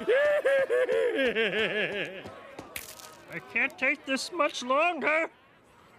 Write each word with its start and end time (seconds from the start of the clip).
I 0.00 0.06
can't 3.52 3.76
take 3.78 4.06
this 4.06 4.32
much 4.32 4.62
longer. 4.62 5.28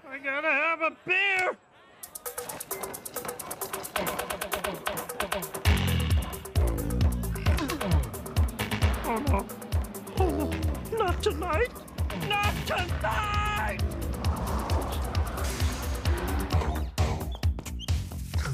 I 0.09 0.17
gotta 0.17 0.49
have 0.49 0.81
a 0.81 0.91
beer. 1.05 1.55
Oh 9.05 9.19
no. 9.27 9.45
Oh, 10.19 10.49
not 10.97 11.21
tonight. 11.21 11.71
Not 12.27 12.55
tonight. 12.65 13.83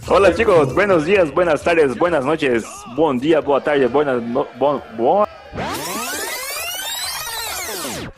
Hola 0.09 0.33
chicos, 0.33 0.73
buenos 0.73 1.05
días, 1.05 1.33
buenas 1.33 1.63
tardes, 1.63 1.97
buenas 1.97 2.25
noches, 2.25 2.65
buen 2.95 3.19
día, 3.19 3.41
boa 3.41 3.61
tarde, 3.61 3.87
buenas 3.87 4.21
no, 4.23 4.47
bon, 4.57 4.81
boa 4.97 5.27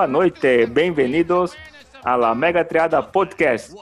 noite, 0.08 0.66
bem-vindos 0.66 1.58
a 2.04 2.18
la 2.18 2.34
Mega 2.34 2.66
Triada 2.66 3.12
Podcast. 3.12 3.74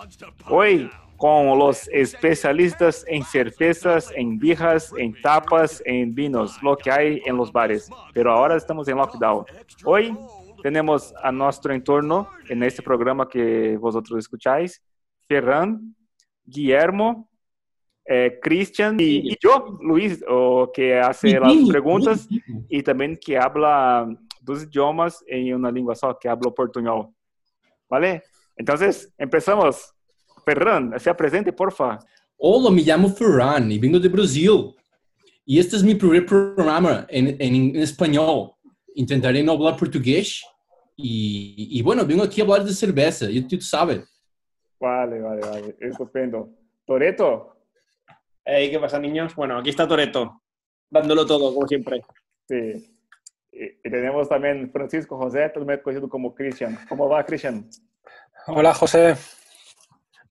Hoy 0.49 0.89
con 1.15 1.57
los 1.59 1.87
especialistas 1.89 3.05
en 3.07 3.23
cervezas, 3.23 4.11
en 4.15 4.37
birras, 4.39 4.91
en 4.97 5.13
tapas, 5.21 5.81
en 5.85 6.13
vinos, 6.13 6.61
lo 6.63 6.75
que 6.75 6.89
hay 6.89 7.21
en 7.25 7.37
los 7.37 7.51
bares. 7.51 7.89
Pero 8.13 8.31
ahora 8.31 8.55
estamos 8.55 8.87
en 8.87 8.97
lockdown. 8.97 9.45
Hoy 9.85 10.15
tenemos 10.63 11.13
a 11.21 11.31
nuestro 11.31 11.73
entorno 11.73 12.29
en 12.49 12.63
este 12.63 12.81
programa 12.81 13.27
que 13.29 13.77
vosotros 13.77 14.17
escucháis, 14.17 14.81
Ferran, 15.27 15.95
Guillermo, 16.43 17.29
eh, 18.05 18.39
Christian 18.41 18.97
y, 18.99 19.33
y 19.33 19.37
yo, 19.39 19.77
Luis, 19.81 20.23
o 20.27 20.71
que 20.73 20.97
hace 20.99 21.39
las 21.39 21.53
preguntas 21.69 22.27
y 22.69 22.81
también 22.81 23.19
que 23.21 23.37
habla 23.37 24.07
dos 24.47 24.63
idiomas 24.63 25.23
en 25.27 25.53
una 25.53 25.69
lengua 25.69 25.93
só, 25.93 26.17
que 26.17 26.27
habla 26.27 26.49
portuñol. 26.49 27.09
¿Vale? 27.87 28.23
Entonces, 28.55 29.13
empezamos. 29.17 29.93
Ferran, 30.45 30.97
se 30.97 31.13
presente, 31.13 31.51
porfa. 31.51 31.99
Hola, 32.37 32.71
me 32.71 32.81
llamo 32.81 33.09
Ferran 33.09 33.69
y 33.69 33.77
vengo 33.77 33.99
de 33.99 34.07
Brasil. 34.07 34.73
Y 35.45 35.59
este 35.59 35.75
es 35.75 35.83
mi 35.83 35.93
primer 35.93 36.25
programa 36.25 37.05
en, 37.09 37.27
en, 37.27 37.75
en 37.75 37.75
español. 37.75 38.51
Intentaré 38.95 39.43
no 39.43 39.51
hablar 39.51 39.75
portugués. 39.75 40.41
Y, 40.95 41.77
y, 41.77 41.81
bueno, 41.83 42.05
vengo 42.05 42.23
aquí 42.23 42.41
a 42.41 42.43
hablar 42.43 42.63
de 42.63 42.73
cerveza, 42.73 43.29
y 43.29 43.41
tú 43.41 43.61
sabes. 43.61 44.09
Vale, 44.79 45.19
vale, 45.19 45.41
vale. 45.41 45.75
Estupendo. 45.79 46.49
Toreto. 46.85 47.55
Hey, 48.43 48.71
¿Qué 48.71 48.79
pasa, 48.79 48.97
niños? 48.97 49.35
Bueno, 49.35 49.59
aquí 49.59 49.69
está 49.69 49.87
Toreto, 49.87 50.41
dándolo 50.89 51.25
todo, 51.25 51.53
como 51.53 51.67
siempre. 51.67 52.01
Sí. 52.47 52.96
Y, 53.57 53.89
tenemos 53.89 54.29
también 54.29 54.69
Francisco 54.71 55.17
José, 55.17 55.49
también 55.49 55.79
conocido 55.81 56.07
como 56.07 56.33
Christian. 56.35 56.77
¿Cómo 56.87 57.09
va, 57.09 57.25
Christian? 57.25 57.67
Hola, 58.47 58.73
José. 58.73 59.15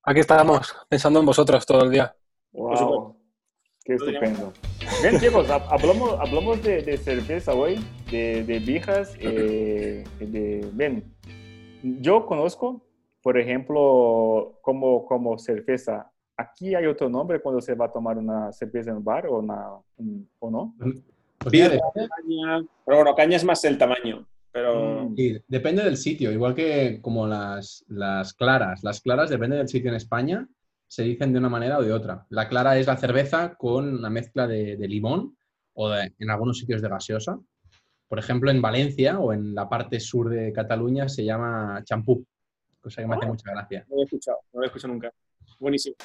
Aquí 0.05 0.21
estamos, 0.21 0.75
pensando 0.89 1.19
en 1.19 1.27
vosotros 1.27 1.67
todo 1.67 1.85
el 1.85 1.91
día. 1.91 2.15
Wow. 2.53 3.17
Qué 3.85 3.95
estupendo. 3.95 4.53
Bien, 5.03 5.19
chicos, 5.21 5.51
hablamos, 5.51 6.19
hablamos 6.21 6.63
de, 6.63 6.83
de 6.83 6.97
cerveza 6.97 7.55
hoy, 7.55 7.85
de, 8.11 8.45
de 8.45 8.59
viejas. 8.61 9.17
Eh, 9.19 10.05
de, 10.21 10.69
bien, 10.73 11.13
yo 11.83 12.27
conozco, 12.27 12.83
por 13.23 13.39
ejemplo, 13.39 14.59
como, 14.63 15.05
como 15.07 15.39
cerveza. 15.39 16.11
¿Aquí 16.37 16.75
hay 16.75 16.87
otro 16.87 17.09
nombre 17.09 17.41
cuando 17.41 17.61
se 17.61 17.75
va 17.75 17.87
a 17.87 17.93
tomar 17.93 18.19
una 18.19 18.53
cerveza 18.53 18.91
en 18.91 18.99
un 18.99 19.05
bar 19.05 19.27
o, 19.27 19.39
una, 19.39 19.71
o 20.39 20.51
no? 20.51 20.75
Caña, 21.39 22.65
pero 22.85 22.97
bueno, 22.99 23.15
caña 23.15 23.37
es 23.37 23.45
más 23.45 23.65
el 23.65 23.79
tamaño. 23.79 24.27
Pero... 24.53 25.13
Sí, 25.17 25.39
depende 25.49 25.85
del 25.85 25.97
sitio, 25.97 26.33
igual 26.33 26.55
que 26.55 27.01
como 27.03 27.27
las, 27.27 27.85
las 27.89 28.33
claras. 28.33 28.83
Las 28.83 29.01
claras, 29.01 29.29
depende 29.31 29.57
del 29.57 29.69
sitio 29.69 29.91
en 29.91 29.97
España, 29.97 30.49
se 30.89 31.03
dicen 31.03 31.33
de 31.33 31.39
una 31.39 31.49
manera 31.49 31.79
o 31.79 31.83
de 31.83 31.93
otra. 31.93 32.27
La 32.31 32.49
clara 32.49 32.79
es 32.79 32.87
la 32.87 32.97
cerveza 32.97 33.55
con 33.55 33.99
una 33.99 34.09
mezcla 34.09 34.47
de, 34.47 34.77
de 34.77 34.89
limón 34.89 35.37
o 35.75 35.91
de, 35.91 36.13
en 36.19 36.31
algunos 36.31 36.59
sitios 36.59 36.81
de 36.81 36.89
gaseosa. 36.89 37.39
Por 38.09 38.19
ejemplo, 38.19 38.51
en 38.51 38.63
Valencia 38.63 39.19
o 39.19 39.33
en 39.33 39.55
la 39.55 39.69
parte 39.69 40.01
sur 40.01 40.31
de 40.31 40.53
Cataluña 40.53 41.09
se 41.09 41.25
llama 41.25 41.83
champú, 41.85 42.25
cosa 42.81 43.03
que 43.03 43.09
me 43.09 43.17
hace 43.17 43.27
mucha 43.27 43.51
gracia. 43.51 43.85
No 43.89 43.97
lo 43.97 44.03
he 44.03 44.05
escuchado, 44.05 44.39
no 44.53 44.61
lo 44.61 44.65
he 44.65 44.67
escuchado 44.69 44.93
nunca. 44.93 45.13
Buenísimo. 45.59 45.97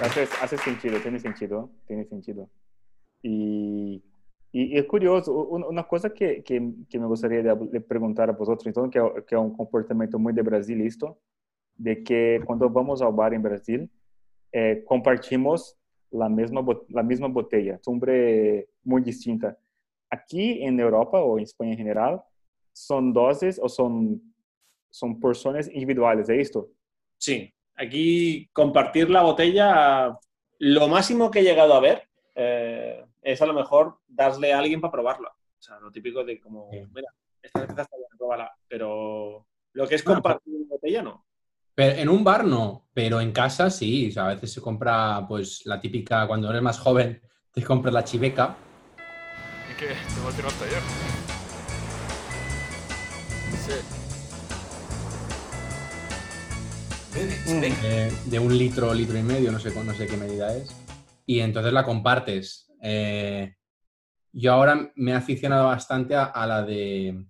Hace, 0.00 0.28
hace 0.40 0.56
sentido, 0.58 1.00
tiene 1.00 1.18
sentido, 1.18 1.70
tiene 1.86 2.04
sentido. 2.04 2.48
Y, 3.22 4.02
y, 4.52 4.62
y 4.74 4.78
es 4.78 4.86
curioso, 4.86 5.32
una 5.48 5.84
cosa 5.84 6.10
que, 6.10 6.42
que, 6.42 6.72
que 6.88 6.98
me 6.98 7.06
gustaría 7.06 7.42
de, 7.42 7.50
a 7.50 8.32
vosotros, 8.32 8.66
então, 8.66 8.88
que 8.88 8.98
é, 8.98 9.20
que 9.22 9.34
é 9.34 9.38
um 9.38 9.50
comportamento 9.50 10.18
muito 10.18 10.36
de 10.36 10.42
Brasil 10.42 10.78
de 11.78 11.96
que 11.96 12.40
quando 12.44 12.68
vamos 12.68 13.00
ao 13.00 13.12
bar 13.12 13.32
em 13.32 13.40
Brasil, 13.40 13.88
eh, 14.52 14.76
compartimos 14.84 15.74
a 16.12 16.28
mesma 16.28 16.60
a 16.94 17.02
mesma 17.02 17.28
botella, 17.28 17.78
sombre 17.82 18.68
muito 18.84 19.06
distinta. 19.06 19.56
Aqui 20.10 20.60
em 20.60 20.78
Europa 20.78 21.18
ou 21.20 21.38
em 21.38 21.42
Espanha 21.42 21.72
em 21.72 21.84
geral, 21.84 22.26
são 22.74 23.10
doses 23.10 23.58
ou 23.58 23.68
são 23.68 24.20
são 24.90 25.14
porções 25.14 25.68
individuais, 25.68 26.28
é? 26.28 26.42
Sí, 27.18 27.52
aquí 27.76 28.50
compartir 28.52 29.08
la 29.08 29.22
botella, 29.22 30.18
lo 30.58 30.88
máximo 30.88 31.30
que 31.30 31.38
he 31.38 31.42
llegado 31.42 31.72
a 31.72 31.80
ver 31.80 32.02
eh, 32.34 33.04
es 33.22 33.42
a 33.42 33.46
lo 33.46 33.54
mejor 33.54 33.98
darle 34.06 34.52
a 34.52 34.58
alguien 34.58 34.80
para 34.80 34.92
probarla. 34.92 35.28
O 35.28 35.62
sea, 35.62 35.78
lo 35.80 35.90
típico 35.90 36.24
de 36.24 36.40
como, 36.40 36.68
sí. 36.70 36.82
mira, 36.92 37.08
esta 37.42 37.60
cerveza 37.60 37.82
está 37.82 37.96
buena, 37.96 38.16
pruébala. 38.16 38.52
Pero 38.66 39.46
lo 39.72 39.86
que 39.86 39.94
es 39.94 40.02
compartir 40.02 40.54
una 40.54 40.68
botella, 40.68 41.02
no. 41.02 41.26
Pero 41.74 41.96
en 41.98 42.08
un 42.08 42.24
bar 42.24 42.44
no, 42.44 42.88
pero 42.92 43.20
en 43.20 43.32
casa 43.32 43.70
sí. 43.70 44.08
O 44.08 44.12
sea, 44.12 44.26
a 44.26 44.34
veces 44.34 44.52
se 44.52 44.60
compra, 44.60 45.24
pues, 45.28 45.66
la 45.66 45.80
típica, 45.80 46.26
cuando 46.26 46.50
eres 46.50 46.62
más 46.62 46.78
joven, 46.78 47.20
te 47.52 47.62
compras 47.62 47.94
la 47.94 48.04
chiveca. 48.04 48.56
¿Y 49.70 49.76
qué? 49.76 49.88
¿Te 49.88 50.20
va 50.24 50.30
a 50.30 50.32
tirar 50.32 50.52
taller? 50.52 50.82
Sí. 53.66 54.00
Eh, 57.12 58.12
de 58.26 58.38
un 58.38 58.56
litro, 58.56 58.94
litro 58.94 59.18
y 59.18 59.22
medio, 59.22 59.50
no 59.50 59.58
sé, 59.58 59.74
no 59.74 59.94
sé 59.94 60.06
qué 60.06 60.16
medida 60.16 60.56
es. 60.56 60.74
Y 61.26 61.40
entonces 61.40 61.72
la 61.72 61.84
compartes. 61.84 62.69
Eh, 62.80 63.54
yo 64.32 64.52
ahora 64.52 64.92
me 64.94 65.10
he 65.10 65.14
aficionado 65.14 65.66
bastante 65.66 66.14
a, 66.14 66.24
a 66.24 66.46
la 66.46 66.62
de 66.62 67.26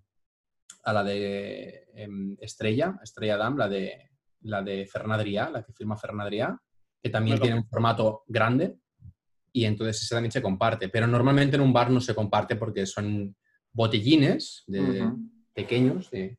a 0.83 0.93
la 0.93 1.05
de 1.05 1.87
eh, 1.95 2.09
Estrella, 2.41 2.99
Estrella 3.03 3.37
Damm, 3.37 3.57
la 3.57 3.69
de 3.69 4.11
la 4.43 4.63
de 4.63 4.87
Fernadrià, 4.87 5.51
la 5.51 5.63
que 5.63 5.73
firma 5.73 5.97
Fernadrià, 5.97 6.57
que 7.03 7.11
también 7.11 7.37
bueno, 7.37 7.43
tiene 7.43 7.59
un 7.61 7.69
formato 7.69 8.25
grande 8.27 8.79
y 9.53 9.65
entonces 9.65 10.03
ese 10.03 10.15
también 10.15 10.33
se 10.33 10.43
comparte. 10.43 10.89
Pero 10.89 11.07
normalmente 11.07 11.57
en 11.57 11.63
un 11.63 11.73
bar 11.73 11.91
no 11.91 12.01
se 12.01 12.15
comparte 12.15 12.57
porque 12.57 12.87
son 12.87 13.37
botellines 13.73 14.65
de, 14.67 14.81
uh 14.81 14.85
-huh. 14.85 15.31
pequeños 15.53 16.11
de, 16.11 16.39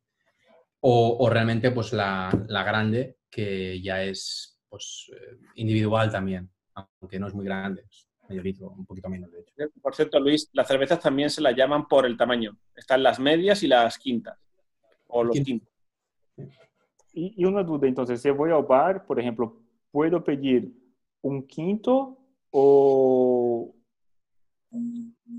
o, 0.79 1.17
o, 1.19 1.29
realmente 1.29 1.71
pues 1.71 1.93
la, 1.93 2.29
la, 2.47 2.63
grande 2.63 3.17
que 3.29 3.79
ya 3.81 4.03
es 4.03 4.59
pues, 4.67 5.11
individual 5.55 6.11
también, 6.11 6.49
aunque 6.73 7.19
no 7.19 7.27
es 7.27 7.33
muy 7.33 7.45
grande, 7.45 7.85
medio 8.31 8.43
litro, 8.43 8.69
un 8.69 8.85
poquito 8.85 9.09
menos 9.09 9.31
de 9.31 9.39
hecho. 9.39 9.53
Por 9.81 9.95
cierto, 9.95 10.19
Luis, 10.19 10.49
las 10.53 10.67
cervezas 10.67 10.99
también 10.99 11.29
se 11.29 11.41
las 11.41 11.55
llaman 11.55 11.87
por 11.87 12.05
el 12.05 12.17
tamaño. 12.17 12.57
Están 12.75 13.03
las 13.03 13.19
medias 13.19 13.61
y 13.63 13.67
las 13.67 13.97
quintas, 13.97 14.37
o 15.07 15.23
los 15.23 15.39
quintos. 15.39 15.69
Y, 17.13 17.33
y 17.37 17.45
una 17.45 17.63
duda, 17.63 17.87
entonces, 17.87 18.21
si 18.21 18.29
voy 18.29 18.51
al 18.51 18.63
bar, 18.63 19.05
por 19.05 19.19
ejemplo, 19.19 19.61
¿puedo 19.91 20.23
pedir 20.23 20.71
un 21.21 21.45
quinto 21.45 22.17
o, 22.51 23.75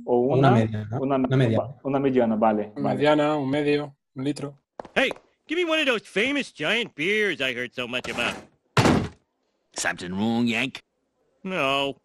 o 0.04 0.18
una, 0.18 0.34
una, 0.36 0.50
mediana, 0.50 1.00
una, 1.00 1.16
una, 1.16 1.36
mediana. 1.36 1.76
Una 1.82 1.98
mediana, 1.98 2.36
vale. 2.36 2.72
Una 2.76 2.82
vale. 2.82 2.96
mediana, 2.96 3.36
un 3.36 3.50
medio, 3.50 3.96
un 4.14 4.24
litro. 4.24 4.58
Hey, 4.94 5.10
give 5.46 5.56
me 5.56 5.68
one 5.68 5.80
of 5.80 5.86
those 5.86 6.06
famous 6.06 6.52
giant 6.52 6.94
beers 6.94 7.40
I 7.40 7.54
heard 7.54 7.72
so 7.74 7.86
much 7.88 8.08
about. 8.10 8.34
Something 9.74 10.12
wrong, 10.12 10.46
Yank? 10.46 10.82
No, 11.44 11.96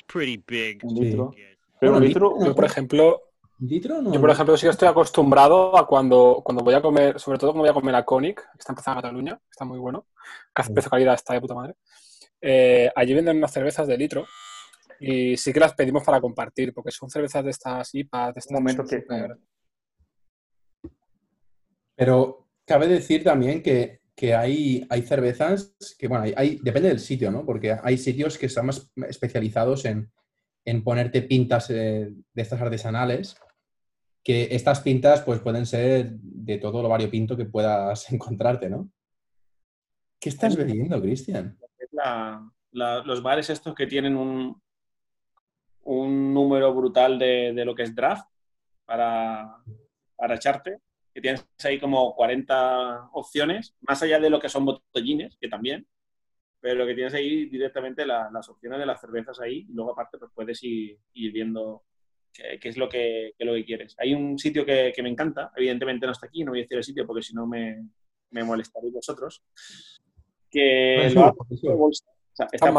it's 0.00 0.12
pretty 0.12 0.42
big. 0.46 0.84
Un 0.84 0.94
litro. 0.94 1.34
Pero 1.78 1.96
un 1.96 2.04
litro, 2.04 2.34
Yo, 2.44 2.54
por 2.54 2.64
ejemplo, 2.64 3.22
¿Litro 3.58 4.00
no? 4.00 4.12
yo, 4.12 4.20
por 4.20 4.30
ejemplo, 4.30 4.56
sí 4.56 4.66
que 4.66 4.70
estoy 4.70 4.88
acostumbrado 4.88 5.76
a 5.76 5.86
cuando, 5.86 6.40
cuando 6.44 6.64
voy 6.64 6.74
a 6.74 6.82
comer, 6.82 7.20
sobre 7.20 7.38
todo 7.38 7.50
cuando 7.50 7.62
voy 7.62 7.70
a 7.70 7.74
comer 7.74 7.94
a 7.94 8.04
Conic, 8.04 8.36
que 8.36 8.58
está 8.58 8.72
empezando 8.72 8.98
en 8.98 9.02
Cataluña, 9.02 9.36
que 9.36 9.50
está 9.50 9.64
muy 9.64 9.78
bueno, 9.78 10.06
que 10.54 10.62
hace 10.62 10.72
precio 10.72 10.90
calidad 10.90 11.14
está 11.14 11.34
de 11.34 11.40
puta 11.40 11.54
madre. 11.54 11.74
Eh, 12.40 12.90
allí 12.94 13.12
venden 13.12 13.36
unas 13.36 13.52
cervezas 13.52 13.86
de 13.86 13.98
litro 13.98 14.26
y 14.98 15.36
sí 15.36 15.52
que 15.52 15.60
las 15.60 15.74
pedimos 15.74 16.02
para 16.04 16.20
compartir, 16.20 16.72
porque 16.72 16.90
son 16.90 17.10
cervezas 17.10 17.44
de 17.44 17.50
estas 17.50 17.94
IPAs, 17.94 18.34
de 18.34 18.42
Un 18.48 18.54
momento 18.54 18.84
que... 18.84 19.04
Pero 21.94 22.46
cabe 22.64 22.86
decir 22.86 23.22
también 23.22 23.62
que, 23.62 23.99
que 24.20 24.34
hay, 24.34 24.86
hay, 24.90 25.00
cervezas 25.00 25.74
que, 25.98 26.06
bueno, 26.06 26.24
hay, 26.24 26.34
hay, 26.36 26.58
depende 26.62 26.90
del 26.90 27.00
sitio, 27.00 27.30
¿no? 27.30 27.46
Porque 27.46 27.74
hay 27.82 27.96
sitios 27.96 28.36
que 28.36 28.44
están 28.44 28.66
más 28.66 28.92
especializados 29.08 29.86
en, 29.86 30.12
en 30.66 30.84
ponerte 30.84 31.22
pintas 31.22 31.70
eh, 31.70 32.12
de 32.34 32.42
estas 32.42 32.60
artesanales 32.60 33.34
que 34.22 34.48
estas 34.54 34.80
pintas 34.80 35.22
pues 35.22 35.40
pueden 35.40 35.64
ser 35.64 36.10
de 36.20 36.58
todo 36.58 36.82
lo 36.82 36.90
variopinto 36.90 37.34
que 37.34 37.46
puedas 37.46 38.12
encontrarte, 38.12 38.68
¿no? 38.68 38.90
¿Qué 40.20 40.28
estás 40.28 40.54
bebiendo, 40.54 41.00
Cristian? 41.00 41.58
Los 42.72 43.22
bares 43.22 43.48
estos 43.48 43.74
que 43.74 43.86
tienen 43.86 44.18
un, 44.18 44.60
un 45.84 46.34
número 46.34 46.74
brutal 46.74 47.18
de, 47.18 47.54
de 47.54 47.64
lo 47.64 47.74
que 47.74 47.84
es 47.84 47.94
draft 47.94 48.28
para, 48.84 49.56
para 50.14 50.34
echarte, 50.34 50.76
que 51.14 51.20
tienes 51.20 51.46
ahí 51.64 51.78
como 51.80 52.14
40 52.14 53.08
opciones, 53.12 53.74
más 53.80 54.02
allá 54.02 54.18
de 54.20 54.30
lo 54.30 54.38
que 54.40 54.48
son 54.48 54.64
botellines, 54.64 55.36
que 55.40 55.48
también, 55.48 55.86
pero 56.60 56.86
que 56.86 56.94
tienes 56.94 57.14
ahí 57.14 57.46
directamente 57.46 58.04
la- 58.06 58.30
las 58.32 58.48
opciones 58.48 58.78
de 58.78 58.86
las 58.86 59.00
cervezas 59.00 59.40
ahí 59.40 59.66
y 59.68 59.72
luego 59.72 59.92
aparte 59.92 60.18
pues 60.18 60.30
puedes 60.34 60.62
ir, 60.62 60.98
ir 61.14 61.32
viendo 61.32 61.84
qué, 62.32 62.58
qué 62.60 62.68
es 62.68 62.76
lo 62.76 62.88
que, 62.88 63.32
qué 63.36 63.44
es 63.44 63.46
lo 63.46 63.54
que 63.54 63.64
quieres. 63.64 63.96
Hay 63.98 64.14
un 64.14 64.38
sitio 64.38 64.64
que, 64.64 64.92
que 64.94 65.02
me 65.02 65.08
encanta, 65.08 65.50
evidentemente 65.56 66.06
no 66.06 66.12
está 66.12 66.26
aquí, 66.26 66.44
no 66.44 66.52
voy 66.52 66.60
a 66.60 66.62
decir 66.62 66.76
el 66.76 66.84
sitio 66.84 67.06
porque 67.06 67.22
si 67.22 67.34
no 67.34 67.46
me, 67.46 67.86
me 68.30 68.44
molestaréis 68.44 68.92
vosotros, 68.92 69.42
que 70.50 70.94
Pues 70.98 71.14
lo 71.14 71.34
pues 71.34 71.60
sí. 71.60 71.66
O 71.68 71.90
sea, 72.32 72.48
¿Está 72.52 72.72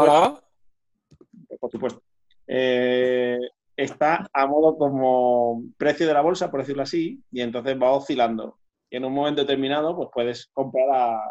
por 1.60 1.70
supuesto. 1.70 2.02
Eh, 2.46 3.38
está 3.82 4.28
a 4.32 4.46
modo 4.46 4.76
como 4.76 5.62
precio 5.76 6.06
de 6.06 6.14
la 6.14 6.20
bolsa, 6.20 6.50
por 6.50 6.60
decirlo 6.60 6.82
así, 6.82 7.22
y 7.30 7.40
entonces 7.40 7.76
va 7.80 7.92
oscilando. 7.92 8.58
Y 8.90 8.96
en 8.96 9.04
un 9.04 9.12
momento 9.12 9.42
determinado, 9.42 9.96
pues 9.96 10.08
puedes 10.12 10.46
comprar 10.52 10.88
a, 10.92 11.22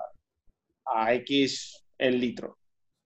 a 0.85 1.13
X 1.15 1.83
el 1.97 2.19
litro. 2.19 2.57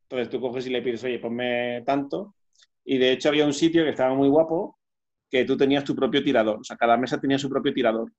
Entonces 0.04 0.30
tú 0.30 0.40
coges 0.40 0.68
y 0.68 0.70
le 0.70 0.82
pides, 0.82 1.04
oye, 1.04 1.20
ponme 1.20 1.82
tanto. 1.86 2.36
Y 2.84 2.98
de 2.98 3.12
hecho 3.12 3.30
había 3.30 3.46
un 3.46 3.54
sitio 3.54 3.84
que 3.84 3.90
estaba 3.90 4.14
muy 4.14 4.30
guapo, 4.30 4.78
que 5.30 5.46
tú 5.46 5.58
tenías 5.58 5.84
tu 5.84 5.96
propio 5.96 6.24
tirador. 6.24 6.60
O 6.60 6.64
sea, 6.64 6.78
cada 6.78 6.98
mesa 6.98 7.20
tenía 7.20 7.40
su 7.40 7.50
propio 7.50 7.74
tirador. 7.74 8.12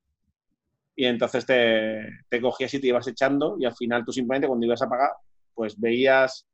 Y 0.94 1.04
entonces 1.04 1.46
te, 1.46 2.00
te 2.28 2.40
cogías 2.40 2.72
y 2.74 2.80
te 2.80 2.88
ibas 2.88 3.06
echando, 3.06 3.56
y 3.58 3.64
al 3.64 3.74
final 3.74 4.04
tú 4.04 4.12
simplemente 4.12 4.48
cuando 4.48 4.66
ibas 4.66 4.82
a 4.82 4.88
pagar, 4.88 5.10
pues 5.54 5.78
veías 5.78 6.46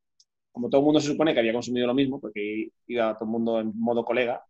como 0.52 0.68
todo 0.68 0.82
el 0.82 0.84
mundo 0.84 1.00
se 1.00 1.08
supone 1.08 1.32
que 1.32 1.40
había 1.40 1.52
consumido 1.52 1.86
lo 1.86 1.94
mismo, 1.94 2.20
porque 2.20 2.68
iba 2.86 3.14
todo 3.14 3.24
el 3.24 3.30
mundo 3.30 3.60
en 3.60 3.72
modo 3.74 4.04
colega, 4.04 4.44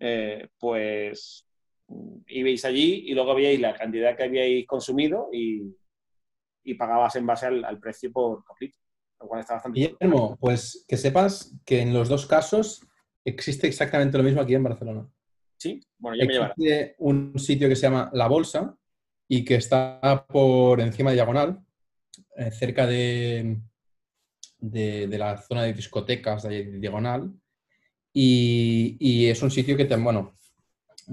eh, 0.00 0.48
pues 0.58 1.46
mm, 1.88 2.16
ibais 2.28 2.64
allí 2.64 3.04
y 3.06 3.14
luego 3.14 3.34
veíais 3.34 3.60
la 3.60 3.74
cantidad 3.74 4.16
que 4.16 4.24
habíais 4.24 4.66
consumido 4.66 5.28
y, 5.32 5.62
y 6.64 6.74
pagabas 6.74 7.16
en 7.16 7.26
base 7.26 7.46
al, 7.46 7.64
al 7.64 7.78
precio 7.78 8.12
por 8.12 8.44
por 8.44 8.60
litro, 8.60 8.80
lo 9.20 9.28
cual 9.28 9.40
está 9.40 9.54
bastante. 9.54 9.80
Guillermo, 9.80 10.36
pues 10.40 10.84
que 10.88 10.96
sepas 10.96 11.54
que 11.64 11.80
en 11.80 11.92
los 11.92 12.08
dos 12.08 12.26
casos 12.26 12.86
existe 13.24 13.66
exactamente 13.66 14.18
lo 14.18 14.24
mismo 14.24 14.40
aquí 14.40 14.54
en 14.54 14.64
Barcelona. 14.64 15.08
Sí, 15.56 15.80
bueno, 15.98 16.16
ya 16.16 16.26
me 16.26 16.32
llevará. 16.32 16.54
Existe 16.56 16.94
un 16.98 17.38
sitio 17.38 17.68
que 17.68 17.76
se 17.76 17.82
llama 17.82 18.10
La 18.12 18.28
Bolsa 18.28 18.76
y 19.28 19.44
que 19.44 19.54
está 19.54 20.26
por 20.28 20.80
encima 20.80 21.10
de 21.10 21.16
Diagonal, 21.16 21.64
eh, 22.36 22.50
cerca 22.50 22.86
de, 22.86 23.60
de, 24.58 25.06
de 25.06 25.18
la 25.18 25.38
zona 25.38 25.62
de 25.62 25.72
discotecas 25.72 26.42
de 26.42 26.78
Diagonal. 26.78 27.32
Y, 28.16 29.26
es 29.26 29.42
un 29.42 29.50
sitio 29.50 29.76
que, 29.76 29.84
te- 29.86 29.96
bueno, 29.96 30.36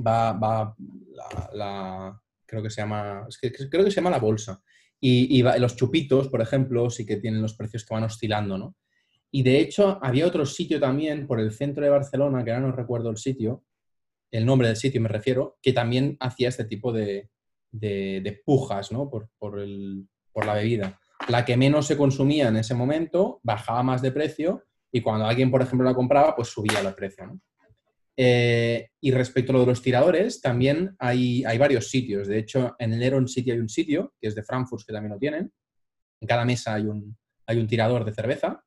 va, 0.06 0.34
va 0.34 0.76
la, 1.14 1.50
la- 1.54 2.22
creo 2.46 2.62
que 2.62 2.70
se 2.70 2.82
llama, 2.82 3.26
es 3.28 3.38
que- 3.40 3.52
creo 3.52 3.84
que 3.84 3.92
se 3.92 3.96
llama 3.96 4.12
La 4.12 4.20
Bolsa. 4.20 4.62
Y, 5.00 5.36
y 5.38 5.42
va- 5.42 5.58
los 5.58 5.76
chupitos, 5.76 6.28
por 6.28 6.42
ejemplo, 6.42 6.90
sí 6.92 7.06
que 7.06 7.18
tienen 7.18 7.42
los 7.42 7.56
precios 7.56 7.84
que 7.86 7.94
van 7.94 8.04
oscilando, 8.04 8.58
¿no? 8.58 8.76
Y 9.32 9.42
de 9.44 9.60
hecho, 9.60 9.98
había 10.04 10.28
otro 10.28 10.46
sitio 10.46 10.80
también 10.80 11.26
por 11.26 11.40
el 11.40 11.52
centro 11.54 11.84
de 11.84 11.90
Barcelona, 11.90 12.44
que 12.44 12.52
ahora 12.52 12.68
no 12.68 12.72
recuerdo 12.74 13.10
el 13.10 13.18
sitio, 13.18 13.64
el 14.30 14.46
nombre 14.46 14.68
del 14.68 14.78
sitio 14.78 15.02
me 15.02 15.10
refiero, 15.10 15.58
que 15.62 15.74
también 15.74 16.18
hacía 16.20 16.50
este 16.50 16.66
tipo 16.66 16.94
de, 16.94 17.30
de- 17.72 18.22
de 18.24 18.42
pujas, 18.46 18.92
¿no? 18.92 19.10
Por, 19.10 19.30
por 19.40 19.60
el- 19.60 20.08
por 20.32 20.46
la 20.46 20.54
bebida. 20.54 21.00
La 21.30 21.46
que 21.46 21.58
menos 21.58 21.88
se 21.88 21.98
consumía 21.98 22.50
en 22.50 22.58
ese 22.58 22.74
momento 22.76 23.40
bajaba 23.44 23.82
más 23.84 24.02
de 24.02 24.12
precio 24.12 24.64
y 24.92 25.02
cuando 25.02 25.26
alguien, 25.26 25.50
por 25.50 25.62
ejemplo, 25.62 25.88
la 25.88 25.96
compraba, 25.96 26.36
pues 26.36 26.50
subía 26.50 26.80
el 26.80 26.94
precio, 26.94 27.28
¿no? 27.28 27.40
Eh, 28.18 28.90
y 29.00 29.12
respecto 29.12 29.52
a 29.52 29.54
lo 29.54 29.60
de 29.62 29.68
los 29.68 29.82
tiradores, 29.82 30.42
también 30.42 30.96
hay, 31.00 31.44
hay 31.46 31.58
varios 31.58 31.90
sitios. 31.90 32.28
De 32.28 32.38
hecho, 32.38 32.76
en 32.78 32.94
el 32.94 33.02
Eron 33.02 33.28
City 33.28 33.52
hay 33.52 33.60
un 33.60 33.70
sitio, 33.70 34.14
que 34.20 34.28
es 34.28 34.36
de 34.36 34.44
Frankfurt, 34.44 34.86
que 34.86 34.94
también 34.94 35.14
lo 35.14 35.18
tienen. 35.18 35.52
En 36.20 36.28
cada 36.28 36.46
mesa 36.46 36.76
hay 36.76 36.86
un, 36.86 37.18
hay 37.48 37.58
un 37.58 37.68
tirador 37.68 38.06
de 38.06 38.14
cerveza. 38.14 38.64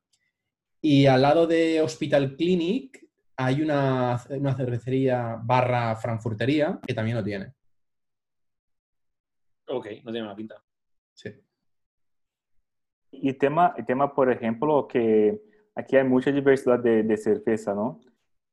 Y 0.81 1.05
al 1.05 1.21
lado 1.21 1.47
de 1.47 1.79
Hospital 1.81 2.35
Clinic 2.35 3.07
hay 3.37 3.61
una, 3.61 4.21
una 4.29 4.55
cervecería 4.55 5.39
barra 5.41 5.95
frankfurtería 5.95 6.79
que 6.85 6.93
también 6.93 7.17
lo 7.17 7.23
tiene. 7.23 7.53
Ok, 9.67 9.87
no 10.03 10.11
tiene 10.11 10.23
mala 10.23 10.35
pinta. 10.35 10.63
Sí. 11.13 11.29
Y 13.11 13.33
tema, 13.33 13.73
y 13.77 13.83
tema, 13.83 14.13
por 14.13 14.29
ejemplo, 14.31 14.87
que 14.87 15.41
aquí 15.75 15.95
hay 15.97 16.03
mucha 16.07 16.31
diversidad 16.31 16.79
de, 16.79 17.03
de 17.03 17.17
cerveza, 17.17 17.73
¿no? 17.73 17.99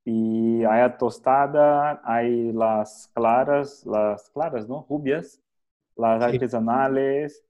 Y 0.05 0.65
hay 0.65 0.81
a 0.83 0.97
tostada, 0.99 2.01
hay 2.05 2.53
las 2.53 3.09
claras, 3.15 3.87
las 3.87 4.29
claras, 4.31 4.69
¿no? 4.69 4.85
Rubias, 4.89 5.41
las 5.97 6.25
Sí. 6.25 6.37
artesanales, 6.37 7.45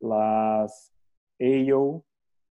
las 0.00 0.92
ale, 1.40 2.02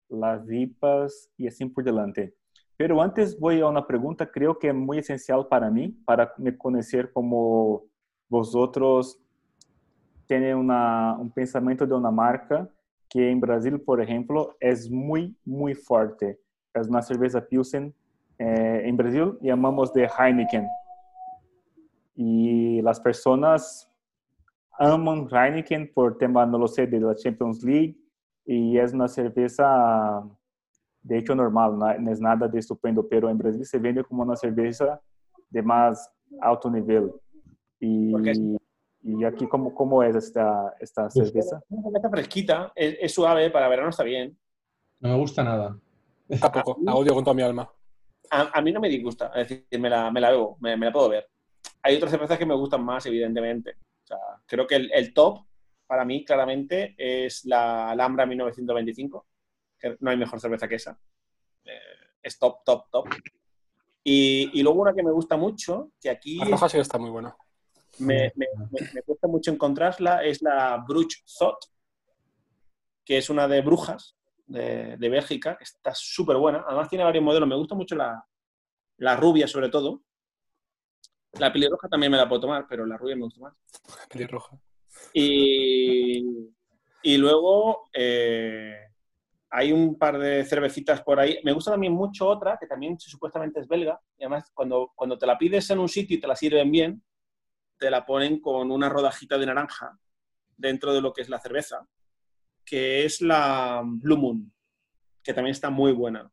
las 0.09 0.49
IPAs 0.49 1.29
y 1.37 1.47
así 1.47 1.65
por 1.65 1.83
delante. 1.83 2.33
Pero 2.77 3.01
antes 3.01 3.37
voy 3.39 3.59
a 3.59 3.67
una 3.67 3.85
pregunta, 3.85 4.29
creo 4.31 4.57
que 4.57 4.69
es 4.69 4.75
muy 4.75 4.99
esencial 4.99 5.47
para 5.47 5.69
mí, 5.69 5.89
para 6.05 6.33
me 6.37 6.57
conocer 6.57 7.11
como 7.11 7.83
vosotros 8.29 9.19
tienen 10.27 10.55
una, 10.55 11.17
un 11.19 11.31
pensamiento 11.31 11.85
de 11.85 11.93
una 11.95 12.11
marca 12.11 12.69
que 13.09 13.31
en 13.31 13.39
Brasil, 13.39 13.81
por 13.81 13.99
ejemplo, 14.01 14.55
es 14.59 14.89
muy, 14.89 15.35
muy 15.43 15.73
fuerte. 15.73 16.39
Es 16.73 16.87
una 16.87 17.01
cerveza 17.01 17.41
Pilsen. 17.41 17.93
eh, 18.37 18.83
en 18.85 18.95
Brasil 18.95 19.37
llamamos 19.41 19.91
de 19.93 20.07
Heineken. 20.07 20.65
Y 22.15 22.81
las 22.81 22.99
personas 22.99 23.89
aman 24.77 25.27
Heineken 25.29 25.91
por 25.93 26.17
tema, 26.17 26.45
no 26.45 26.57
lo 26.57 26.67
sé, 26.67 26.87
de 26.87 26.99
la 26.99 27.15
Champions 27.15 27.63
League. 27.63 27.97
Y 28.45 28.77
es 28.77 28.93
una 28.93 29.07
cerveza, 29.07 30.23
de 31.03 31.17
hecho, 31.17 31.35
normal, 31.35 31.77
no, 31.77 31.93
no 31.99 32.11
es 32.11 32.19
nada 32.21 32.47
de 32.47 32.59
estupendo, 32.59 33.07
pero 33.07 33.29
en 33.29 33.37
Brasil 33.37 33.65
se 33.65 33.77
vende 33.77 34.03
como 34.03 34.23
una 34.23 34.35
cerveza 34.35 35.01
de 35.49 35.61
más 35.61 36.09
alto 36.41 36.69
nivel. 36.69 37.11
Y, 37.79 38.29
es- 38.29 38.39
y 39.01 39.23
aquí, 39.23 39.47
¿cómo, 39.47 39.73
cómo 39.73 40.01
es 40.03 40.15
esta, 40.15 40.73
esta 40.79 41.09
cerveza? 41.09 41.61
Una 41.69 41.83
cerveza 41.83 42.09
fresquita, 42.09 42.71
es, 42.75 42.97
es 43.01 43.13
suave, 43.13 43.49
para 43.49 43.67
verano 43.69 43.89
está 43.89 44.03
bien. 44.03 44.37
No 44.99 45.09
me 45.09 45.17
gusta 45.17 45.43
nada. 45.43 45.77
Tampoco. 46.39 46.77
La 46.83 46.95
odio 46.95 47.13
con 47.13 47.23
toda 47.23 47.33
mi 47.33 47.41
alma. 47.43 47.69
A, 48.31 48.57
a 48.59 48.61
mí 48.61 48.71
no 48.71 48.79
me 48.79 48.89
disgusta, 48.89 49.31
es 49.35 49.49
decir, 49.49 49.79
me 49.79 49.89
la, 49.89 50.11
me 50.11 50.21
la 50.21 50.29
bebo, 50.31 50.57
me, 50.59 50.77
me 50.77 50.85
la 50.85 50.91
puedo 50.91 51.09
ver. 51.09 51.27
Hay 51.81 51.95
otras 51.95 52.11
cervezas 52.11 52.37
que 52.37 52.45
me 52.45 52.53
gustan 52.55 52.83
más, 52.83 53.05
evidentemente. 53.05 53.71
O 54.03 54.07
sea, 54.07 54.17
creo 54.45 54.67
que 54.67 54.75
el, 54.75 54.91
el 54.93 55.13
top, 55.13 55.45
para 55.87 56.05
mí, 56.05 56.23
claramente, 56.23 56.93
es 56.97 57.45
la 57.45 57.89
Alhambra 57.89 58.25
1925, 58.27 59.25
que 59.79 59.97
no 59.99 60.11
hay 60.11 60.17
mejor 60.17 60.39
cerveza 60.39 60.67
que 60.67 60.75
esa. 60.75 60.99
Eh, 61.65 61.79
es 62.21 62.37
top, 62.37 62.63
top, 62.63 62.89
top. 62.91 63.07
Y, 64.03 64.51
y 64.53 64.61
luego 64.63 64.81
una 64.81 64.93
que 64.93 65.03
me 65.03 65.11
gusta 65.11 65.35
mucho, 65.35 65.91
que 65.99 66.09
aquí 66.09 66.37
La 66.37 66.45
roja 66.45 66.69
sí 66.69 66.77
está 66.77 66.97
muy 66.99 67.09
buena. 67.09 67.35
me, 67.99 68.31
me- 68.35 68.47
me- 68.71 68.87
me 68.93 69.01
cuesta 69.01 69.27
mucho 69.27 69.51
encontrarla, 69.51 70.23
es 70.23 70.41
la 70.43 70.77
Bruch 70.87 71.23
Zot, 71.25 71.57
que 73.03 73.17
es 73.17 73.29
una 73.29 73.47
de 73.47 73.61
brujas 73.61 74.15
de, 74.49 74.97
de 74.97 75.09
Bélgica, 75.09 75.57
que 75.57 75.63
está 75.63 75.93
súper 75.95 76.37
buena. 76.37 76.63
Además 76.67 76.89
tiene 76.89 77.05
varios 77.05 77.23
modelos, 77.23 77.47
me 77.47 77.55
gusta 77.55 77.75
mucho 77.75 77.95
la, 77.95 78.23
la 78.97 79.15
rubia 79.15 79.47
sobre 79.47 79.69
todo. 79.69 80.01
La 81.33 81.53
pelirroja 81.53 81.87
también 81.87 82.11
me 82.11 82.17
la 82.17 82.27
puedo 82.27 82.41
tomar, 82.41 82.65
pero 82.67 82.85
la 82.85 82.97
rubia 82.97 83.15
me 83.15 83.23
gusta 83.23 83.41
más. 83.41 83.53
Pelirroja. 84.09 84.59
Y, 85.13 86.49
y 87.03 87.17
luego 87.17 87.89
eh, 87.93 88.75
hay 89.51 89.71
un 89.71 89.97
par 89.97 90.17
de 90.17 90.43
cervecitas 90.43 91.01
por 91.01 91.19
ahí. 91.19 91.39
Me 91.43 91.53
gusta 91.53 91.71
también 91.71 91.93
mucho 91.93 92.27
otra, 92.27 92.57
que 92.59 92.65
también 92.65 92.99
supuestamente 92.99 93.59
es 93.59 93.67
belga. 93.67 94.01
Y 94.17 94.23
además, 94.23 94.51
cuando, 94.53 94.91
cuando 94.95 95.17
te 95.17 95.27
la 95.27 95.37
pides 95.37 95.69
en 95.69 95.79
un 95.79 95.87
sitio 95.87 96.17
y 96.17 96.19
te 96.19 96.27
la 96.27 96.35
sirven 96.35 96.71
bien, 96.71 97.03
te 97.77 97.89
la 97.89 98.05
ponen 98.05 98.41
con 98.41 98.71
una 98.71 98.89
rodajita 98.89 99.37
de 99.37 99.45
naranja 99.45 99.97
dentro 100.57 100.93
de 100.93 101.01
lo 101.01 101.13
que 101.13 101.21
es 101.21 101.29
la 101.29 101.39
cerveza, 101.39 101.87
que 102.69 103.03
es 103.05 103.21
la 103.21 103.81
Blue 103.83 104.17
Moon, 104.17 104.53
que 105.23 105.33
también 105.33 105.53
está 105.53 105.69
muy 105.69 105.91
buena. 105.91 106.31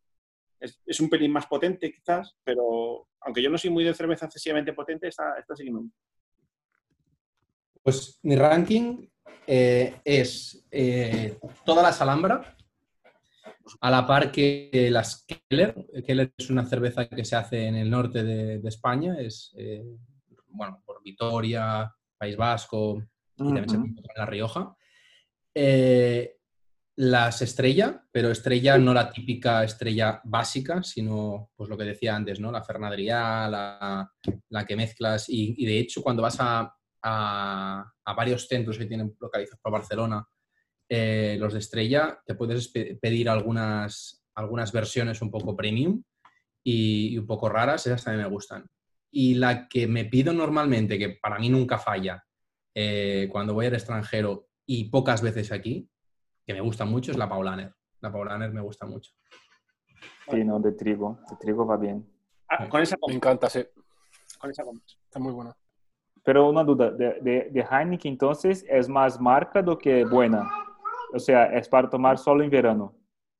Es, 0.61 0.81
es 0.85 1.01
un 1.01 1.09
pelín 1.09 1.33
más 1.33 1.47
potente 1.47 1.91
quizás, 1.91 2.37
pero 2.45 3.09
aunque 3.21 3.43
yo 3.43 3.49
no 3.49 3.57
soy 3.57 3.71
muy 3.71 3.85
de 3.85 3.95
cerveza 3.95 4.27
excesivamente 4.27 4.73
potente, 4.75 5.09
esta, 5.09 5.39
esta 5.39 5.57
sí 5.57 5.65
que 5.65 5.73
me 5.73 5.81
gusta. 5.81 5.99
Pues 7.83 8.19
mi 8.23 8.37
ranking 8.37 9.09
eh, 9.47 10.01
es 10.05 10.67
eh, 10.71 11.39
toda 11.65 11.83
la 11.83 11.89
Alhambra, 11.89 12.57
a 13.81 13.91
la 13.91 14.07
par 14.07 14.31
que 14.31 14.89
las 14.91 15.25
Keller. 15.49 15.87
Keller 16.07 16.33
es 16.37 16.51
una 16.51 16.67
cerveza 16.67 17.09
que 17.09 17.25
se 17.25 17.37
hace 17.37 17.67
en 17.67 17.77
el 17.77 17.89
norte 17.89 18.23
de, 18.23 18.59
de 18.59 18.69
España, 18.69 19.17
es, 19.19 19.55
eh, 19.57 19.85
bueno, 20.49 20.83
por 20.85 21.03
Vitoria, 21.03 21.93
País 22.19 22.37
Vasco 22.37 23.03
y 23.37 23.45
también 23.45 23.69
se 23.69 23.77
en 23.77 23.95
La 24.17 24.27
Rioja. 24.27 24.77
Eh, 25.59 26.35
las 26.99 27.41
estrella, 27.43 28.03
pero 28.13 28.31
estrella 28.31 28.77
no 28.79 28.93
la 28.95 29.11
típica 29.11 29.65
estrella 29.65 30.21
básica, 30.25 30.83
sino 30.83 31.51
pues 31.57 31.69
lo 31.71 31.77
que 31.77 31.85
decía 31.85 32.15
antes, 32.15 32.41
¿no? 32.41 32.51
La 32.53 32.63
Fernadrià, 32.63 33.49
la, 33.49 34.11
la 34.51 34.65
que 34.67 34.77
mezclas. 34.77 35.29
Y, 35.31 35.55
y 35.59 35.67
de 35.67 35.79
hecho, 35.79 36.03
cuando 36.03 36.23
vas 36.23 36.37
a, 36.41 36.75
a- 37.03 37.93
a 38.05 38.15
varios 38.15 38.47
centros 38.49 38.79
que 38.79 38.87
tienen 38.87 39.15
localizados 39.21 39.61
por 39.63 39.73
Barcelona, 39.73 40.27
eh, 40.89 41.37
los 41.41 41.53
de 41.55 41.59
estrella, 41.59 42.19
te 42.25 42.35
puedes 42.35 42.69
pe- 42.69 42.99
pedir 43.01 43.29
algunas, 43.29 44.25
algunas 44.35 44.73
versiones 44.73 45.21
un 45.23 45.31
poco 45.31 45.55
premium 45.57 46.03
y, 46.65 47.09
y 47.15 47.19
un 47.19 47.27
poco 47.27 47.49
raras, 47.49 47.87
esas 47.87 48.05
también 48.05 48.27
me 48.27 48.33
gustan. 48.33 48.67
Y 49.11 49.35
la 49.35 49.69
que 49.69 49.87
me 49.87 50.05
pido 50.07 50.33
normalmente, 50.33 50.99
que 50.99 51.11
para 51.21 51.39
mí 51.39 51.49
nunca 51.51 51.79
falla, 51.79 52.25
eh, 52.75 53.29
cuando 53.31 53.55
voy 53.55 53.67
al 53.67 53.75
extranjero 53.75 54.49
y 54.67 54.91
pocas 54.91 55.23
veces 55.23 55.53
aquí, 55.53 55.89
que 56.47 56.53
me 56.55 56.61
gusta 56.61 56.85
mucho, 56.85 57.11
es 57.13 57.17
la 57.19 57.29
Paulaner. 57.29 57.73
La 58.01 58.13
Paulaner 58.13 58.53
me 58.53 58.61
gusta 58.61 58.87
mucho. 58.87 59.13
Sí, 60.31 60.45
no, 60.45 60.59
de 60.61 60.73
trigo. 60.73 61.19
De 61.31 61.37
trigo 61.37 61.67
va 61.67 61.77
bien. 61.77 62.07
Ah, 62.49 62.69
con 62.69 62.83
esa 62.83 62.97
Me 63.07 63.15
encanta, 63.15 63.49
sí. 63.49 63.65
con 64.39 64.51
esa. 64.51 64.63
Está 65.05 65.19
muy 65.19 65.33
buena. 65.33 65.57
Pero 66.25 66.49
una 66.49 66.65
duda, 66.65 66.91
de, 66.91 67.21
de, 67.21 67.49
de 67.51 67.61
Heineken 67.71 68.13
entonces 68.13 68.65
es 68.69 68.89
más 68.89 69.21
marca 69.21 69.63
do 69.63 69.79
que 69.79 70.05
buena. 70.05 70.49
O 71.15 71.19
sea, 71.21 71.47
es 71.57 71.69
para 71.69 71.89
tomar 71.89 72.19
solo 72.19 72.43
en 72.43 72.51
verano. 72.51 72.95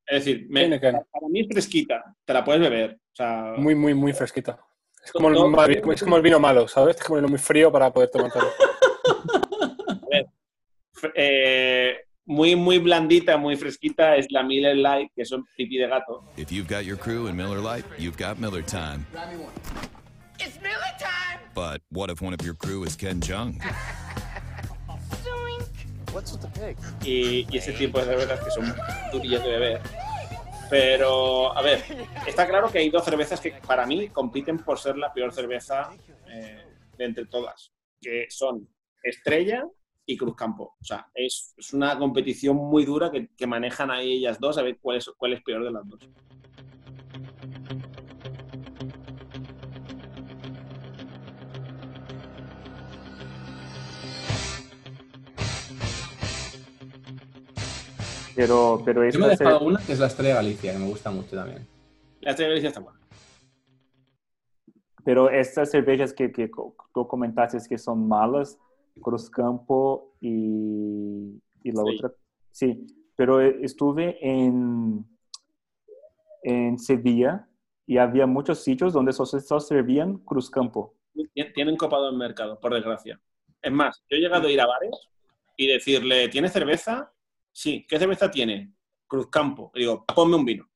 Es 0.05 0.23
decir, 0.25 0.47
me- 0.49 0.61
Heineken. 0.63 0.99
para 1.11 1.27
mí 1.27 1.41
es 1.41 1.47
fresquita, 1.51 2.15
te 2.23 2.33
la 2.33 2.43
puedes 2.45 2.61
beber. 2.61 2.93
O 2.95 3.15
sea, 3.15 3.53
Muy, 3.57 3.75
muy, 3.75 3.93
muy 3.93 4.13
fresquita. 4.13 4.57
Es 5.03 5.11
como, 5.11 5.29
el, 5.29 5.35
es 5.93 6.03
como 6.03 6.15
el 6.17 6.21
vino 6.21 6.39
malo, 6.39 6.67
¿sabes? 6.67 6.97
Es 6.97 7.03
como 7.03 7.19
el 7.19 7.27
muy 7.27 7.37
frío 7.39 7.71
para 7.71 7.91
poder 7.91 8.09
tomártelo. 8.09 8.45
eh, 11.15 11.97
muy, 12.25 12.55
muy 12.55 12.79
blandita, 12.79 13.37
muy 13.37 13.55
fresquita 13.55 14.15
es 14.15 14.27
la 14.31 14.43
Miller 14.43 14.75
Light, 14.75 15.11
que 15.15 15.25
son 15.25 15.45
pipí 15.55 15.77
de 15.77 15.87
gato. 15.87 16.23
If 16.37 16.51
you've 16.51 16.67
got 16.67 16.85
your 16.85 16.97
crew 16.97 17.27
in 17.27 17.35
Miller 17.35 17.59
Lite, 17.59 17.85
you've 17.97 18.17
got 18.17 18.37
Miller 18.37 18.61
time. 18.61 19.05
It's 20.39 20.61
Miller 20.61 20.93
time! 20.99 21.39
But 21.55 21.81
what 21.89 22.09
if 22.09 22.21
one 22.21 22.33
of 22.33 22.45
your 22.45 22.55
crew 22.55 22.83
is 22.83 22.95
Ken 22.95 23.21
Jung? 23.21 23.59
y, 27.03 27.47
y 27.49 27.57
ese 27.57 27.73
tipo 27.73 27.99
de 27.99 28.05
cervezas 28.05 28.43
que 28.43 28.51
son 28.51 28.75
durillas 29.11 29.43
de 29.43 29.49
beber. 29.49 29.81
Pero, 30.69 31.57
a 31.57 31.61
ver, 31.61 31.81
está 32.25 32.45
claro 32.45 32.69
que 32.69 32.79
hay 32.79 32.89
dos 32.89 33.05
cervezas 33.05 33.39
que 33.39 33.51
para 33.65 33.85
mí 33.85 34.09
compiten 34.09 34.57
por 34.57 34.77
ser 34.79 34.97
la 34.97 35.13
peor 35.13 35.33
cerveza 35.33 35.89
eh, 36.27 36.65
de 36.97 37.05
entre 37.05 37.25
todas, 37.25 37.71
que 38.01 38.27
son 38.29 38.67
Estrella 39.01 39.65
y 40.07 40.17
Cruzcampo. 40.17 40.75
O 40.79 40.83
sea, 40.83 41.07
es, 41.13 41.53
es 41.57 41.73
una 41.73 41.99
competición 41.99 42.55
muy 42.55 42.85
dura 42.85 43.11
que, 43.11 43.29
que 43.35 43.45
manejan 43.45 43.91
ahí 43.91 44.13
ellas 44.13 44.39
dos 44.39 44.57
a 44.57 44.63
ver 44.63 44.79
cuál 44.81 44.97
es, 44.97 45.11
cuál 45.17 45.33
es 45.33 45.43
peor 45.43 45.63
de 45.65 45.71
las 45.71 45.87
dos. 45.87 45.99
Pero, 58.35 58.81
pero 58.85 59.09
Yo 59.09 59.19
me 59.19 59.25
he 59.25 59.29
dejado 59.29 59.61
una 59.61 59.79
que 59.85 59.93
es 59.93 59.99
la 59.99 60.07
Estrella 60.07 60.35
Galicia, 60.35 60.71
que 60.71 60.79
me 60.79 60.87
gusta 60.87 61.11
mucho 61.11 61.35
también. 61.35 61.67
La 62.21 62.31
Estrella 62.31 62.49
Galicia 62.49 62.69
está 62.69 62.79
buena. 62.79 62.97
pero 65.03 65.29
estas 65.29 65.71
cervejas 65.71 66.13
que, 66.13 66.31
que 66.31 66.51
tú 66.93 67.07
comentaste 67.07 67.57
que 67.67 67.77
son 67.77 68.07
malas, 68.07 68.59
Cruzcampo 69.01 70.15
y, 70.21 71.39
y 71.63 71.71
la 71.71 71.83
Sí. 71.83 71.95
otra, 71.95 72.11
sí, 72.51 72.87
pero 73.15 73.41
eh, 73.41 73.57
estuve 73.61 74.17
en, 74.21 75.05
en 76.43 76.77
Sevilla 76.79 77.47
y 77.85 77.97
había 77.97 78.25
muchos 78.27 78.63
sitios 78.63 78.93
donde 78.93 79.13
solo, 79.13 79.59
servían 79.59 80.17
Cruzcampo. 80.19 80.95
Tien- 81.33 81.53
Tienen 81.53 81.77
copado 81.77 82.09
el 82.09 82.17
mercado, 82.17 82.59
por 82.59 82.73
desgracia. 82.73 83.19
Es 83.61 83.71
más, 83.71 84.03
yo 84.09 84.17
he 84.17 84.19
llegado 84.19 84.47
a 84.47 84.51
ir 84.51 84.61
a 84.61 84.67
bares 84.67 84.91
y 85.55 85.67
decirle, 85.67 86.29
¿tiene 86.29 86.47
cerveza? 86.49 87.11
Sí, 87.51 87.85
¿qué 87.89 87.97
cerveza 87.97 88.29
tiene? 88.29 88.73
Cruzcampo. 89.07 89.71
Y 89.73 89.79
digo, 89.79 90.05
ponme 90.05 90.35
un 90.35 90.45
vino. 90.45 90.69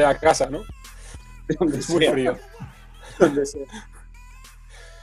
De 0.00 0.06
la 0.06 0.18
casa, 0.18 0.48
¿no? 0.48 0.62
Donde 1.58 1.76
Muy 1.76 2.04
sea, 2.04 2.12
frío. 2.12 2.38
donde 3.18 3.44
sea. 3.44 3.66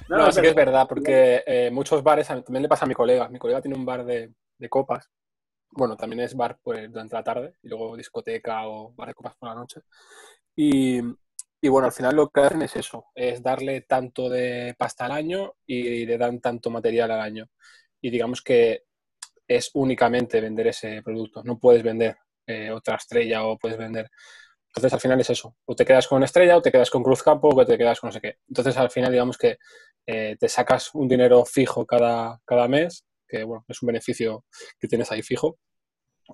No, 0.10 0.18
No, 0.18 0.26
no, 0.26 0.32
sí 0.32 0.42
que 0.42 0.48
es 0.48 0.56
verdad, 0.56 0.88
porque 0.88 1.44
eh, 1.46 1.70
muchos 1.72 2.02
bares, 2.02 2.28
también 2.28 2.64
le 2.64 2.68
pasa 2.68 2.86
a 2.86 2.88
mi 2.88 2.96
colega. 2.96 3.30
Mi 3.30 3.38
colega 3.38 3.62
tiene 3.62 3.78
un 3.78 3.86
bar 3.86 4.04
de, 4.06 4.34
de 4.58 4.70
copas. 4.70 5.08
Bueno, 5.70 5.96
también 5.96 6.22
es 6.22 6.36
bar 6.36 6.58
pues, 6.64 6.92
durante 6.92 7.16
la 7.16 7.24
tarde 7.24 7.54
y 7.62 7.68
luego 7.68 7.96
discoteca 7.96 8.68
o 8.68 8.94
bar 8.96 9.10
de 9.10 9.14
copas 9.14 9.36
por 9.38 9.50
la 9.50 9.56
noche. 9.56 9.82
Y, 10.56 11.00
y 11.62 11.68
bueno, 11.68 11.86
al 11.86 11.94
final 11.94 12.16
lo 12.16 12.30
que 12.30 12.42
hacen 12.42 12.64
es 12.64 12.76
eso, 12.76 13.06
es 13.14 13.44
darle 13.44 13.82
tanto 13.82 14.30
de 14.30 14.74
pasta 14.80 15.06
al 15.06 15.12
año 15.12 15.54
y 15.68 16.08
le 16.08 16.18
dan 16.18 16.40
tanto 16.40 16.72
material 16.72 17.12
al 17.12 17.22
año. 17.22 17.46
Y 18.02 18.10
digamos 18.10 18.42
que 18.42 18.86
es 19.48 19.70
únicamente 19.76 20.42
vender 20.42 20.68
ese 20.68 21.04
producto. 21.04 21.44
No 21.44 21.60
puedes 21.60 21.84
vender 21.84 22.18
eh, 22.48 22.72
otra 22.72 22.96
estrella 22.96 23.46
o 23.46 23.58
puedes 23.58 23.78
vender... 23.78 24.10
Entonces 24.78 24.94
al 24.94 25.00
final 25.02 25.20
es 25.20 25.30
eso. 25.30 25.56
O 25.66 25.76
te 25.76 25.86
quedas 25.86 26.08
con 26.08 26.24
estrella 26.24 26.58
o 26.58 26.62
te 26.62 26.72
quedas 26.72 26.90
con 26.90 27.04
Cruzcampo 27.04 27.50
o 27.50 27.66
te 27.66 27.78
quedas 27.78 28.00
con 28.00 28.08
no 28.10 28.12
sé 28.12 28.22
qué. 28.22 28.38
Entonces 28.48 28.78
al 28.78 28.90
final 28.90 29.12
digamos 29.12 29.38
que 29.38 29.58
eh, 30.06 30.38
te 30.40 30.48
sacas 30.48 30.94
un 30.96 31.08
dinero 31.08 31.44
fijo 31.46 31.86
cada, 31.86 32.40
cada 32.46 32.68
mes, 32.68 33.06
que 33.28 33.44
bueno, 33.44 33.66
es 33.68 33.82
un 33.82 33.88
beneficio 33.88 34.46
que 34.80 34.88
tienes 34.88 35.12
ahí 35.12 35.22
fijo, 35.22 35.58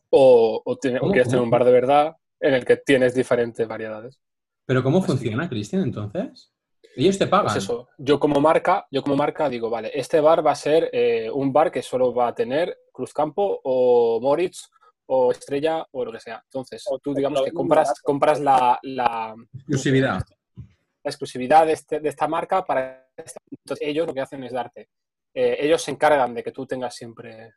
o, 0.09 0.61
o, 0.63 0.77
tiene- 0.77 0.99
o 0.99 1.07
quieres 1.11 1.27
tener 1.29 1.41
un 1.43 1.49
bar 1.49 1.63
de 1.65 1.71
verdad 1.71 2.15
en 2.39 2.53
el 2.53 2.65
que 2.65 2.77
tienes 2.77 3.13
diferentes 3.15 3.67
variedades. 3.67 4.19
Pero 4.65 4.83
¿cómo 4.83 4.99
Así 4.99 5.07
funciona, 5.07 5.49
Cristian, 5.49 5.83
entonces? 5.83 6.51
Ellos 6.95 7.17
te 7.17 7.25
pagan. 7.27 7.45
Pues 7.45 7.57
eso, 7.63 7.89
yo 7.97 8.19
como 8.19 8.39
marca, 8.39 8.85
yo 8.91 9.01
como 9.01 9.15
marca 9.15 9.49
digo, 9.49 9.69
vale, 9.69 9.91
este 9.93 10.19
bar 10.19 10.45
va 10.45 10.51
a 10.51 10.55
ser 10.55 10.89
eh, 10.93 11.29
un 11.31 11.51
bar 11.51 11.71
que 11.71 11.81
solo 11.81 12.13
va 12.13 12.27
a 12.27 12.35
tener 12.35 12.77
Cruzcampo 12.91 13.59
o 13.63 14.19
Moritz 14.21 14.69
o 15.07 15.31
Estrella 15.31 15.85
o 15.91 16.05
lo 16.05 16.11
que 16.11 16.19
sea. 16.19 16.41
Entonces, 16.45 16.83
O- 16.87 16.99
tú 16.99 17.13
digamos 17.13 17.41
que 17.43 17.51
compras, 17.51 17.93
compras 18.01 18.39
la, 18.39 18.79
la, 18.83 19.35
Exclusividad. 19.53 20.21
la 20.55 21.09
exclusividad 21.09 21.65
de, 21.65 21.73
este- 21.73 21.99
de 21.99 22.09
esta 22.09 22.27
marca 22.27 22.63
para 22.65 23.07
esta- 23.17 23.39
entonces 23.51 23.87
ellos 23.87 24.07
lo 24.07 24.13
que 24.13 24.21
hacen 24.21 24.43
es 24.43 24.53
darte 24.53 24.89
eh, 25.35 25.57
ellos 25.59 25.81
se 25.81 25.91
encargan 25.91 26.33
de 26.33 26.43
que 26.43 26.51
tú 26.51 26.65
tengas 26.65 26.95
siempre 26.95 27.53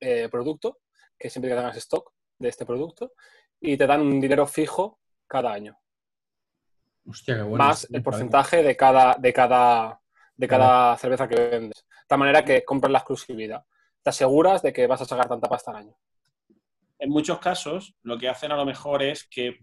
eh, 0.00 0.28
producto 0.30 0.78
que 1.18 1.28
siempre 1.30 1.50
que 1.50 1.56
tengas 1.56 1.76
stock 1.78 2.12
de 2.38 2.48
este 2.50 2.64
producto 2.66 3.12
y 3.60 3.76
te 3.76 3.86
dan 3.86 4.02
un 4.02 4.20
dinero 4.20 4.46
fijo 4.46 5.00
cada 5.26 5.52
año. 5.52 5.76
Hostia, 7.06 7.36
qué 7.36 7.42
bueno. 7.42 7.64
más 7.64 7.88
el 7.90 8.02
porcentaje 8.02 8.62
de 8.62 8.76
cada 8.76 9.14
de 9.18 9.32
cada 9.32 10.00
de 10.36 10.46
cada 10.46 10.96
cerveza 10.98 11.26
que 11.26 11.34
vendes. 11.34 11.84
De 11.88 12.06
tal 12.06 12.18
manera 12.18 12.44
que 12.44 12.64
compras 12.64 12.92
la 12.92 12.98
exclusividad. 12.98 13.64
Te 14.02 14.10
aseguras 14.10 14.62
de 14.62 14.72
que 14.72 14.86
vas 14.86 15.00
a 15.00 15.04
sacar 15.04 15.26
tanta 15.28 15.48
pasta 15.48 15.72
al 15.72 15.78
año 15.78 15.96
En 16.98 17.10
muchos 17.10 17.38
casos, 17.38 17.94
lo 18.02 18.18
que 18.18 18.28
hacen 18.28 18.52
a 18.52 18.56
lo 18.56 18.64
mejor 18.66 19.02
es 19.02 19.24
que 19.28 19.58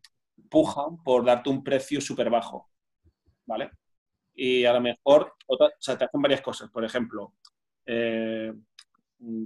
pujan 0.49 1.01
por 1.03 1.25
darte 1.25 1.49
un 1.49 1.63
precio 1.63 2.01
súper 2.01 2.29
bajo. 2.29 2.69
¿Vale? 3.45 3.71
Y 4.35 4.65
a 4.65 4.73
lo 4.73 4.81
mejor, 4.81 5.33
otra- 5.47 5.67
o 5.67 5.71
sea, 5.81 5.97
te 5.97 6.05
hacen 6.05 6.21
varias 6.21 6.41
cosas. 6.41 6.69
Por 6.71 6.85
ejemplo, 6.85 7.35
eh, 7.85 8.53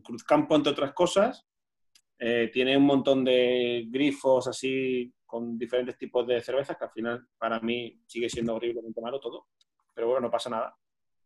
Cruzcampo, 0.04 0.56
entre 0.56 0.72
otras 0.74 0.94
cosas, 0.94 1.46
eh, 2.20 2.50
tiene 2.54 2.78
un 2.78 2.86
montón 2.86 3.24
de 3.26 3.86
grifos 3.90 4.48
así 4.48 5.14
con 5.26 5.58
diferentes 5.58 5.98
tipos 5.98 6.28
de 6.28 6.42
cervezas, 6.42 6.78
que 6.78 6.86
al 6.86 6.92
final 6.92 7.28
para 7.38 7.60
mí 7.62 8.02
sigue 8.08 8.30
siendo 8.30 8.56
horriblemente 8.56 9.02
malo 9.02 9.20
todo, 9.20 9.48
pero 9.96 10.08
bueno, 10.08 10.24
no 10.24 10.32
pasa 10.32 10.50
nada. 10.50 10.76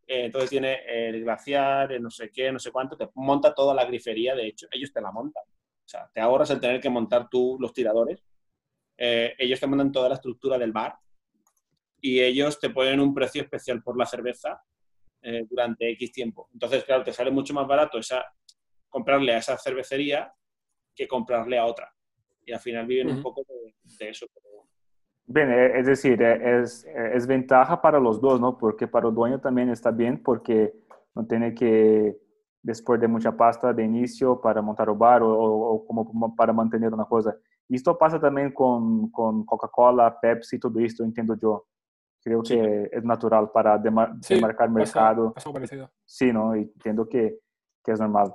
Eh, 0.08 0.26
entonces 0.26 0.50
tiene 0.52 0.80
el 0.88 1.24
glaciar, 1.24 1.94
el 1.94 2.04
no 2.04 2.12
sé 2.12 2.32
qué, 2.32 2.52
no 2.52 2.60
sé 2.60 2.72
cuánto, 2.72 2.98
te 2.98 3.10
monta 3.16 3.54
toda 3.56 3.76
la 3.76 3.86
grifería, 3.86 4.36
de 4.36 4.48
hecho, 4.48 4.68
ellos 4.72 4.94
te 4.94 5.02
la 5.02 5.12
montan. 5.12 5.44
O 5.86 5.88
sea, 5.88 6.10
te 6.14 6.22
ahorras 6.22 6.50
el 6.52 6.60
tener 6.60 6.80
que 6.80 6.90
montar 6.90 7.30
tú 7.30 7.58
los 7.60 7.74
tiradores. 7.74 8.24
Eh, 8.98 9.34
ellos 9.38 9.60
te 9.60 9.68
montan 9.68 9.92
toda 9.92 10.10
la 10.10 10.16
estructura 10.16 10.58
del 10.58 10.72
bar 10.72 10.98
y 12.00 12.20
ellos 12.22 12.60
te 12.60 12.70
ponen 12.70 13.00
un 13.00 13.14
precio 13.14 13.42
especial 13.42 13.82
por 13.82 13.98
la 13.98 14.06
cerveza 14.06 14.62
eh, 15.22 15.46
durante 15.50 15.90
X 15.92 16.12
tiempo. 16.12 16.50
Entonces, 16.54 16.84
claro, 16.84 17.04
te 17.04 17.14
sale 17.14 17.32
mucho 17.32 17.54
más 17.54 17.68
barato 17.68 17.98
esa, 17.98 18.24
comprarle 18.90 19.34
a 19.34 19.38
esa 19.38 19.58
cervecería 19.58 20.34
que 20.96 21.08
comprarle 21.08 21.58
a 21.58 21.66
otra. 21.66 21.94
Y 22.46 22.52
al 22.52 22.60
final 22.60 22.86
viven 22.86 23.08
un 23.08 23.14
Ujú. 23.14 23.24
poco 23.24 23.44
de, 23.48 23.74
de 23.84 24.10
eso. 24.10 24.28
Pero, 24.34 24.68
Bien, 25.26 25.50
eh, 25.52 25.80
es 25.80 25.86
decir, 25.88 26.22
eh, 26.22 26.62
es, 26.62 26.86
es 26.86 27.26
ventaja 27.26 27.82
para 27.82 28.00
los 28.00 28.20
dos, 28.20 28.40
¿no? 28.42 28.58
Porque 28.58 28.88
para 28.88 29.08
el 29.08 29.16
dueño 29.16 29.40
también 29.40 29.70
está 29.70 29.92
bien 29.92 30.22
porque 30.22 30.74
no 31.16 31.26
tiene 31.26 31.56
que, 31.56 32.18
después 32.64 33.00
de 33.00 33.08
mucha 33.08 33.36
pasta 33.36 33.74
de 33.74 33.84
inicio 33.84 34.40
para 34.42 34.62
montar 34.62 34.88
el 34.90 34.96
bar 34.96 35.22
o, 35.22 35.30
o- 35.30 35.74
o 35.76 35.86
como 35.86 36.34
para 36.36 36.54
mantener 36.54 36.94
una 36.94 37.06
cosa. 37.06 37.36
Y 37.68 37.76
esto 37.76 37.98
pasa 37.98 38.20
también 38.20 38.52
con, 38.54 39.10
con 39.12 39.46
Coca-Cola, 39.46 40.18
Pepsi, 40.20 40.58
todo 40.60 40.80
esto, 40.80 41.04
entiendo 41.04 41.36
yo. 41.36 41.66
Creo 42.24 42.42
que 42.42 42.90
es 42.92 43.04
natural 43.04 43.52
para 43.52 43.78
demar- 43.78 44.16
Sí, 44.22 44.36
demarcar 44.36 44.68
pasa- 44.70 44.74
mercado. 45.02 45.34
pasa 45.34 45.52
parecido. 45.52 45.92
Sí, 46.06 46.32
¿no? 46.32 46.56
Y 46.56 46.62
entiendo 46.62 47.08
que, 47.10 47.38
que 47.84 47.92
es 47.92 48.00
normal. 48.00 48.34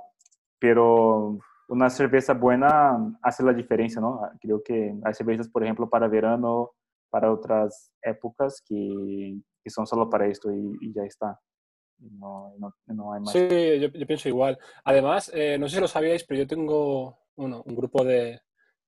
Pero 0.59 1.39
una 1.69 1.89
cerveza 1.89 2.33
buena 2.33 2.97
hace 3.21 3.43
la 3.43 3.53
diferencia, 3.53 3.99
¿no? 4.01 4.21
Creo 4.39 4.61
que 4.63 4.93
hay 5.03 5.13
cervezas, 5.13 5.47
por 5.49 5.63
ejemplo, 5.63 5.89
para 5.89 6.07
verano, 6.07 6.71
para 7.09 7.31
otras 7.31 7.91
épocas 8.03 8.61
que, 8.67 9.39
que 9.63 9.69
son 9.69 9.87
solo 9.87 10.09
para 10.09 10.27
esto 10.27 10.51
y, 10.51 10.77
y 10.81 10.93
ya 10.93 11.03
está. 11.03 11.39
No, 11.99 13.13
hay 13.13 13.21
más. 13.21 13.33
Sí, 13.33 13.79
yo, 13.79 13.91
pienso 14.07 14.29
igual. 14.29 14.57
Además, 14.83 15.31
eh, 15.33 15.57
no 15.59 15.67
sé 15.67 15.75
si 15.75 15.81
lo 15.81 15.87
sabíais, 15.87 16.23
pero 16.23 16.39
yo 16.39 16.47
tengo 16.47 17.19
uno, 17.35 17.61
un 17.65 17.75
grupo 17.75 18.03
de, 18.03 18.41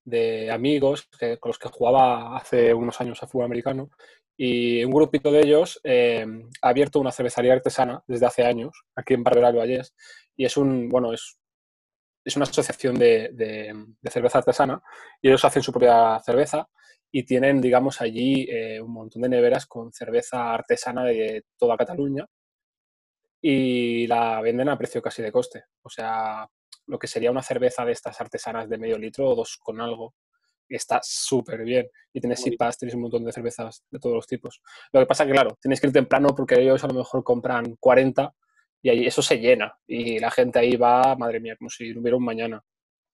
de 0.03 0.50
amigos 0.51 1.08
que- 1.20 1.38
con 1.38 1.50
los 1.50 1.60
que 1.60 1.70
jugaba 1.70 2.38
hace 2.38 2.74
unos 2.74 3.00
años 3.01 3.22
a 3.22 3.27
fútbol 3.27 3.46
americano 3.46 3.89
y 4.38 4.84
un 4.84 4.91
grupito 4.91 5.32
de 5.32 5.41
ellos 5.41 5.80
eh, 5.84 6.25
ha 6.62 6.70
abierto 6.70 7.00
una 7.00 7.12
cervecería 7.12 7.53
artesana 7.53 8.03
desde 8.08 8.25
hace 8.25 8.44
años 8.46 8.72
aquí 8.96 9.13
en 9.13 9.24
Barberá 9.24 9.48
del 9.51 9.58
Vallés 9.60 9.94
y 10.36 10.46
es 10.46 10.58
un, 10.58 10.89
bueno, 10.89 11.13
es, 11.13 11.38
es 12.25 12.36
una 12.36 12.44
asociación 12.44 12.98
de, 12.98 13.30
de- 13.34 13.74
de 14.01 14.12
cerveza 14.12 14.39
artesana 14.39 14.82
y 15.22 15.27
ellos 15.30 15.44
hacen 15.46 15.63
su 15.63 15.72
propia 15.72 16.20
cerveza 16.20 16.68
y 17.12 17.24
tienen, 17.24 17.60
digamos, 17.62 18.00
allí 18.01 18.48
eh, 18.50 18.80
un 18.82 18.94
montón 18.94 19.22
de 19.24 19.30
neveras 19.30 19.65
con 19.68 19.91
cerveza 19.91 20.53
artesana 20.53 21.03
de 21.03 21.46
toda 21.58 21.77
Cataluña 21.77 22.25
y 23.41 24.07
la 24.07 24.39
venden 24.41 24.69
a 24.69 24.77
precio 24.77 25.01
casi 25.01 25.21
de 25.21 25.31
coste. 25.31 25.65
O 25.81 25.89
sea, 25.89 26.48
lo 26.88 27.00
que 27.00 27.07
sería 27.07 27.31
una 27.31 27.41
cerveza 27.41 27.83
de 27.86 27.91
estas 27.93 28.19
artesanas 28.21 28.69
de 28.69 28.77
medio 28.77 28.98
litro 28.98 29.29
o 29.29 29.36
dos 29.36 29.57
con 29.57 29.81
algo. 29.81 30.13
Está 30.69 31.01
súper 31.03 31.63
bien. 31.63 31.89
Y 32.13 32.21
tienes 32.21 32.45
IPAs, 32.48 32.77
tienes 32.77 32.95
un 32.95 33.01
montón 33.01 33.25
de 33.25 33.31
cervezas 33.33 33.83
de 33.91 34.00
todos 34.00 34.15
los 34.15 34.27
tipos. 34.27 34.62
Lo 34.93 35.00
que 35.01 35.05
pasa 35.05 35.25
que, 35.25 35.31
claro, 35.33 35.57
tienes 35.62 35.81
que 35.81 35.88
ir 35.88 35.93
temprano 35.93 36.29
porque 36.36 36.60
ellos 36.62 36.81
a 36.83 36.88
lo 36.88 36.93
mejor 36.93 37.24
compran 37.24 37.75
40 37.79 38.33
y 38.81 38.89
ahí 38.89 39.05
eso 39.05 39.21
se 39.21 39.38
llena. 39.39 39.77
Y 39.86 40.19
la 40.19 40.31
gente 40.31 40.60
ahí 40.60 40.77
va, 40.77 41.15
madre 41.17 41.39
mía, 41.41 41.55
como 41.57 41.69
si 41.69 41.98
hubiera 41.98 42.15
un 42.15 42.24
mañana. 42.24 42.63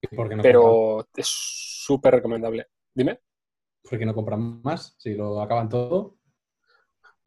¿Y 0.02 0.08
por 0.16 0.30
qué 0.30 0.36
no 0.36 0.44
compran- 0.44 0.44
Pero 0.44 1.08
es 1.16 1.28
súper 1.28 2.14
recomendable. 2.16 2.68
Dime. 2.94 3.20
por 3.90 3.98
qué 3.98 4.06
no 4.06 4.14
compran 4.14 4.62
más? 4.62 4.96
Si 5.00 5.14
lo 5.16 5.42
acaban 5.42 5.70
todo. 5.70 6.18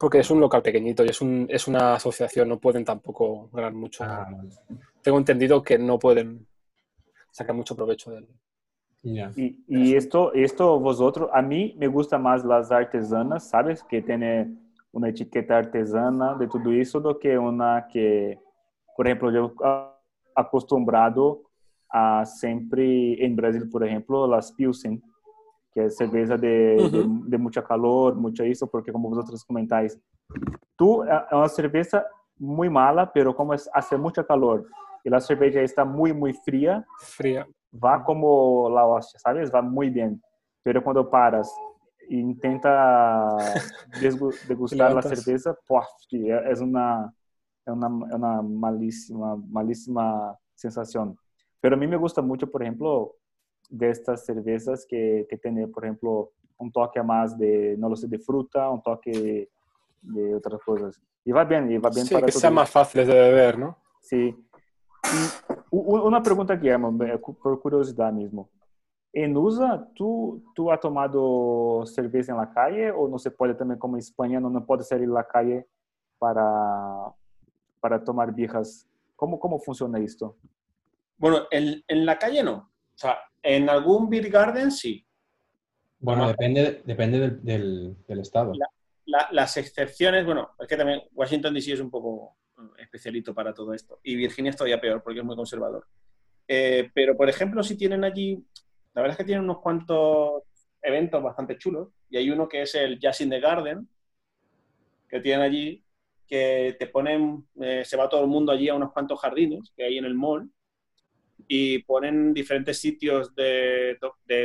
Porque 0.01 0.17
es 0.17 0.31
un 0.31 0.39
local 0.39 0.63
pequeñito 0.63 1.05
y 1.05 1.09
es, 1.09 1.21
un, 1.21 1.45
es 1.47 1.67
una 1.67 1.93
asociación, 1.93 2.49
no 2.49 2.57
pueden 2.57 2.83
tampoco 2.83 3.49
ganar 3.53 3.71
mucho. 3.71 4.03
Ah, 4.03 4.27
vale. 4.31 4.49
Tengo 5.03 5.19
entendido 5.19 5.61
que 5.61 5.77
no 5.77 5.99
pueden 5.99 6.47
sacar 7.29 7.55
mucho 7.55 7.75
provecho 7.75 8.09
de 8.09 8.17
él. 8.17 8.27
Ya. 9.03 9.31
Y, 9.35 9.63
y 9.67 9.95
esto, 9.95 10.33
esto 10.33 10.79
vosotros, 10.79 11.29
a 11.31 11.43
mí 11.43 11.75
me 11.77 11.85
gusta 11.85 12.17
más 12.17 12.43
las 12.43 12.71
artesanas, 12.71 13.47
¿sabes? 13.47 13.83
Que 13.83 14.01
tiene 14.01 14.51
una 14.91 15.09
etiqueta 15.09 15.59
artesana 15.59 16.35
de 16.35 16.47
todo 16.47 16.71
eso, 16.71 16.99
do 16.99 17.19
que 17.19 17.37
una 17.37 17.87
que, 17.87 18.39
por 18.97 19.05
ejemplo, 19.05 19.31
yo 19.31 19.53
acostumbrado 20.35 21.43
a 21.89 22.25
siempre, 22.25 23.23
en 23.23 23.35
Brasil, 23.35 23.69
por 23.69 23.85
ejemplo, 23.85 24.25
las 24.25 24.51
Pilsen, 24.51 25.01
que 25.73 25.85
es 25.85 25.95
cerveza 25.97 26.37
de, 26.37 26.89
de, 26.91 27.05
de 27.27 27.37
mucha 27.37 27.63
calor, 27.63 28.15
mucho 28.15 28.43
eso, 28.43 28.67
porque 28.67 28.91
como 28.91 29.09
vosotros 29.09 29.43
comentáis, 29.45 29.97
tú, 30.77 31.03
é 31.03 31.27
é 31.31 31.35
uma 31.35 31.47
cerveza 31.49 32.05
muy 32.37 32.69
mala, 32.69 33.05
pero 33.05 33.33
como 33.35 33.53
hace 33.53 33.97
mucha 33.97 34.23
calor 34.23 34.65
y 35.03 35.09
la 35.09 35.19
cerveza 35.19 35.61
está 35.61 35.85
muy, 35.85 36.13
muy 36.13 36.33
fría, 36.33 36.83
Fría. 36.99 37.47
va 37.71 38.03
como 38.03 38.69
la 38.69 38.85
hostia, 38.85 39.19
¿sabes? 39.19 39.49
Va 39.53 39.61
muy 39.61 39.89
bien. 39.89 40.21
Pero 40.63 40.83
cuando 40.83 41.09
paras 41.09 41.51
e 42.09 42.15
intenta 42.15 43.37
degustar 44.47 44.91
la 44.93 45.01
Levantas. 45.01 45.23
cerveza, 45.23 45.55
¡puf! 45.67 45.85
sí, 46.09 46.27
es 46.29 46.59
una, 46.61 47.13
es 47.65 47.73
una, 47.73 47.87
es 48.07 48.13
una 48.15 48.41
malísima, 48.41 49.35
malísima 49.49 50.35
sensación. 50.55 51.15
Pero 51.61 51.75
a 51.75 51.79
mí 51.79 51.87
me 51.87 51.97
gusta 51.97 52.21
mucho, 52.21 52.49
por 52.49 52.61
ejemplo, 52.63 53.15
de 53.71 53.89
estas 53.89 54.25
cervezas 54.25 54.85
que, 54.85 55.25
que 55.29 55.37
tiene, 55.37 55.67
por 55.67 55.85
ejemplo, 55.85 56.31
un 56.57 56.71
toque 56.71 57.01
más 57.01 57.37
de, 57.37 57.75
no 57.77 57.89
lo 57.89 57.95
sé, 57.95 58.07
de 58.07 58.19
fruta, 58.19 58.69
un 58.69 58.83
toque 58.83 59.49
de 60.01 60.35
otras 60.35 60.61
cosas. 60.61 61.01
Y 61.23 61.31
va 61.31 61.43
bien, 61.43 61.71
y 61.71 61.77
va 61.77 61.89
bien 61.89 62.05
Sí, 62.05 62.13
para 62.13 62.25
que 62.25 62.31
sean 62.31 62.53
más 62.53 62.69
fáciles 62.69 63.07
de 63.07 63.13
beber, 63.13 63.57
¿no? 63.57 63.77
Sí. 63.99 64.35
Y 65.03 65.77
una 65.79 66.21
pregunta, 66.21 66.55
Guillermo, 66.55 66.95
por 67.41 67.59
curiosidad 67.61 68.11
mismo. 68.11 68.49
En 69.13 69.35
USA, 69.35 69.87
¿tú, 69.95 70.43
¿tú 70.55 70.71
has 70.71 70.79
tomado 70.79 71.85
cerveza 71.85 72.31
en 72.31 72.37
la 72.37 72.51
calle 72.51 72.91
o 72.91 73.07
no 73.07 73.19
se 73.19 73.31
puede 73.31 73.53
también, 73.53 73.79
como 73.79 73.95
en 73.95 73.99
España, 73.99 74.39
no, 74.39 74.49
no 74.49 74.65
puede 74.65 74.83
salir 74.83 75.09
a 75.09 75.13
la 75.13 75.27
calle 75.27 75.67
para, 76.17 77.13
para 77.79 78.03
tomar 78.03 78.33
birras? 78.33 78.87
¿Cómo, 79.15 79.39
¿Cómo 79.39 79.59
funciona 79.59 79.99
esto? 79.99 80.37
Bueno, 81.17 81.39
en, 81.51 81.83
en 81.87 82.05
la 82.05 82.17
calle 82.17 82.41
no. 82.41 82.53
O 82.53 82.97
sea, 82.97 83.17
en 83.43 83.69
algún 83.69 84.09
beer 84.09 84.29
garden 84.29 84.71
sí. 84.71 85.05
Bueno, 85.99 86.27
depende, 86.27 86.81
depende 86.85 87.19
del, 87.19 87.43
del- 87.43 87.95
del 88.07 88.19
estado. 88.19 88.53
La- 89.05 89.27
las 89.31 89.57
excepciones, 89.57 90.25
bueno, 90.25 90.51
es 90.59 90.67
que 90.67 90.77
también 90.77 91.01
Washington 91.13 91.53
DC 91.53 91.73
es 91.73 91.79
un 91.79 91.91
poco 91.91 92.37
eh, 92.57 92.81
especialito 92.83 93.33
para 93.33 93.53
todo 93.53 93.73
esto. 93.73 93.99
Y 94.03 94.15
Virginia 94.15 94.51
es 94.51 94.55
todavía 94.55 94.79
peor 94.81 95.01
porque 95.03 95.19
es 95.19 95.25
muy 95.25 95.35
conservador. 95.35 95.85
Eh, 96.47 96.89
pero, 96.93 97.15
por 97.17 97.29
ejemplo, 97.29 97.61
si 97.63 97.77
tienen 97.77 98.03
allí, 98.03 98.43
la 98.93 99.01
verdad 99.01 99.11
es 99.13 99.17
que 99.17 99.23
tienen 99.25 99.43
unos 99.43 99.59
cuantos 99.59 100.43
eventos 100.81 101.21
bastante 101.21 101.57
chulos. 101.57 101.89
Y 102.09 102.17
hay 102.17 102.29
uno 102.29 102.47
que 102.47 102.61
es 102.63 102.73
el 102.75 102.99
Jazz 102.99 103.21
in 103.21 103.29
the 103.29 103.39
Garden, 103.39 103.87
que 105.09 105.19
tienen 105.19 105.41
allí, 105.41 105.83
que 106.27 106.75
te 106.79 106.87
ponen, 106.87 107.47
eh, 107.59 107.83
se 107.85 107.97
va 107.97 108.07
todo 108.09 108.21
el 108.21 108.27
mundo 108.27 108.51
allí 108.51 108.69
a 108.69 108.75
unos 108.75 108.91
cuantos 108.93 109.19
jardines 109.19 109.71
que 109.75 109.83
hay 109.83 109.97
en 109.97 110.05
el 110.05 110.15
mall 110.15 110.49
y 111.53 111.79
ponen 111.79 112.33
diferentes 112.33 112.79
sitios 112.79 113.35
de, 113.35 113.97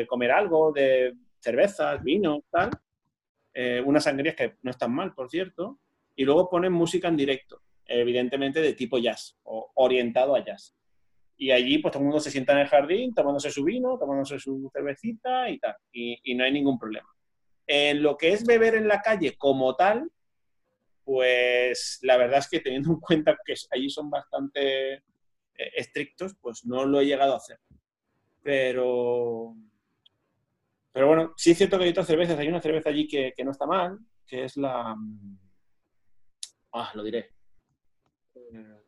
comer 0.08 0.32
algo, 0.32 0.72
de 0.72 1.14
cervezas, 1.38 2.02
vino, 2.02 2.42
tal. 2.50 2.70
Eh, 3.54 3.80
unas 3.86 4.02
sangrías 4.02 4.34
que 4.34 4.56
no 4.62 4.72
están 4.72 4.92
mal, 4.92 5.14
por 5.14 5.30
cierto. 5.30 5.78
Y 6.16 6.24
luego 6.24 6.50
ponen 6.50 6.72
música 6.72 7.06
en 7.06 7.16
directo, 7.16 7.62
evidentemente 7.84 8.60
de 8.60 8.72
tipo 8.72 8.98
jazz 8.98 9.38
o 9.44 9.70
orientado 9.76 10.34
a 10.34 10.44
jazz. 10.44 10.74
Y 11.36 11.52
allí, 11.52 11.78
pues 11.78 11.92
todo 11.92 12.00
el 12.00 12.06
mundo 12.06 12.18
se 12.18 12.32
sienta 12.32 12.54
en 12.54 12.58
el 12.58 12.66
jardín 12.66 13.14
tomándose 13.14 13.52
su 13.52 13.62
vino, 13.62 13.96
tomándose 13.96 14.40
su 14.40 14.68
cervecita 14.72 15.48
y 15.48 15.60
tal. 15.60 15.76
Y, 15.92 16.34
no 16.34 16.42
hay 16.42 16.50
ningún 16.50 16.76
problema. 16.76 17.08
En 17.68 18.02
lo 18.02 18.16
que 18.16 18.32
es 18.32 18.44
beber 18.44 18.74
en 18.74 18.88
la 18.88 19.00
calle 19.00 19.36
como 19.36 19.76
tal, 19.76 20.10
pues 21.04 22.00
la 22.02 22.16
verdad 22.16 22.40
es 22.40 22.48
que 22.48 22.58
teniendo 22.58 22.90
en 22.90 22.98
cuenta 22.98 23.38
que 23.44 23.54
allí 23.70 23.90
son 23.90 24.10
bastante 24.10 25.04
estrictos, 25.76 26.34
pues 26.40 26.64
no 26.66 26.84
lo 26.84 27.00
he 27.00 27.06
llegado 27.06 27.34
a 27.34 27.38
hacer. 27.38 27.58
Pero, 28.42 29.54
pero 30.92 31.08
bueno, 31.08 31.32
sí 31.36 31.50
es 31.50 31.58
cierto 31.58 31.78
que 31.78 31.84
hay 31.84 31.90
otras 31.90 32.06
cervezas. 32.06 32.38
Hay 32.38 32.48
una 32.48 32.60
cerveza 32.60 32.90
allí 32.90 33.06
que, 33.08 33.32
que 33.36 33.44
no 33.44 33.50
está 33.50 33.66
mal, 33.66 33.98
que 34.26 34.44
es 34.44 34.56
la... 34.56 34.94
mm, 34.94 35.38
Ah, 36.72 36.90
lo 36.94 37.02
diré. 37.02 37.30
Eh, 38.34 38.80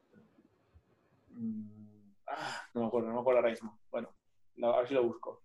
mm, 1.30 2.12
ah, 2.26 2.62
no 2.74 2.80
me 2.82 2.86
acuerdo, 2.86 3.08
no 3.08 3.14
me 3.14 3.20
acuerdo 3.20 3.38
ahora 3.40 3.50
mismo. 3.50 3.80
Bueno, 3.90 4.14
a 4.62 4.78
ver 4.78 4.88
si 4.88 4.94
lo 4.94 5.04
busco. 5.04 5.42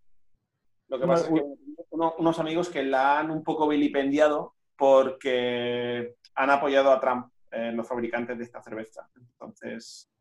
Lo 0.90 1.00
que 1.00 1.08
pasa 1.08 1.28
es 1.28 1.34
que 1.34 1.44
uno- 1.92 2.16
unos 2.18 2.40
amigos 2.40 2.70
que 2.70 2.84
la 2.84 3.20
han 3.20 3.32
un 3.32 3.44
poco 3.44 3.68
vilipendiado 3.68 4.56
porque 4.78 6.16
han 6.36 6.50
apoyado 6.50 6.92
a 6.92 7.00
Trump, 7.00 7.32
eh, 7.52 7.72
los 7.72 7.88
fabricantes 7.88 8.38
de 8.38 8.44
esta 8.44 8.62
cerveza. 8.62 9.10
Entonces, 9.16 10.12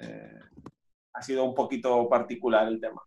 eh, 0.00 0.40
ha 1.12 1.22
sido 1.22 1.44
un 1.44 1.54
poquito 1.54 2.08
particular 2.08 2.68
el 2.68 2.80
tema. 2.80 3.02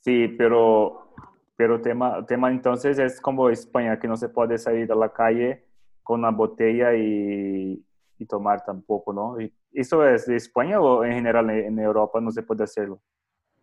Sí, 0.00 0.28
pero, 0.38 1.14
pero 1.56 1.80
tema, 1.80 2.24
tema 2.26 2.50
entonces 2.50 2.98
es 2.98 3.20
como 3.20 3.50
España, 3.50 3.98
que 3.98 4.08
no 4.08 4.16
se 4.16 4.28
puede 4.28 4.58
salir 4.58 4.90
a 4.90 4.94
la 4.94 5.12
calle 5.12 5.64
con 6.02 6.20
una 6.20 6.30
botella 6.30 6.94
y, 6.94 7.84
y 8.18 8.26
tomar 8.26 8.64
tampoco, 8.64 9.12
¿no? 9.12 9.36
¿Eso 9.72 10.06
es 10.06 10.26
de 10.26 10.36
España 10.36 10.80
o 10.80 11.04
en 11.04 11.12
general 11.12 11.48
en, 11.50 11.66
en 11.66 11.78
Europa 11.78 12.20
no 12.20 12.30
se 12.30 12.42
puede 12.42 12.64
hacerlo? 12.64 13.00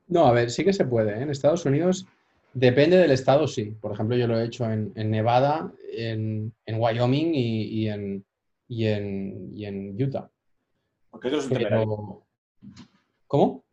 No, 0.08 0.26
a 0.26 0.32
ver, 0.32 0.50
sí 0.52 0.64
que 0.64 0.74
se 0.74 0.86
puede. 0.86 1.12
¿eh? 1.12 1.22
En 1.22 1.30
Estados 1.30 1.66
Unidos, 1.66 2.08
depende 2.54 2.98
del 2.98 3.12
estado, 3.12 3.48
sí. 3.48 3.76
Por 3.82 3.92
ejemplo, 3.92 4.16
yo 4.16 4.28
lo 4.28 4.40
he 4.40 4.46
hecho 4.46 4.70
en, 4.72 4.94
en 4.96 5.12
Nevada, 5.12 5.72
en, 5.92 6.54
en 6.66 6.80
Wyoming 6.80 7.34
y, 7.34 7.64
y 7.64 7.90
en, 7.90 8.26
y, 8.68 8.86
en, 8.86 9.50
y 9.54 9.66
en 9.66 10.02
Utah. 10.02 10.30
Porque 11.10 11.28
eso 11.30 11.38
es 11.38 11.46
un 11.46 11.54
temerario. 11.54 12.24
¿Cómo? 13.28 13.66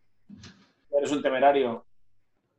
Eres 0.96 1.12
un 1.12 1.22
temerario. 1.22 1.84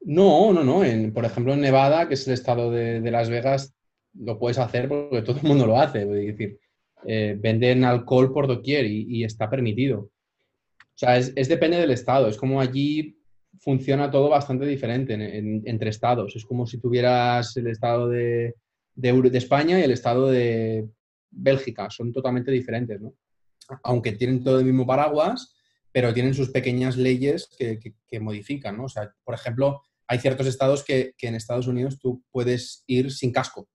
No, 0.02 0.54
no, 0.54 0.64
no. 0.64 0.84
En, 0.84 1.14
por 1.14 1.26
ejemplo, 1.26 1.54
en 1.54 1.62
Nevada, 1.62 2.08
que 2.08 2.14
es 2.14 2.28
el 2.28 2.34
estado 2.34 2.70
de, 2.72 3.02
de 3.02 3.12
Las 3.12 3.30
Vegas, 3.30 3.74
lo 4.14 4.38
puedes 4.38 4.58
hacer 4.60 4.88
porque 4.88 5.22
todo 5.24 5.38
el 5.38 5.48
mundo 5.48 5.66
lo 5.66 5.80
hace. 5.80 6.04
Es 6.04 6.10
decir, 6.10 6.60
eh, 7.06 7.36
venden 7.40 7.84
alcohol 7.84 8.32
por 8.32 8.48
doquier 8.48 8.86
y, 8.86 9.06
y 9.10 9.24
está 9.24 9.50
permitido. 9.50 10.00
O 10.80 10.98
sea, 10.98 11.18
es, 11.18 11.34
es 11.36 11.48
depende 11.50 11.78
del 11.78 11.92
estado. 11.92 12.28
Es 12.28 12.38
como 12.38 12.62
allí 12.62 13.18
funciona 13.60 14.12
todo 14.12 14.30
bastante 14.30 14.66
diferente 14.66 15.14
en- 15.14 15.22
en- 15.22 15.62
entre 15.66 15.90
estados. 15.90 16.36
Es 16.36 16.46
como 16.46 16.66
si 16.68 16.80
tuvieras 16.80 17.56
el 17.58 17.68
estado 17.68 18.08
de, 18.10 18.56
de 18.94 19.38
España 19.38 19.80
y 19.80 19.84
el 19.84 19.92
estado 19.92 20.28
de 20.30 20.88
Bélgica. 21.32 21.90
Son 21.90 22.12
totalmente 22.14 22.52
diferentes, 22.52 23.02
¿no? 23.02 23.14
Aunque 23.84 24.12
tienen 24.14 24.44
todo 24.44 24.60
el 24.60 24.66
mismo 24.66 24.86
paraguas, 24.86 25.56
pero 25.92 26.14
tienen 26.14 26.34
sus 26.34 26.50
pequeñas 26.50 26.98
leyes 26.98 27.50
que, 27.58 27.80
que- 27.80 27.96
que 28.08 28.20
modifican, 28.20 28.78
¿no? 28.78 28.86
O 28.86 28.90
sea, 28.90 29.14
por 29.24 29.34
ejemplo, 29.36 29.82
hay 30.08 30.20
ciertos 30.20 30.46
estados 30.48 30.84
que, 30.84 31.14
que 31.18 31.28
en 31.28 31.36
Estados 31.36 31.68
Unidos 31.68 31.98
tú 32.00 32.24
puedes 32.32 32.84
ir 32.88 33.12
sin 33.12 33.32
casco 33.32 33.68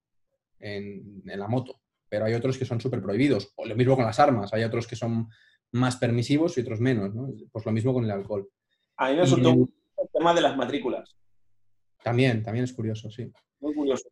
en, 0.59 1.23
en 1.27 1.41
la 1.41 1.49
moto, 1.49 1.81
pero 2.09 2.25
hay 2.27 2.35
otros 2.35 2.59
que 2.59 2.65
son 2.67 2.81
súper 2.81 3.03
prohibidos. 3.03 3.53
O 3.57 3.65
lo 3.67 3.75
mismo 3.75 3.97
con 3.97 4.05
las 4.05 4.21
armas, 4.21 4.53
hay 4.53 4.63
otros 4.65 4.87
que 4.87 4.97
son 4.97 5.29
más 5.73 5.97
permisivos 5.97 6.57
y 6.57 6.61
otros 6.61 6.81
menos, 6.81 7.15
¿no? 7.15 7.29
Pues 7.51 7.65
lo 7.65 7.73
mismo 7.73 7.93
con 7.95 8.05
el 8.05 8.11
alcohol. 8.11 8.49
A 8.97 9.09
mí 9.11 9.17
me 9.17 9.23
resultó 9.23 9.51
el 9.51 10.09
tema 10.13 10.35
de 10.35 10.41
las 10.43 10.57
matrículas. 10.57 11.17
También, 12.03 12.43
también 12.43 12.65
es 12.65 12.73
curioso, 12.73 13.11
sí. 13.11 13.31
Muy 13.61 13.75
curioso. 13.75 14.09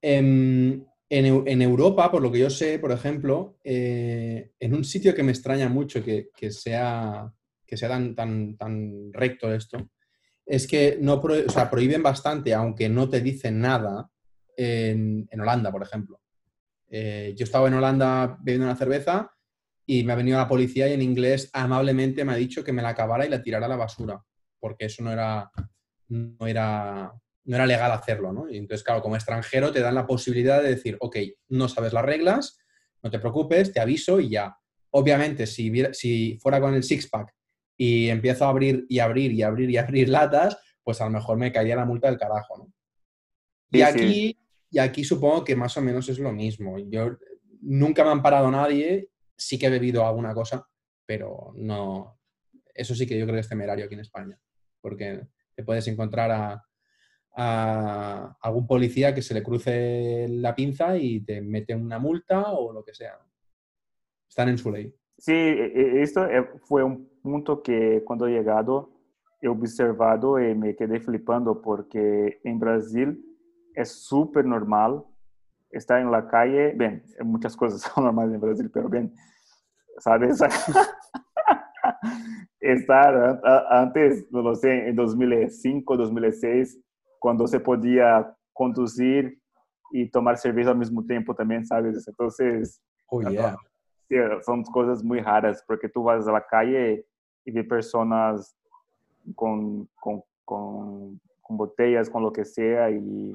En, 0.00 0.86
en 1.10 1.24
Eu- 1.26 1.44
en 1.46 1.62
Europa, 1.62 2.10
por 2.10 2.22
lo 2.22 2.30
que 2.30 2.38
yo 2.40 2.50
sé, 2.50 2.78
por 2.78 2.92
ejemplo, 2.92 3.58
eh, 3.64 4.52
en 4.60 4.74
un 4.74 4.84
sitio 4.84 5.14
que 5.14 5.22
me 5.22 5.32
extraña 5.32 5.68
mucho 5.68 6.02
que, 6.04 6.28
sea, 6.50 7.32
tan, 8.14 8.54
recto 9.12 9.52
esto, 9.52 9.90
es 10.44 10.66
que 10.66 10.98
prohíben 11.70 12.02
bastante, 12.02 12.54
aunque 12.54 12.88
no 12.88 13.08
te 13.08 13.20
dicen 13.20 13.60
nada, 13.60 14.10
en, 14.56 15.28
en 15.30 15.40
Holanda, 15.40 15.70
por 15.70 15.82
ejemplo. 15.82 16.20
Eh, 16.90 17.34
yo 17.36 17.44
estaba 17.44 17.68
en 17.68 17.74
Holanda 17.74 18.38
bebiendo 18.40 18.66
una 18.66 18.76
cerveza 18.76 19.30
y 19.86 20.04
me 20.04 20.12
ha 20.12 20.16
venido 20.16 20.38
la 20.38 20.48
policía 20.48 20.88
y 20.88 20.94
en 20.94 21.02
inglés 21.02 21.50
amablemente 21.52 22.24
me 22.24 22.32
ha 22.32 22.36
dicho 22.36 22.64
que 22.64 22.72
me 22.72 22.82
la 22.82 22.90
acabara 22.90 23.24
y 23.26 23.28
la 23.30 23.42
tirara 23.42 23.66
a 23.66 23.68
la 23.68 23.76
basura, 23.76 24.22
porque 24.58 24.86
eso 24.86 25.02
no 25.02 25.12
era, 25.12 25.50
no 26.08 26.46
era, 26.46 27.12
no 27.48 27.56
era 27.56 27.64
legal 27.64 27.90
hacerlo, 27.92 28.30
¿no? 28.30 28.50
Y 28.50 28.58
entonces, 28.58 28.84
claro, 28.84 29.00
como 29.00 29.16
extranjero 29.16 29.72
te 29.72 29.80
dan 29.80 29.94
la 29.94 30.06
posibilidad 30.06 30.62
de 30.62 30.68
decir, 30.68 30.98
ok, 31.00 31.16
no 31.48 31.66
sabes 31.66 31.94
las 31.94 32.04
reglas, 32.04 32.58
no 33.02 33.10
te 33.10 33.18
preocupes, 33.18 33.72
te 33.72 33.80
aviso 33.80 34.20
y 34.20 34.28
ya. 34.28 34.54
Obviamente, 34.90 35.46
si, 35.46 36.38
fuera 36.42 36.60
con 36.60 36.74
el 36.74 36.82
six-pack 36.82 37.34
y 37.78 38.10
empiezo 38.10 38.44
a 38.44 38.50
abrir 38.50 38.84
y 38.90 38.98
abrir 38.98 39.32
y 39.32 39.42
abrir 39.42 39.70
y 39.70 39.78
abrir 39.78 40.08
latas, 40.10 40.58
pues 40.84 41.00
a 41.00 41.06
lo 41.06 41.10
mejor 41.10 41.38
me 41.38 41.50
caería 41.50 41.76
la 41.76 41.86
multa 41.86 42.08
del 42.08 42.18
carajo, 42.18 42.58
¿no? 42.58 42.72
Y 43.70 43.78
sí. 43.78 43.82
aquí, 43.82 44.38
y 44.70 44.78
aquí 44.78 45.02
supongo 45.02 45.42
que 45.42 45.56
más 45.56 45.74
o 45.78 45.80
menos 45.80 46.06
es 46.10 46.18
lo 46.18 46.32
mismo. 46.32 46.78
Yo 46.78 47.16
nunca 47.62 48.04
me 48.04 48.10
han 48.10 48.22
parado 48.22 48.50
nadie, 48.50 49.08
sí 49.38 49.58
que 49.58 49.66
he 49.66 49.70
bebido 49.70 50.06
alguna 50.06 50.34
cosa, 50.34 50.68
pero 51.06 51.54
no. 51.56 52.20
Eso 52.74 52.94
sí 52.94 53.06
que 53.06 53.18
yo 53.18 53.24
creo 53.24 53.36
que 53.36 53.40
es 53.40 53.48
temerario 53.48 53.86
aquí 53.86 53.94
en 53.94 54.00
España, 54.00 54.38
porque 54.82 55.26
te 55.54 55.64
puedes 55.64 55.88
encontrar 55.88 56.30
a, 56.30 56.67
a 57.40 58.36
algún 58.42 58.66
policía 58.66 59.14
que 59.14 59.22
se 59.22 59.32
le 59.32 59.44
cruce 59.44 60.26
la 60.28 60.56
pinza 60.56 60.96
y 60.96 61.20
te 61.20 61.40
mete 61.40 61.72
una 61.72 62.00
multa 62.00 62.50
o 62.50 62.72
lo 62.72 62.84
que 62.84 62.92
sea. 62.92 63.16
Están 64.28 64.48
en 64.48 64.58
su 64.58 64.72
ley. 64.72 64.92
Sí, 65.16 65.32
e- 65.32 65.72
e- 65.72 66.02
esto 66.02 66.26
eh, 66.26 66.44
fue 66.64 66.82
un 66.82 67.08
punto 67.22 67.62
que 67.62 68.02
cuando 68.04 68.26
he 68.26 68.32
llegado 68.32 68.90
he 69.40 69.46
observado 69.46 70.40
y 70.40 70.52
me 70.56 70.74
quedé 70.74 70.98
flipando 70.98 71.62
porque 71.62 72.40
en 72.42 72.58
Brasil 72.58 73.24
es 73.72 73.92
súper 73.92 74.44
normal 74.44 75.04
estar 75.70 76.00
en 76.00 76.10
la 76.10 76.26
calle, 76.26 76.72
bien, 76.76 77.04
muchas 77.20 77.56
cosas 77.56 77.82
son 77.94 78.02
normales 78.02 78.34
en 78.34 78.40
Brasil, 78.40 78.68
pero 78.74 78.88
bien, 78.88 79.14
¿sabes? 79.98 80.40
estar 82.60 83.40
antes, 83.70 84.26
no 84.32 84.42
lo 84.42 84.56
sé, 84.56 84.88
en 84.88 84.96
2005, 84.96 85.96
2006, 85.96 86.80
cuando 87.18 87.46
se 87.46 87.60
podía 87.60 88.34
conducir 88.52 89.40
y 89.90 90.10
tomar 90.10 90.36
cerveza 90.38 90.70
al 90.70 90.78
mismo 90.78 91.04
tiempo 91.04 91.34
también, 91.34 91.64
¿sabes? 91.66 92.06
Entonces, 92.06 92.80
Oh, 93.10 93.20
Claro. 93.20 93.32
yeah. 93.32 93.56
Sí, 94.08 94.44
son 94.44 94.62
cosas 94.64 95.02
muy 95.02 95.20
raras, 95.20 95.62
porque 95.66 95.88
tú 95.88 96.02
vas 96.02 96.26
a 96.28 96.32
la 96.32 96.44
calle 96.46 97.06
y 97.44 97.50
ves 97.50 97.66
personas 97.66 98.54
con, 99.34 99.86
con, 100.00 100.22
con, 100.44 101.20
con 101.42 101.56
botellas, 101.56 102.08
con 102.10 102.22
lo 102.22 102.32
que 102.32 102.44
sea, 102.44 102.90
y, 102.90 103.32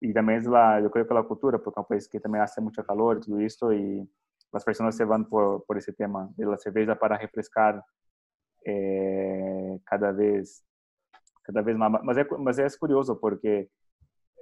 y 0.00 0.12
también 0.12 0.38
es 0.40 0.46
la, 0.46 0.80
yo 0.80 0.90
creo 0.90 1.06
que 1.06 1.14
la 1.14 1.22
cultura, 1.22 1.58
porque 1.58 1.80
es 1.80 1.82
un 1.82 1.88
país 1.88 2.08
que 2.08 2.20
también 2.20 2.42
hace 2.44 2.60
mucho 2.60 2.84
calor 2.84 3.18
y 3.18 3.20
todo 3.26 3.38
esto, 3.40 3.72
y 3.72 4.08
las 4.52 4.64
personas 4.64 4.96
se 4.96 5.04
van 5.04 5.24
por, 5.26 5.64
por 5.64 5.76
ese 5.78 5.92
tema 5.92 6.30
de 6.36 6.46
la 6.46 6.56
cerveza 6.58 6.94
para 6.98 7.18
refrescar 7.18 7.82
eh, 8.64 9.78
cada 9.84 10.12
vez 10.12 10.64
cada 11.44 11.62
vez 11.62 11.76
más. 11.76 11.90
Mas 12.02 12.16
é, 12.16 12.26
mas 12.38 12.58
é 12.58 12.66
curioso, 12.78 13.18
porque 13.20 13.68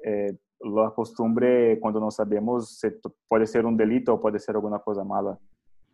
eh, 0.04 0.34
la 0.60 0.90
costumbre, 0.90 1.78
cuando 1.80 2.00
no 2.00 2.10
sabemos, 2.10 2.78
se, 2.78 2.98
puede 3.28 3.46
ser 3.46 3.66
un 3.66 3.76
delito 3.76 4.14
o 4.14 4.20
puede 4.20 4.38
ser 4.38 4.54
alguna 4.54 4.78
cosa 4.78 5.04
mala. 5.04 5.38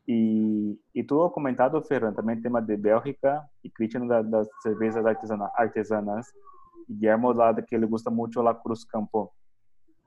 Y, 0.06 0.80
y 0.92 1.04
tú 1.04 1.22
has 1.24 1.32
comentado, 1.32 1.82
Ferran, 1.82 2.14
también 2.14 2.38
el 2.38 2.42
tema 2.42 2.60
de 2.60 2.76
Bélgica 2.76 3.46
y 3.62 3.70
Cristian 3.70 4.08
de 4.08 4.22
las 4.22 4.48
cervezas 4.62 5.04
artesana, 5.04 5.50
artesanas. 5.56 6.32
Guillermo, 6.86 7.34
la 7.34 7.52
de 7.52 7.64
que 7.66 7.76
le 7.78 7.86
gusta 7.86 8.10
mucho 8.10 8.42
la 8.42 8.58
Cruz 8.58 8.86
Campo. 8.86 9.34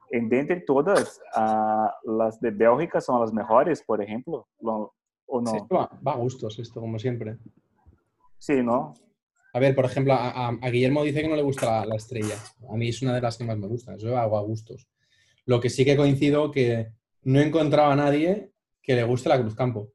En 0.09 0.27
de 0.27 0.39
entre 0.39 0.61
todas, 0.61 1.21
ah, 1.35 1.93
las 2.03 2.39
de 2.41 2.49
Bélgica 2.49 2.99
son 2.99 3.21
las 3.21 3.31
mejores, 3.31 3.83
por 3.83 4.01
ejemplo, 4.01 4.47
¿Lo- 4.59 4.93
¿o 5.27 5.39
no? 5.41 5.51
Sí, 5.51 5.59
va, 5.71 5.87
va 6.05 6.13
a 6.13 6.17
gustos 6.17 6.57
esto, 6.57 6.81
como 6.81 6.97
siempre. 6.97 7.37
Sí, 8.39 8.63
¿no? 8.63 8.93
A 9.53 9.59
ver, 9.59 9.75
por 9.75 9.85
ejemplo, 9.85 10.13
a, 10.13 10.29
a- 10.29 10.57
a 10.61 10.69
Guillermo 10.69 11.03
dice 11.03 11.21
que 11.21 11.27
no 11.27 11.35
le 11.35 11.41
gusta 11.41 11.65
la, 11.81 11.85
la 11.85 11.95
estrella. 11.95 12.35
A 12.69 12.75
mí 12.75 12.87
es 12.89 13.01
una 13.01 13.13
de 13.13 13.21
las 13.21 13.37
que 13.37 13.43
más 13.43 13.57
me 13.57 13.67
gusta. 13.67 13.95
Yo 13.97 14.17
hago 14.17 14.37
a 14.37 14.41
gustos. 14.41 14.87
Lo 15.45 15.59
que 15.59 15.69
sí 15.69 15.83
que 15.83 15.97
coincido 15.97 16.51
que 16.51 16.91
no 17.23 17.39
he 17.39 17.43
encontrado 17.47 17.91
a 17.91 17.95
nadie 17.95 18.51
que 18.81 18.95
le 18.95 19.03
guste 19.03 19.29
la 19.29 19.39
Cruz 19.39 19.55
Campo. 19.55 19.89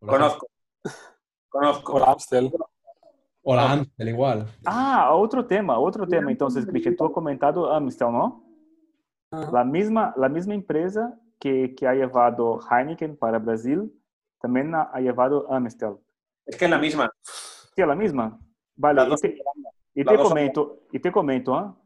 Conozco. 0.00 0.46
Conozco. 1.48 1.92
Hola, 1.94 2.12
Amstel. 2.12 2.50
O 3.42 3.54
la 3.56 3.72
Amstel 3.72 4.08
igual. 4.08 4.46
Ah, 4.64 5.14
otro 5.14 5.44
tema, 5.46 5.78
otro 5.78 6.06
tema. 6.06 6.30
Entonces, 6.30 6.64
Cristian, 6.64 6.96
tú 6.96 7.04
has 7.06 7.12
comentado 7.12 7.72
Amstel, 7.72 8.12
¿no? 8.12 8.44
La 9.52 9.64
misma, 9.64 10.12
la 10.16 10.28
misma 10.28 10.54
empresa 10.54 11.18
que, 11.38 11.74
que 11.74 11.86
ha 11.86 11.94
llevado 11.94 12.60
Heineken 12.70 13.16
para 13.16 13.38
Brasil 13.38 13.90
también 14.40 14.74
ha, 14.74 14.82
ha 14.92 15.00
llevado 15.00 15.50
Amstel. 15.52 15.96
Es 16.46 16.56
que 16.56 16.64
es 16.66 16.70
la 16.70 16.78
misma. 16.78 17.10
Sí, 17.22 17.82
la 17.82 17.94
misma. 17.94 18.38
Vale, 18.76 18.96
Las 19.00 19.06
y 19.06 19.10
dos 19.10 19.20
te, 19.20 19.28
son 19.28 19.64
y 19.94 20.04
Las 20.04 20.12
te 20.12 20.16
dos 20.18 20.28
son 20.28 20.28
comento, 20.28 20.80
y 20.92 20.98
te 21.00 21.12
comento, 21.12 21.54
¿ah? 21.54 21.76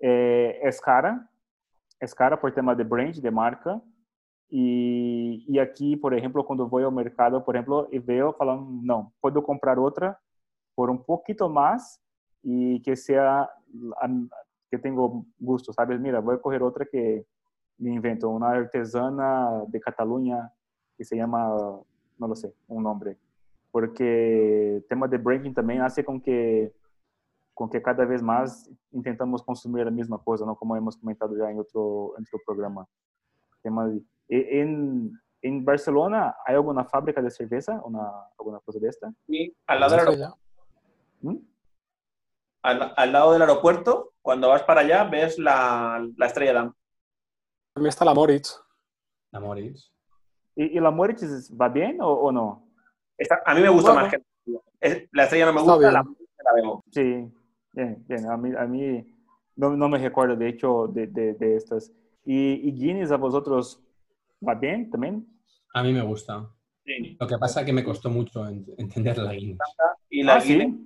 Eh, 0.00 0.60
es 0.62 0.80
cara, 0.80 1.28
es 2.00 2.14
cara 2.14 2.40
por 2.40 2.52
tema 2.52 2.74
de 2.74 2.84
brand, 2.84 3.14
de 3.16 3.30
marca. 3.30 3.80
Y, 4.50 5.44
y 5.46 5.58
aquí, 5.58 5.96
por 5.96 6.14
ejemplo, 6.14 6.44
cuando 6.44 6.66
voy 6.68 6.82
al 6.84 6.92
mercado, 6.92 7.44
por 7.44 7.54
ejemplo, 7.54 7.86
y 7.92 7.98
veo 7.98 8.32
falando, 8.32 8.66
no, 8.82 9.12
puedo 9.20 9.42
comprar 9.42 9.78
otra 9.78 10.18
por 10.74 10.88
un 10.90 11.02
poquito 11.04 11.48
más 11.50 12.00
y 12.42 12.80
que 12.82 12.96
sea, 12.96 13.50
am- 14.00 14.28
que 14.70 14.78
tengo 14.78 15.26
gusto, 15.38 15.72
¿sabes? 15.72 16.00
Mira, 16.00 16.20
voy 16.20 16.36
a 16.36 16.40
coger 16.40 16.62
otra 16.62 16.86
que 16.86 17.26
me 17.78 17.92
invento, 17.92 18.28
una 18.30 18.50
artesana 18.50 19.64
de 19.66 19.80
Cataluña 19.80 20.50
que 20.96 21.04
se 21.04 21.16
llama, 21.16 21.48
no 22.18 22.26
lo 22.28 22.34
sé, 22.34 22.54
un 22.68 22.82
nombre. 22.82 23.18
Porque 23.70 24.76
el 24.76 24.86
tema 24.86 25.06
de 25.08 25.18
branding 25.18 25.52
también 25.52 25.82
hace 25.82 26.04
con 26.04 26.20
que 26.20 26.72
com 27.54 27.68
que 27.68 27.82
cada 27.82 28.04
vez 28.06 28.22
mais 28.22 28.70
intentamos 28.92 29.42
consumir 29.42 29.84
a 29.86 29.90
mesma 29.90 30.16
coisa, 30.16 30.46
não 30.46 30.54
como 30.54 30.76
hemos 30.76 30.94
comentado 30.94 31.36
já 31.36 31.50
em 31.50 31.58
outro, 31.58 32.14
outro 32.16 32.40
programa. 32.46 32.86
Tema 33.64 33.88
de, 33.90 34.00
em, 34.30 35.10
em 35.42 35.60
Barcelona, 35.64 36.36
há 36.46 36.54
alguma 36.54 36.84
fábrica 36.84 37.20
de 37.20 37.30
cerveja? 37.32 37.72
Uma, 37.84 38.28
alguma 38.38 38.60
coisa 38.60 38.78
desta? 38.78 39.12
Y 39.28 39.52
al 39.66 39.80
lado, 39.80 39.96
del 39.96 40.00
aer- 40.00 40.08
Estrella. 40.12 40.34
¿Mm? 41.20 41.36
al, 42.62 42.92
al 42.96 43.12
lado 43.12 43.32
del 43.32 43.42
aeropuerto, 43.42 44.12
cuando 44.22 44.48
vas 44.50 44.62
para 44.62 44.82
allá, 44.82 45.02
ves 45.04 45.36
la, 45.38 46.06
la 46.16 46.26
estrella 46.26 46.52
Damm. 46.52 46.72
También 47.74 47.88
está 47.88 48.04
la 48.04 48.14
Moritz. 48.14 48.60
La 49.32 49.40
Moritz. 49.40 49.92
E, 50.54 50.76
e 50.76 50.80
la 50.80 50.92
Moritz 50.92 51.50
va 51.60 51.68
bem 51.68 52.00
ou, 52.00 52.26
ou 52.26 52.32
não? 52.32 52.67
Esta- 53.18 53.42
a 53.44 53.54
mí 53.54 53.60
me 53.60 53.68
gusta 53.68 53.92
Bueno. 53.92 54.06
más 54.06 54.14
que 54.14 54.22
es- 54.80 55.08
la 55.12 55.24
estrella 55.24 55.46
no 55.46 55.52
me 55.52 55.60
gusta, 55.62 55.78
bien. 55.78 55.92
la, 55.92 56.02
la 56.02 56.52
bebo. 56.54 56.84
Sim, 56.90 57.32
bem, 57.72 57.96
bem, 58.06 58.26
a 58.26 58.36
mim, 58.36 58.54
a 58.56 58.66
mim 58.66 59.04
não, 59.56 59.76
não 59.76 59.88
me 59.88 59.98
recordo 59.98 60.36
de 60.36 60.48
hecho 60.48 60.86
de, 60.88 61.06
de, 61.06 61.34
de 61.34 61.56
estas. 61.56 61.92
E, 62.26 62.60
e 62.64 62.70
Guinness 62.70 63.10
a 63.10 63.16
vosotros 63.16 63.82
va 64.46 64.54
bem 64.54 64.88
também? 64.88 65.26
A 65.74 65.82
mí 65.82 65.92
me 65.92 66.02
gusta. 66.02 66.48
Sí. 66.84 67.16
Lo 67.20 67.26
que 67.26 67.36
pasa 67.38 67.60
es 67.60 67.66
que 67.66 67.72
me 67.72 67.82
costó 67.84 68.08
mucho 68.08 68.46
en- 68.46 68.64
entender 68.78 69.18
la 69.18 69.32
Guinness. 69.34 69.58
Y 70.10 70.22
la 70.22 70.36
Ah, 70.36 70.40
sí? 70.40 70.56
Guinness, 70.56 70.80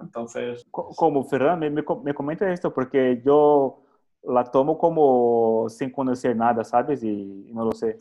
Entonces, 0.00 0.66
Co- 0.70 0.88
Como 0.94 1.24
Ferran, 1.24 1.58
me, 1.58 1.70
me, 1.70 1.82
me 2.04 2.14
comenta 2.14 2.50
esto 2.52 2.72
porque 2.72 3.22
yo 3.24 3.82
la 4.22 4.44
tomo 4.44 4.76
como 4.76 5.68
sin 5.70 5.90
conocer 5.90 6.36
nada, 6.36 6.64
¿sabes? 6.64 7.02
Y, 7.02 7.46
y 7.48 7.52
no 7.54 7.64
lo 7.64 7.72
sé. 7.72 7.96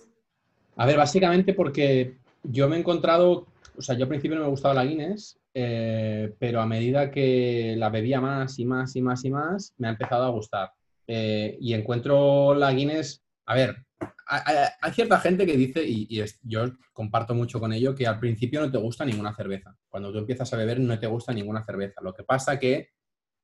A 0.76 0.86
ver, 0.86 0.98
básicamente 0.98 1.54
porque 1.54 2.18
yo 2.50 2.70
me 2.70 2.76
he 2.76 2.80
encontrado, 2.80 3.48
o 3.78 3.82
sea, 3.82 3.96
yo 3.96 4.04
al 4.04 4.10
principio 4.10 4.38
no 4.38 4.44
me 4.44 4.50
gustaba 4.50 4.74
la 4.74 4.86
Guinness, 4.86 5.40
eh, 5.54 6.34
pero 6.40 6.62
a 6.62 6.66
medida 6.66 7.12
que 7.12 7.76
la 7.78 7.90
bebía 7.90 8.22
más 8.22 8.60
y 8.60 8.66
más 8.66 8.96
y 8.96 9.02
más 9.02 9.24
y 9.26 9.32
más, 9.32 9.74
me 9.78 9.88
ha 9.88 9.92
empezado 9.92 10.24
a 10.24 10.30
gustar. 10.30 10.72
Eh, 11.08 11.58
y 11.60 11.74
encuentro 11.74 12.56
la 12.56 12.72
Guinness, 12.72 13.24
a 13.46 13.56
ver, 13.56 13.86
hay, 14.28 14.92
cierta 14.92 15.20
gente 15.20 15.46
que 15.46 15.56
dice, 15.56 15.84
y, 15.86 16.20
es- 16.20 16.40
yo 16.44 16.66
comparto 16.94 17.36
mucho 17.36 17.60
con 17.60 17.74
ello, 17.74 17.94
que 17.94 18.08
al 18.08 18.20
principio 18.20 18.60
no 18.62 18.72
te 18.72 18.78
gusta 18.78 19.06
ninguna 19.06 19.36
cerveza. 19.36 19.76
Cuando 19.88 20.12
tú 20.12 20.18
empiezas 20.18 20.52
a 20.52 20.58
beber 20.58 20.80
no 20.80 20.98
te 21.00 21.08
gusta 21.08 21.34
ninguna 21.34 21.64
cerveza. 21.64 22.02
Lo 22.02 22.14
que 22.14 22.24
pasa 22.24 22.60
que 22.60 22.90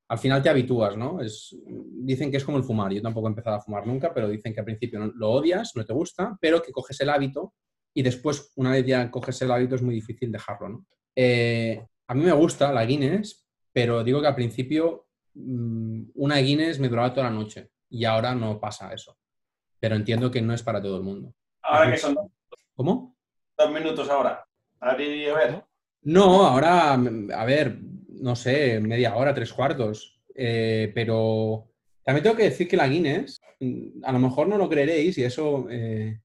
al 0.08 0.18
final 0.18 0.42
te 0.42 0.50
habitúas, 0.50 0.96
¿no? 0.96 1.20
Es, 1.20 1.56
dicen 1.66 2.30
que 2.30 2.36
es 2.36 2.44
como 2.44 2.58
el 2.58 2.64
fumar. 2.64 2.92
Yo 2.92 3.00
tampoco 3.00 3.28
he 3.28 3.30
empezado 3.30 3.56
a 3.56 3.60
fumar 3.60 3.86
nunca, 3.86 4.12
pero 4.12 4.28
dicen 4.28 4.52
que 4.52 4.60
al 4.60 4.66
principio 4.66 5.12
lo 5.14 5.30
odias, 5.30 5.72
no 5.74 5.84
te 5.84 5.92
gusta, 5.92 6.36
pero 6.40 6.60
que 6.60 6.72
coges 6.72 7.00
el 7.00 7.10
hábito 7.10 7.54
y 7.94 8.02
después, 8.02 8.52
una 8.56 8.72
vez 8.72 8.86
ya 8.86 9.10
coges 9.10 9.40
el 9.42 9.50
hábito, 9.50 9.74
es 9.74 9.82
muy 9.82 9.94
difícil 9.94 10.32
dejarlo, 10.32 10.68
¿no? 10.68 10.86
Eh, 11.14 11.84
a 12.06 12.14
mí 12.14 12.24
me 12.24 12.32
gusta 12.32 12.72
la 12.72 12.84
Guinness, 12.84 13.46
pero 13.72 14.02
digo 14.02 14.20
que 14.20 14.26
al 14.28 14.34
principio 14.34 15.06
mm, 15.34 16.02
una 16.14 16.36
Guinness 16.38 16.78
me 16.78 16.88
duraba 16.88 17.12
toda 17.12 17.28
la 17.28 17.34
noche 17.34 17.70
y 17.90 18.04
ahora 18.04 18.34
no 18.34 18.58
pasa 18.58 18.92
eso. 18.92 19.16
Pero 19.78 19.96
entiendo 19.96 20.30
que 20.30 20.40
no 20.42 20.54
es 20.54 20.62
para 20.62 20.80
todo 20.80 20.96
el 20.96 21.02
mundo. 21.02 21.34
ahora 21.62 21.90
que 21.90 21.98
son 21.98 22.14
dos, 22.14 22.26
¿Cómo? 22.74 23.16
dos 23.58 23.72
minutos 23.72 24.08
ahora. 24.08 24.44
Ahora 24.80 25.02
y 25.02 25.26
a 25.26 25.34
ver. 25.34 25.64
No, 26.02 26.46
ahora, 26.46 26.96
mm, 26.96 27.30
a 27.32 27.44
ver, 27.44 27.78
no 28.08 28.34
sé, 28.36 28.80
media 28.80 29.14
hora, 29.16 29.34
tres 29.34 29.52
cuartos. 29.52 30.20
Eh, 30.34 30.90
pero 30.94 31.68
también 32.04 32.22
tengo 32.22 32.36
que 32.36 32.44
decir 32.44 32.66
que 32.66 32.76
la 32.76 32.88
Guinness, 32.88 33.40
mm, 33.60 34.04
a 34.04 34.12
lo 34.12 34.18
mejor 34.18 34.48
no 34.48 34.56
lo 34.56 34.68
creeréis, 34.68 35.18
y 35.18 35.24
eso 35.24 35.66
eh, 35.70 36.20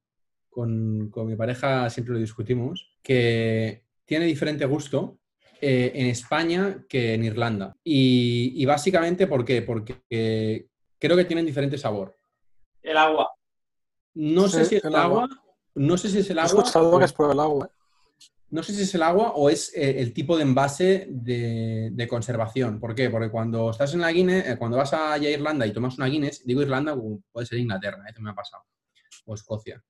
con, 0.62 1.12
con 1.12 1.28
mi 1.28 1.36
pareja 1.36 1.88
siempre 1.91 2.15
lo 2.15 2.20
discutimos, 2.20 2.89
que 3.04 3.84
tiene 4.06 4.26
diferente 4.26 4.65
gusto 4.65 5.20
eh, 5.62 5.91
en 5.93 6.08
España 6.08 6.84
que 6.89 7.13
en 7.13 7.26
Irlanda. 7.26 7.76
Y, 7.84 8.54
y 8.56 8.65
básicamente, 8.65 9.28
¿por 9.28 9.46
qué? 9.46 9.62
Porque 9.62 10.02
eh, 10.10 10.65
creo 10.98 11.15
que 11.15 11.26
tienen 11.26 11.46
diferente 11.46 11.78
sabor. 11.78 12.15
El 12.82 12.98
agua. 12.98 13.30
No 14.15 14.48
sé 14.48 14.65
si 14.65 14.78
es 14.78 14.84
el 14.86 14.96
agua, 14.96 15.30
no 15.76 15.96
sé 15.96 16.10
si 16.10 16.17
es 16.20 16.30
el 16.32 16.39
He 16.39 16.41
agua. 16.41 16.63
escuchado 16.63 16.91
o- 16.96 16.98
que 16.98 17.06
es 17.06 17.13
por 17.13 17.32
el 17.32 17.39
agua. 17.39 17.65
¿eh? 17.67 17.74
no 18.50 18.63
sé 18.63 18.74
si 18.74 18.82
es 18.82 18.96
el 18.96 19.04
agua 19.04 19.34
o 19.36 19.50
es 19.52 19.72
eh, 19.76 20.00
el 20.00 20.12
tipo 20.13 20.38
de 20.38 20.41
envase 20.43 21.06
de, 21.12 21.89
de 21.91 22.08
conservación. 22.08 22.80
¿Por 22.80 22.96
qué? 22.96 23.12
Porque 23.12 23.30
cuando 23.30 23.70
estás 23.70 23.93
en 23.93 24.00
la 24.02 24.12
Guinness, 24.12 24.48
eh, 24.48 24.56
cuando 24.58 24.78
vas 24.78 24.91
allá 24.93 25.28
a 25.28 25.32
Irlanda 25.32 25.67
y 25.67 25.72
tomas 25.74 25.98
una 26.00 26.08
Guinness, 26.08 26.43
digo 26.48 26.63
Irlanda, 26.63 26.98
puede 27.32 27.46
ser 27.46 27.60
Inglaterra, 27.60 28.04
¿eh? 28.10 28.13
me 28.20 28.32
ha 28.32 28.34
pasado, 28.34 28.63
o 29.26 29.36
Escocia. 29.36 29.84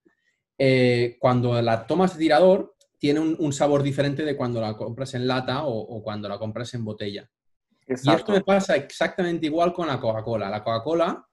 Eh, 0.57 1.17
cuando 1.19 1.61
la 1.61 1.85
tomas 1.85 2.13
de 2.13 2.19
tirador, 2.19 2.75
tiene 2.97 3.19
un, 3.19 3.35
un 3.39 3.53
sabor 3.53 3.83
diferente 3.83 4.23
de 4.25 4.35
cuando 4.35 4.59
la 4.59 4.75
compras 4.75 5.13
en 5.13 5.27
lata 5.27 5.65
o, 5.65 5.77
o 5.77 6.01
cuando 6.01 6.27
la 6.27 6.39
compras 6.39 6.73
en 6.73 6.83
botella. 6.83 7.29
Y 7.87 7.93
esto 7.93 8.09
Exacto. 8.11 8.31
me 8.33 8.41
pasa 8.41 8.75
exactamente 8.75 9.45
igual 9.45 9.71
con 9.71 9.87
la 9.87 9.99
Coca-Cola. 9.99 10.49
La 10.49 10.63
Coca-Cola, 10.63 11.23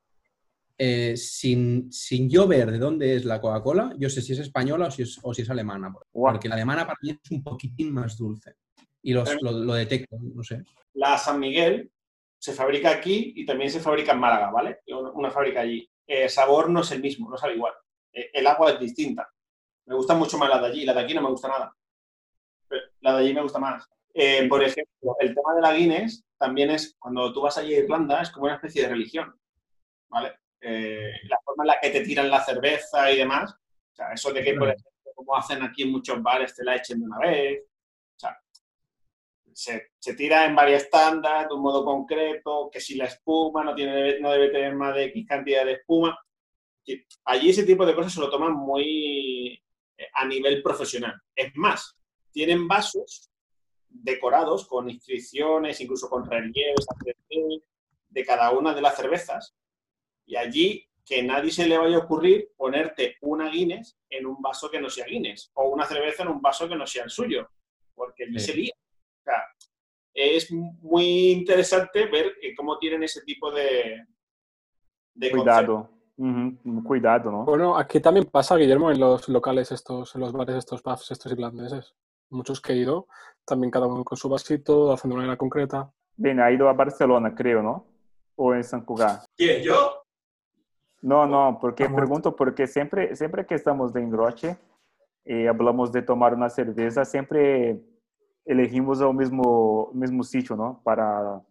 eh, 0.77 1.17
sin, 1.17 1.91
sin 1.91 2.29
yo 2.29 2.47
ver 2.47 2.71
de 2.71 2.79
dónde 2.79 3.17
es 3.17 3.25
la 3.25 3.41
Coca-Cola, 3.41 3.95
yo 3.99 4.11
sé 4.11 4.21
si 4.21 4.35
es 4.35 4.41
española 4.41 4.87
o 4.89 4.91
si 4.91 5.03
es, 5.03 5.19
o 5.23 5.33
si 5.33 5.43
es 5.43 5.51
alemana. 5.51 5.93
Guau. 6.13 6.35
Porque 6.35 6.49
la 6.49 6.55
alemana 6.57 6.87
para 6.87 6.99
mí 7.03 7.11
es 7.11 7.31
un 7.31 7.43
poquitín 7.43 7.93
más 7.93 8.17
dulce. 8.19 8.57
Y 9.03 9.13
los- 9.15 9.41
lo, 9.43 9.53
lo 9.53 9.75
detecto, 9.75 10.17
no 10.21 10.43
sé. 10.43 10.63
La 10.95 11.17
San 11.19 11.41
Miguel 11.41 11.91
se 12.39 12.53
fabrica 12.53 12.91
aquí 12.91 13.33
y 13.37 13.47
también 13.47 13.71
se 13.71 13.81
fabrica 13.81 14.13
en 14.13 14.19
Málaga, 14.21 14.51
¿vale? 14.51 14.79
Una, 14.89 15.11
una 15.13 15.31
fábrica 15.31 15.61
allí. 15.63 15.89
El 16.07 16.29
sabor 16.29 16.69
no 16.71 16.81
es 16.81 16.91
el 16.93 17.01
mismo, 17.01 17.29
no 17.31 17.37
sabe 17.39 17.55
igual. 17.55 17.73
Eh, 18.15 18.31
El 18.33 18.47
agua 18.47 18.71
es 18.71 18.81
distinta. 18.81 19.29
Me 19.87 19.95
gusta 19.95 20.15
mucho 20.15 20.39
más 20.39 20.49
la 20.49 20.61
de 20.61 20.67
allí. 20.69 20.85
La 20.85 20.95
de 20.95 21.01
aquí 21.01 21.13
no 21.13 21.23
me 21.23 21.31
gusta 21.31 21.49
nada. 21.49 21.77
Pero 22.69 22.83
La 23.01 23.17
de 23.17 23.25
allí 23.25 23.35
me 23.35 23.43
gusta 23.43 23.59
más. 23.59 23.87
Eh, 24.15 24.47
por 24.49 24.63
ejemplo, 24.63 25.17
el 25.19 25.35
tema 25.35 25.55
de 25.57 25.61
la 25.61 25.75
Guinness 25.75 26.25
también 26.39 26.71
es, 26.71 26.95
cuando 26.99 27.33
tú 27.33 27.43
vas 27.43 27.59
allí 27.59 27.75
a 27.75 27.81
Irlanda, 27.81 28.23
es 28.23 28.31
como 28.31 28.47
una 28.47 28.55
especie 28.55 28.83
de 28.83 28.89
religión, 28.89 29.35
¿vale? 30.09 30.39
Eh, 30.61 31.13
la 31.25 31.39
forma 31.45 31.65
en 31.65 31.69
la 31.69 31.81
que 31.81 31.91
te 31.91 32.03
tiran 32.03 32.31
la 32.31 32.45
cerveza 32.45 33.11
y 33.11 33.19
demás. 33.19 33.53
O 33.53 33.95
sea, 33.95 34.13
eso 34.13 34.33
de 34.33 34.43
que, 34.43 34.55
por 34.55 34.69
ejemplo, 34.69 35.13
como 35.15 35.37
hacen 35.37 35.63
aquí 35.63 35.83
en 35.83 35.93
muchos 35.93 36.23
bares, 36.23 36.55
te 36.55 36.65
la 36.65 36.77
echen 36.77 37.01
de 37.01 37.07
una 37.07 37.19
vez. 37.19 37.63
O 38.17 38.19
sea, 38.19 38.39
se, 39.53 39.91
se 39.99 40.15
tira 40.15 40.45
en 40.45 40.55
varias 40.55 40.89
tandas 40.89 41.49
de 41.49 41.55
un 41.55 41.63
modo 41.63 41.85
concreto, 41.85 42.71
que 42.73 42.81
si 42.81 42.95
la 42.95 43.07
espuma 43.07 43.65
no, 43.65 43.75
tiene, 43.75 44.21
no 44.21 44.31
debe 44.31 44.51
tener 44.51 44.75
más 44.77 44.95
de 44.95 45.05
X 45.07 45.27
cantidad 45.29 45.65
de 45.65 45.73
espuma. 45.73 46.19
Allí 47.25 47.51
ese 47.51 47.65
tipo 47.65 47.85
de 47.87 47.95
cosas 47.95 48.13
se 48.13 48.21
lo 48.21 48.31
toman 48.31 48.53
muy 48.55 49.53
eh, 49.97 50.07
a 50.15 50.27
nivel 50.27 50.63
profesional. 50.63 51.15
Es 51.35 51.55
más, 51.55 51.97
tienen 52.31 52.67
vasos 52.69 53.31
decorados 53.89 54.67
con 54.67 54.91
inscripciones, 54.91 55.81
incluso 55.81 56.09
con 56.09 56.29
relieves 56.29 56.87
de 58.09 58.25
cada 58.25 58.51
una 58.51 58.75
de 58.75 58.83
las 58.83 58.97
cervezas. 58.97 59.55
Y 60.27 60.37
allí 60.37 60.89
que 61.05 61.23
nadie 61.23 61.51
se 61.51 61.67
le 61.67 61.77
vaya 61.79 61.97
a 61.97 62.01
ocurrir 62.01 62.51
ponerte 62.57 63.17
una 63.21 63.51
Guinness 63.51 63.99
en 64.09 64.27
un 64.27 64.41
vaso 64.41 64.71
que 64.71 64.81
no 64.81 64.89
sea 64.89 65.05
Guinness 65.07 65.51
o 65.55 65.69
una 65.69 65.85
cerveza 65.85 66.23
en 66.23 66.31
un 66.31 66.41
vaso 66.41 66.69
que 66.69 66.77
no 66.77 66.87
sea 66.87 67.05
el 67.05 67.11
suyo, 67.11 67.49
porque 67.95 68.25
allí 68.25 68.39
Sí. 68.39 68.47
se 68.47 68.55
lía. 68.57 68.73
O 68.75 69.25
sea, 69.25 69.45
es 70.15 70.51
muy 70.51 71.31
interesante 71.31 72.07
ver 72.07 72.35
eh, 72.41 72.55
cómo 72.55 72.79
tienen 72.79 73.03
ese 73.03 73.23
tipo 73.23 73.51
de, 73.51 74.07
de. 75.15 75.31
Cuidado. 75.31 75.91
Cuidado, 76.17 77.31
¿no? 77.31 77.45
Bueno, 77.45 77.77
aquí 77.77 78.01
también 78.01 78.27
pasa, 78.27 78.57
Guillermo, 78.57 78.91
en 78.91 79.01
los 79.01 79.29
locales 79.29 79.73
estos, 79.73 80.15
en 80.15 80.21
los 80.21 80.33
bares 80.33 80.57
estos 80.57 80.81
pubs 80.81 81.11
estos 81.11 81.33
irlandeses. 81.33 81.95
Muchos 82.31 82.61
que 82.61 82.73
he 82.73 82.77
ido, 82.77 83.09
también 83.45 83.71
cada 83.71 83.87
uno 83.87 84.05
con 84.05 84.17
su 84.17 84.29
vasito, 84.29 84.93
haciendo 84.93 85.17
una 85.17 85.23
manera 85.23 85.37
concreta. 85.37 85.91
Bien, 86.17 86.39
ha 86.41 86.51
ido 86.51 86.69
a 86.69 86.73
Barcelona, 86.73 87.35
creo, 87.35 87.63
¿no? 87.63 87.87
O 88.37 88.55
en 88.55 88.63
San 88.63 88.85
Cugat. 88.85 89.25
¿Quién? 89.37 89.63
¿Yo? 89.63 90.05
No, 91.03 91.27
no, 91.27 91.59
porque 91.61 91.89
pregunto 91.89 92.35
porque 92.35 92.67
siempre, 92.67 93.15
siempre 93.15 93.45
que 93.45 93.55
estamos 93.55 93.93
de 93.93 94.01
engroche 94.01 94.57
y 95.25 95.47
hablamos 95.47 95.93
de 95.93 96.03
tomar 96.03 96.35
una 96.35 96.49
cerveza, 96.49 97.05
siempre 97.05 97.83
elegimos 98.45 99.01
el 99.01 99.13
mismo, 99.15 99.91
mismo 99.93 100.23
sitio, 100.23 100.57
¿no? 100.57 100.81
Para 100.83 101.43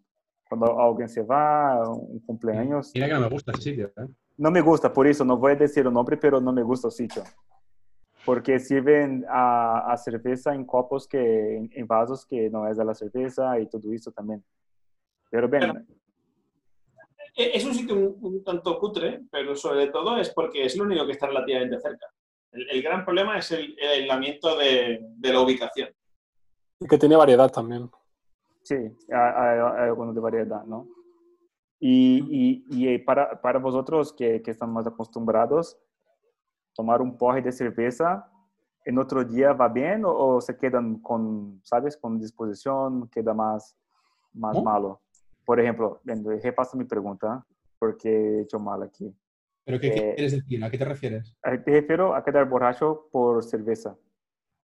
cuando 0.47 0.79
alguien 0.79 1.09
se 1.09 1.21
va, 1.21 1.87
un 1.89 2.19
cumpleaños. 2.21 2.91
Mira 2.93 3.07
que 3.07 3.13
no 3.13 3.19
me 3.21 3.29
gusta 3.29 3.51
ese 3.51 3.61
sitio. 3.61 3.91
¿eh? 3.97 4.07
No 4.37 4.49
me 4.51 4.61
gusta, 4.61 4.91
por 4.91 5.07
eso 5.07 5.23
no 5.23 5.37
voy 5.37 5.53
a 5.53 5.55
decir 5.55 5.85
el 5.85 5.93
nombre, 5.93 6.17
pero 6.17 6.41
no 6.41 6.51
me 6.51 6.63
gusta 6.63 6.87
el 6.87 6.91
sitio. 6.93 7.23
Porque 8.25 8.59
sirven 8.59 9.25
a, 9.29 9.91
a 9.91 9.97
cerveza 9.97 10.53
en 10.55 10.65
copos 10.65 11.07
que, 11.07 11.57
en, 11.57 11.69
en 11.73 11.85
vasos 11.87 12.25
que 12.25 12.49
no 12.49 12.67
es 12.67 12.77
de 12.77 12.85
la 12.85 12.95
cerveza 12.95 13.59
y 13.59 13.67
todo 13.67 13.91
eso 13.91 14.11
también. 14.11 14.43
Pero 15.29 15.47
bien, 15.47 15.85
Eh, 17.35 17.51
Es 17.55 17.65
un 17.65 17.73
sitio 17.73 17.95
un, 17.95 18.17
un 18.21 18.43
tanto 18.43 18.77
cutre, 18.79 19.23
pero 19.31 19.55
sobre 19.55 19.87
todo 19.87 20.17
es 20.17 20.29
porque 20.29 20.65
es 20.65 20.77
lo 20.77 20.83
único 20.85 21.05
que 21.05 21.13
está 21.13 21.27
relativamente 21.27 21.79
cerca. 21.79 22.07
El, 22.51 22.69
el 22.69 22.81
gran 22.83 23.03
problema 23.03 23.37
es 23.39 23.51
el, 23.51 23.75
el 23.79 23.89
aislamiento 23.89 24.55
de, 24.57 24.99
de 25.17 25.33
la 25.33 25.41
ubicación. 25.41 25.89
Y 26.79 26.87
que 26.87 26.97
tiene 26.97 27.15
variedad 27.15 27.51
también. 27.51 27.89
Sí, 28.61 28.75
hay, 28.75 28.93
hay, 29.09 29.59
hay 29.59 29.87
algunos 29.89 30.13
de 30.15 30.21
variedad, 30.21 30.63
¿no? 30.65 30.87
Y, 31.85 32.63
y, 32.69 32.93
y 32.93 32.97
para, 32.99 33.41
para 33.41 33.59
vosotros 33.59 34.13
que, 34.13 34.41
que 34.41 34.51
están 34.51 34.71
más 34.71 34.87
acostumbrados, 34.87 35.77
tomar 36.73 37.01
un 37.01 37.17
porre 37.17 37.41
de 37.41 37.51
cerveza 37.51 38.25
en 38.85 38.97
otro 38.97 39.23
día 39.25 39.51
va 39.51 39.67
bien 39.67 40.05
o, 40.05 40.11
o 40.13 40.39
se 40.39 40.55
quedan 40.57 40.99
con, 41.01 41.59
¿sabes? 41.63 41.97
Con 41.97 42.19
disposición, 42.19 43.09
queda 43.09 43.33
más, 43.33 43.75
más 44.33 44.53
¿Cómo? 44.55 44.63
malo. 44.63 45.01
Por 45.45 45.59
ejemplo, 45.59 45.99
repasa 46.41 46.77
mi 46.77 46.85
pregunta, 46.85 47.45
porque 47.77 48.09
he 48.09 48.41
hecho 48.43 48.59
mal 48.59 48.81
aquí. 48.83 49.13
¿Pero 49.65 49.77
qué, 49.81 49.91
qué 49.91 49.99
Eh, 50.11 50.13
quieres 50.15 50.31
decir? 50.31 50.63
¿A 50.63 50.69
qué 50.71 50.77
te 50.77 50.85
refieres? 50.85 51.35
Eh, 51.43 51.57
Te 51.57 51.71
refiero 51.81 52.15
a 52.15 52.23
quedar 52.23 52.47
borracho 52.47 53.09
por 53.11 53.43
cerveza. 53.43 53.93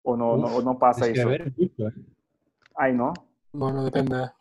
¿O 0.02 0.18
no, 0.18 0.38
no, 0.38 0.48
Uf, 0.48 0.58
o 0.58 0.62
no 0.64 0.80
pasa 0.80 1.06
Es 1.06 1.14
que 1.14 1.20
eso? 1.20 1.30
es 1.32 1.56
mucho, 1.58 1.88
¿eh? 1.88 1.94
Ay, 2.76 2.94
¿no? 2.94 3.14
Bueno, 3.54 3.84
depende. 3.84 4.32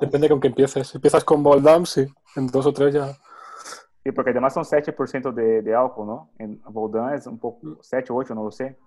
Depende 0.00 0.30
con 0.30 0.40
qué 0.40 0.48
empieces. 0.48 0.88
Si 0.88 0.96
empiezas 0.96 1.22
con 1.24 1.42
Voldam, 1.42 1.84
sí. 1.84 2.06
En 2.34 2.46
dos 2.46 2.64
o 2.66 2.72
tres 2.72 2.94
ya. 2.94 3.14
Sí, 4.02 4.12
porque 4.12 4.30
además 4.30 4.54
son 4.54 4.64
7% 4.64 5.32
de, 5.32 5.62
de 5.62 5.74
álcool, 5.74 6.06
¿no? 6.06 6.30
En 6.38 6.60
Voldan 6.64 7.14
es 7.14 7.26
un 7.26 7.38
poco, 7.38 7.78
7, 7.82 8.12
8, 8.12 8.34
no 8.34 8.44
lo 8.44 8.50
sé. 8.50 8.78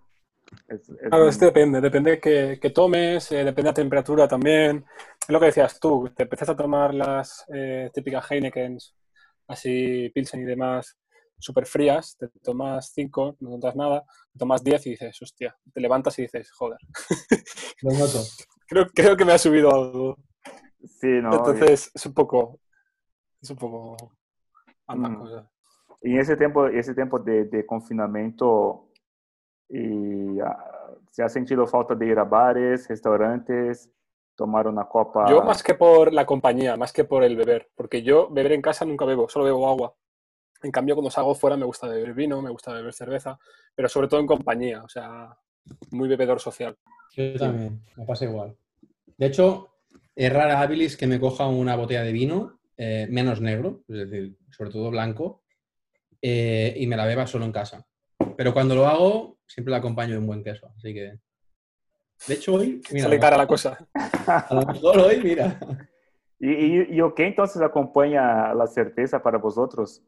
Es, 0.68 0.90
es 0.90 1.00
Claro, 1.10 1.24
un- 1.24 1.30
es 1.30 1.38
que 1.38 1.46
depende. 1.46 1.82
Depende 1.82 2.20
que, 2.20 2.60
que 2.62 2.70
tomes, 2.70 3.32
eh, 3.32 3.38
depende 3.38 3.64
de 3.64 3.70
la 3.70 3.74
temperatura 3.74 4.28
también. 4.28 4.86
Es 5.22 5.30
lo 5.30 5.40
que 5.40 5.48
decías 5.48 5.80
tú. 5.80 6.10
Te 6.16 6.24
empiezas 6.24 6.50
a 6.50 6.56
tomar 6.56 6.94
las 6.94 7.46
eh, 7.54 7.90
típicas 7.94 8.30
Heinekens, 8.32 8.96
así 9.48 10.10
Pilsen 10.14 10.42
y 10.42 10.46
demás, 10.46 10.98
súper 11.38 11.66
frías. 11.66 12.16
Te 12.18 12.28
tomas 12.44 12.92
cinco, 12.94 13.36
no 13.40 13.52
notas 13.52 13.76
nada. 13.76 14.04
Te 14.34 14.40
tomas 14.40 14.64
10 14.64 14.86
y 14.88 14.92
dices, 14.92 15.20
hostia. 15.22 15.56
Te 15.74 15.82
levantas 15.82 16.18
y 16.20 16.24
dices, 16.24 16.52
joder. 16.52 16.78
Lo 17.82 17.92
noto. 17.94 18.24
Creo, 18.68 18.86
creo 18.94 19.18
que 19.18 19.26
me 19.26 19.34
ha 19.34 19.38
subido 19.40 19.74
algo. 19.74 20.16
Sí, 20.84 21.08
no. 21.22 21.34
Entonces 21.34 21.92
es 21.94 22.06
un 22.06 22.14
poco. 22.14 22.60
Es 23.42 23.50
un 23.50 23.58
poco. 23.58 24.14
ambas 24.88 25.12
Mm. 25.12 25.16
cosas. 25.20 25.46
E 26.02 26.18
esse 26.18 26.36
tempo, 26.38 26.68
esse 26.68 26.94
tempo 26.94 27.20
de, 27.20 27.46
de 27.46 27.66
confinamento, 27.66 28.88
e, 29.70 30.40
ah, 30.42 30.96
¿se 31.12 31.22
ha 31.22 31.30
sentido 31.30 31.68
falta 31.68 31.94
de 31.94 32.08
ir 32.08 32.18
a 32.18 32.24
bares, 32.24 32.88
restaurantes, 32.88 33.92
tomar 34.36 34.68
una 34.68 34.86
copa? 34.86 35.30
Yo 35.30 35.44
más 35.44 35.62
que 35.62 35.76
por 35.76 36.14
la 36.14 36.26
compañía, 36.26 36.78
más 36.78 36.94
que 36.94 37.04
por 37.04 37.24
el 37.24 37.36
beber, 37.36 37.70
porque 37.76 38.02
yo 38.02 38.30
beber 38.30 38.54
en 38.54 38.62
casa 38.62 38.86
nunca 38.86 39.04
bebo, 39.06 39.28
solo 39.28 39.46
bebo 39.46 39.68
agua. 39.68 39.94
En 40.64 40.72
cambio, 40.72 40.96
cuando 40.96 41.12
salgo 41.12 41.36
fuera 41.36 41.58
me 41.58 41.66
gusta 41.66 41.88
beber 41.88 42.14
vino, 42.14 42.42
me 42.42 42.50
gusta 42.50 42.74
beber 42.74 42.94
cerveza, 42.94 43.38
pero 43.76 43.90
sobre 43.90 44.08
todo 44.08 44.22
en 44.22 44.28
compañía, 44.28 44.84
o 44.84 44.90
sea, 44.90 45.38
muy 45.92 46.08
bebedor 46.08 46.40
social. 46.40 46.78
Yo 47.12 47.38
también, 47.38 47.82
me 47.98 48.06
pasa 48.06 48.26
igual. 48.26 48.56
De 49.18 49.26
hecho, 49.26 49.69
es 50.20 50.34
rara 50.34 50.60
habilis 50.60 50.98
que 50.98 51.08
me 51.08 51.18
coja 51.18 51.48
una 51.48 51.78
botella 51.78 52.04
de 52.04 52.12
vino, 52.12 52.60
eh, 52.76 53.08
menos 53.10 53.40
negro, 53.40 53.84
es 53.88 54.10
decir, 54.10 54.36
sobre 54.50 54.70
todo 54.70 54.92
blanco, 54.92 55.44
eh, 56.22 56.74
y 56.76 56.88
me 56.88 56.98
la 56.98 57.06
beba 57.06 57.26
solo 57.26 57.46
en 57.46 57.54
casa. 57.54 57.88
Pero 58.36 58.54
cuando 58.54 58.76
lo 58.76 58.86
hago, 58.86 59.38
siempre 59.48 59.72
la 59.72 59.78
acompaño 59.78 60.12
de 60.12 60.18
un 60.18 60.28
buen 60.28 60.44
queso. 60.44 60.70
Así 60.76 60.94
que. 60.94 61.14
De 62.28 62.34
hecho, 62.34 62.56
hoy. 62.56 62.82
Mira, 62.92 63.06
Sale 63.06 63.18
cara 63.18 63.38
la 63.38 63.48
cosa. 63.48 63.78
a 63.94 64.54
lo 64.54 64.66
mejor 64.66 65.00
hoy, 65.00 65.24
mira. 65.24 65.58
O 67.02 67.16
que 67.16 67.26
entonces 67.26 67.62
acompanha 67.62 68.52
a 68.52 68.68
certeza 68.68 69.24
para 69.24 69.38
vosotros? 69.38 70.04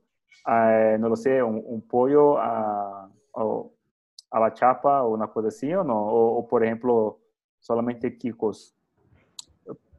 Ah, 0.45 0.97
não 1.00 1.15
sei, 1.15 1.41
um, 1.41 1.76
um 1.76 1.80
pollo 1.80 2.38
a, 2.38 3.10
a 3.34 4.39
la 4.39 4.54
chapa 4.54 5.04
ou 5.04 5.15
uma 5.15 5.30
coisa 5.30 5.47
assim 5.47 5.74
ou 5.74 5.86
não? 5.86 6.04
Ou, 6.04 6.36
ou, 6.36 6.43
por 6.43 6.63
exemplo, 6.63 7.17
solamente 7.62 8.12
quicos? 8.12 8.76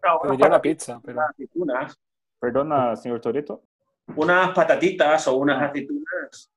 No, 0.05 0.19
Te 0.19 0.27
unas 0.27 0.31
diría 0.33 0.47
una 0.49 0.63
pizza, 0.63 1.01
pero 1.05 1.21
aceitunas, 1.23 1.99
Perdona, 2.41 2.97
senhor 2.97 3.21
Torito? 3.21 3.63
unas 4.17 4.51
patatitas 4.53 5.29
o 5.29 5.37
unas 5.37 5.63
aceitunas 5.63 6.51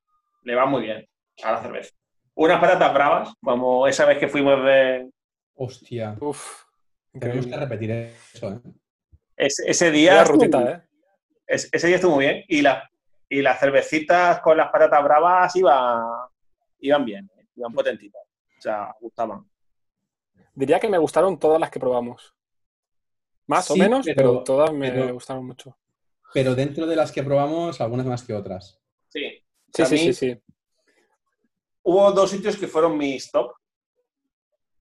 le 0.43 0.55
va 0.55 0.65
muy 0.65 0.81
bien 0.83 1.07
a 1.43 1.51
la 1.53 1.61
cerveza. 1.61 1.93
Unas 2.33 2.59
patatas 2.59 2.93
bravas, 2.93 3.33
como 3.43 3.87
esa 3.87 4.05
vez 4.05 4.17
que 4.17 4.27
fuimos 4.27 4.63
de 4.65 5.09
Hostia. 5.55 6.17
uff, 6.19 6.63
Tenemos 7.17 7.45
que 7.45 7.55
repetir 7.55 7.91
eso, 7.91 8.51
¿eh? 8.53 8.59
ese, 9.37 9.69
ese 9.69 9.91
día. 9.91 10.11
Vaya 10.11 10.21
estuvo 10.23 10.37
muy 10.37 10.45
rutita, 10.47 10.63
bien. 10.63 10.79
¿eh? 10.79 10.83
Es- 11.47 11.69
ese 11.71 11.87
día 11.87 11.95
estuvo 11.97 12.15
muy 12.15 12.25
bien. 12.25 12.43
Y, 12.47 12.61
la- 12.61 12.89
y 13.29 13.41
las 13.41 13.59
cervecitas 13.59 14.41
con 14.41 14.57
las 14.57 14.69
patatas 14.69 15.03
bravas 15.03 15.55
iba- 15.55 16.29
iban 16.79 17.05
bien, 17.05 17.29
¿eh? 17.37 17.47
iban 17.55 17.71
potentitas. 17.73 18.21
O 18.57 18.61
sea, 18.61 18.93
gustaban. 18.99 19.47
Diría 20.53 20.79
que 20.79 20.89
me 20.89 20.97
gustaron 20.97 21.37
todas 21.39 21.59
las 21.59 21.69
que 21.69 21.79
probamos. 21.79 22.34
Más 23.47 23.69
o 23.71 23.75
menos, 23.75 24.05
pero- 24.05 24.15
pero, 24.15 24.43
todas 24.43 24.73
me 24.73 24.91
pero- 24.91 25.13
gustaron 25.13 25.45
mucho. 25.45 25.77
Pero 26.33 26.55
dentro 26.55 26.85
de 26.85 26.95
las 26.95 27.11
que 27.11 27.23
probamos, 27.23 27.79
algunas 27.79 28.05
más 28.05 28.23
que 28.23 28.33
otras. 28.33 28.79
Sí. 29.09 29.21
Sí, 29.73 29.85
sí, 29.85 29.93
mí- 29.93 29.99
sí, 29.99 30.13
sí. 30.13 30.41
Hubo 31.83 32.11
dos 32.11 32.31
sitios 32.31 32.57
que 32.57 32.67
fueron 32.67 32.97
mis 32.97 33.31
top, 33.31 33.53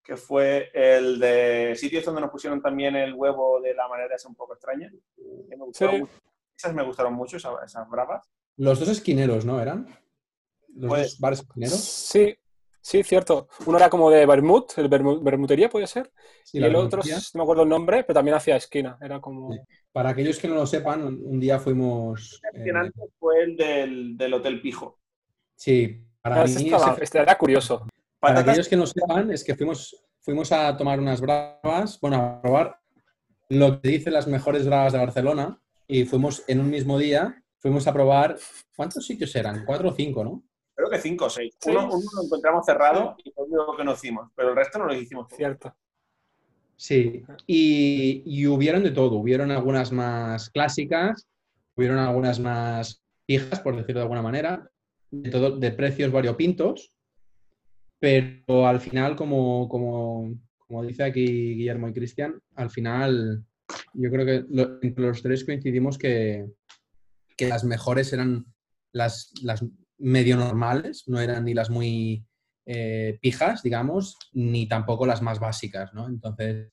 que 0.02 0.16
fue 0.16 0.70
el 0.74 1.18
de 1.20 1.74
sitios 1.76 2.04
donde 2.04 2.20
nos 2.22 2.30
pusieron 2.30 2.60
también 2.60 2.96
el 2.96 3.14
huevo 3.14 3.60
de 3.60 3.74
la 3.74 3.88
manera 3.88 4.14
esa 4.16 4.28
un 4.28 4.34
poco 4.34 4.54
extraña. 4.54 4.90
que 5.48 5.56
me 5.56 5.64
gustaron 5.64 5.94
Sí. 5.96 6.00
mucho. 6.02 6.12
Esas 6.56 6.74
me 6.74 6.82
gustaron 6.84 7.14
mucho, 7.14 7.36
esas, 7.36 7.52
esas 7.64 7.88
bravas. 7.90 8.26
Los 8.56 8.78
dos 8.80 8.88
esquineros, 8.88 9.44
¿no? 9.44 9.60
¿Eran? 9.60 9.86
Los 10.74 10.88
Pues- 10.88 11.10
dos 11.12 11.20
bares 11.20 11.40
esquineros. 11.40 11.78
Sí, 11.80 12.34
sí, 12.84 13.02
cierto. 13.02 13.48
Uno 13.66 13.78
era 13.78 13.88
como 13.88 14.10
de 14.10 14.26
Bermud, 14.26 14.64
el 14.76 14.90
Bermu- 14.90 15.22
Bermutería 15.22 15.68
puede 15.68 15.86
ser. 15.86 16.12
Sí, 16.44 16.58
y 16.58 16.62
el 16.64 16.76
otro, 16.76 17.00
no 17.02 17.38
me 17.38 17.42
acuerdo 17.42 17.62
el 17.62 17.68
nombre, 17.70 18.04
pero 18.04 18.14
también 18.14 18.36
hacía 18.36 18.56
esquina. 18.56 18.98
Era 19.00 19.20
como. 19.20 19.52
Sí. 19.52 19.58
Para 19.90 20.10
aquellos 20.10 20.38
que 20.38 20.48
no 20.48 20.54
lo 20.54 20.66
sepan, 20.66 21.02
un 21.04 21.40
día 21.40 21.58
fuimos. 21.58 22.40
eh, 22.42 22.46
Impresionante 22.48 23.00
fue 23.18 23.42
el 23.44 23.56
del, 23.56 24.16
del 24.16 24.34
Hotel 24.34 24.60
Pijo. 24.60 24.98
sí, 25.56 26.04
para 26.20 26.44
mí. 26.44 26.50
estaba- 26.52 26.92
ese- 26.92 27.04
este 27.04 27.18
era 27.20 27.36
curioso. 27.38 27.86
Para 28.20 28.34
Patatas- 28.36 28.48
aquellos 28.52 28.68
que 28.68 28.76
no 28.76 28.86
sepan, 28.86 29.30
es 29.30 29.44
que 29.44 29.54
fuimos, 29.54 30.04
fuimos 30.20 30.50
a 30.52 30.76
tomar 30.76 30.98
unas 31.00 31.20
bravas, 31.20 31.98
bueno, 32.00 32.16
a 32.16 32.40
probar 32.42 32.78
lo 33.50 33.80
que 33.80 33.88
dicen 33.90 34.12
las 34.14 34.26
mejores 34.26 34.66
bravas 34.66 34.92
de 34.94 34.98
Barcelona 34.98 35.60
y 35.86 36.04
fuimos 36.06 36.42
en 36.48 36.60
un 36.60 36.70
mismo 36.70 36.98
día, 36.98 37.42
fuimos 37.58 37.86
a 37.86 37.92
probar, 37.92 38.36
¿cuántos 38.74 39.06
sitios 39.06 39.34
eran? 39.36 39.64
Cuatro 39.66 39.90
o 39.90 39.92
cinco, 39.92 40.24
¿no? 40.24 40.42
Creo 40.74 40.90
que 40.90 40.98
cinco 40.98 41.26
o 41.26 41.30
seis. 41.30 41.54
Sí. 41.60 41.70
Uno, 41.70 41.84
uno 41.86 42.04
lo 42.16 42.24
encontramos 42.24 42.66
cerrado 42.66 43.16
y 43.24 43.30
fue 43.30 43.46
lo 43.50 43.76
que 43.76 43.84
nos 43.84 43.98
hicimos, 44.02 44.30
pero 44.34 44.50
el 44.50 44.56
resto 44.56 44.78
no 44.78 44.86
lo 44.86 44.94
hicimos. 44.94 45.28
Cierto. 45.34 45.74
Sí, 46.76 47.22
y, 47.46 48.22
y 48.26 48.46
hubieron 48.46 48.82
de 48.82 48.90
todo, 48.90 49.14
hubieron 49.16 49.50
algunas 49.52 49.92
más 49.92 50.50
clásicas, 50.50 51.28
hubieron 51.76 51.98
algunas 51.98 52.40
más 52.40 53.02
fijas, 53.26 53.60
por 53.60 53.76
decirlo 53.76 54.00
de 54.00 54.04
alguna 54.04 54.22
manera, 54.22 54.68
de, 55.10 55.30
todo, 55.30 55.56
de 55.56 55.70
precios 55.70 56.10
variopintos, 56.10 56.90
pero 58.00 58.66
al 58.66 58.80
final, 58.80 59.14
como, 59.16 59.68
como, 59.68 60.34
como 60.58 60.84
dice 60.84 61.04
aquí 61.04 61.24
Guillermo 61.54 61.88
y 61.88 61.92
Cristian, 61.92 62.40
al 62.56 62.70
final 62.70 63.44
yo 63.94 64.10
creo 64.10 64.26
que 64.26 64.44
lo- 64.50 64.78
entre 64.82 65.04
los 65.06 65.22
tres 65.22 65.44
coincidimos 65.44 65.96
que, 65.96 66.46
que 67.36 67.48
las 67.48 67.64
mejores 67.64 68.12
eran 68.12 68.46
las, 68.92 69.32
las 69.42 69.64
medio 69.98 70.36
normales, 70.36 71.04
no 71.06 71.20
eran 71.20 71.44
ni 71.44 71.54
las 71.54 71.70
muy 71.70 72.24
eh, 72.66 73.18
pijas, 73.20 73.62
digamos, 73.62 74.16
ni 74.32 74.66
tampoco 74.66 75.06
las 75.06 75.22
más 75.22 75.38
básicas, 75.38 75.92
¿no? 75.94 76.06
Entonces, 76.08 76.70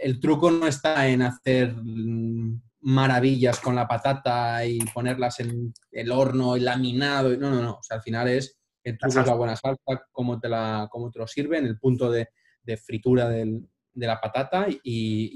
el 0.00 0.18
truco 0.20 0.50
no 0.50 0.66
está 0.66 1.06
en 1.08 1.22
hacer 1.22 1.74
mm, 1.74 2.60
maravillas 2.80 3.60
con 3.60 3.74
la 3.74 3.86
patata 3.86 4.64
y 4.64 4.78
ponerlas 4.94 5.40
en 5.40 5.72
el 5.92 6.10
horno 6.10 6.56
y 6.56 6.60
laminado, 6.60 7.36
no, 7.36 7.50
no, 7.50 7.62
no, 7.62 7.72
o 7.74 7.82
sea, 7.82 7.98
al 7.98 8.02
final 8.02 8.28
es, 8.28 8.58
el 8.82 8.96
truco 8.98 9.20
es 9.20 9.26
la 9.26 9.34
buena 9.34 9.56
salsa, 9.56 10.02
cómo 10.10 10.40
te, 10.40 10.48
la, 10.48 10.88
cómo 10.90 11.10
te 11.10 11.18
lo 11.18 11.26
sirven, 11.26 11.66
el 11.66 11.78
punto 11.78 12.10
de, 12.10 12.28
de 12.62 12.76
fritura 12.76 13.28
del- 13.28 13.68
de 13.92 14.06
la 14.06 14.20
patata 14.20 14.66
y, 14.68 14.78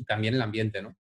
y 0.00 0.04
también 0.04 0.34
el 0.34 0.42
ambiente, 0.42 0.80
¿no? 0.80 0.94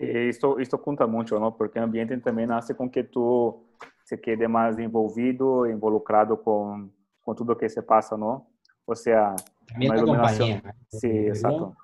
E 0.00 0.30
Isto, 0.30 0.58
isto 0.58 0.78
conta 0.78 1.06
muito, 1.06 1.38
não? 1.38 1.52
Porque 1.52 1.78
o 1.78 1.82
ambiente 1.82 2.16
também 2.18 2.50
hace 2.50 2.74
com 2.74 2.88
que 2.88 3.04
tu 3.04 3.62
se 4.02 4.16
quede 4.16 4.48
mais 4.48 4.78
envolvido, 4.78 5.66
involucrado 5.66 6.38
com, 6.38 6.88
com 7.22 7.34
tudo 7.34 7.54
que 7.54 7.68
se 7.68 7.82
passa, 7.82 8.16
não? 8.16 8.46
Ou 8.86 8.96
seja, 8.96 9.36
iluminación. 9.78 10.60
compañía. 10.60 10.74
sí, 10.88 11.08
Digo, 11.08 11.28
exacto. 11.28 11.76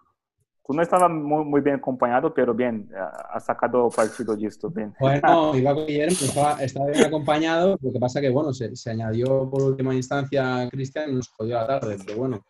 Tú 0.67 0.73
no 0.73 0.83
estabas 0.83 1.11
muy, 1.11 1.45
muy 1.45 1.61
bien 1.61 1.77
acompañado, 1.77 2.35
pero 2.35 2.53
bien, 2.53 2.89
has 3.31 3.45
sacado 3.45 3.89
partido 3.91 4.35
de 4.35 4.47
esto, 4.47 4.71
bien. 4.71 4.93
Bueno, 4.99 5.55
iba 5.55 5.75
con 5.75 5.87
Guillermo, 5.87 6.17
estaba, 6.21 6.61
estaba 6.61 6.87
bien 6.87 7.05
acompañado, 7.05 7.79
lo 7.81 7.93
que 7.93 8.01
pasa 8.01 8.21
que, 8.21 8.31
bueno, 8.31 8.53
se, 8.53 8.75
se 8.75 8.91
añadió 8.91 9.49
por 9.49 9.63
última 9.63 9.95
instancia 9.95 10.69
Cristian 10.71 11.11
y 11.11 11.15
nos 11.15 11.29
jodió 11.29 11.57
la 11.57 11.67
tarde, 11.69 11.99
pero 12.05 12.19
bueno, 12.19 12.45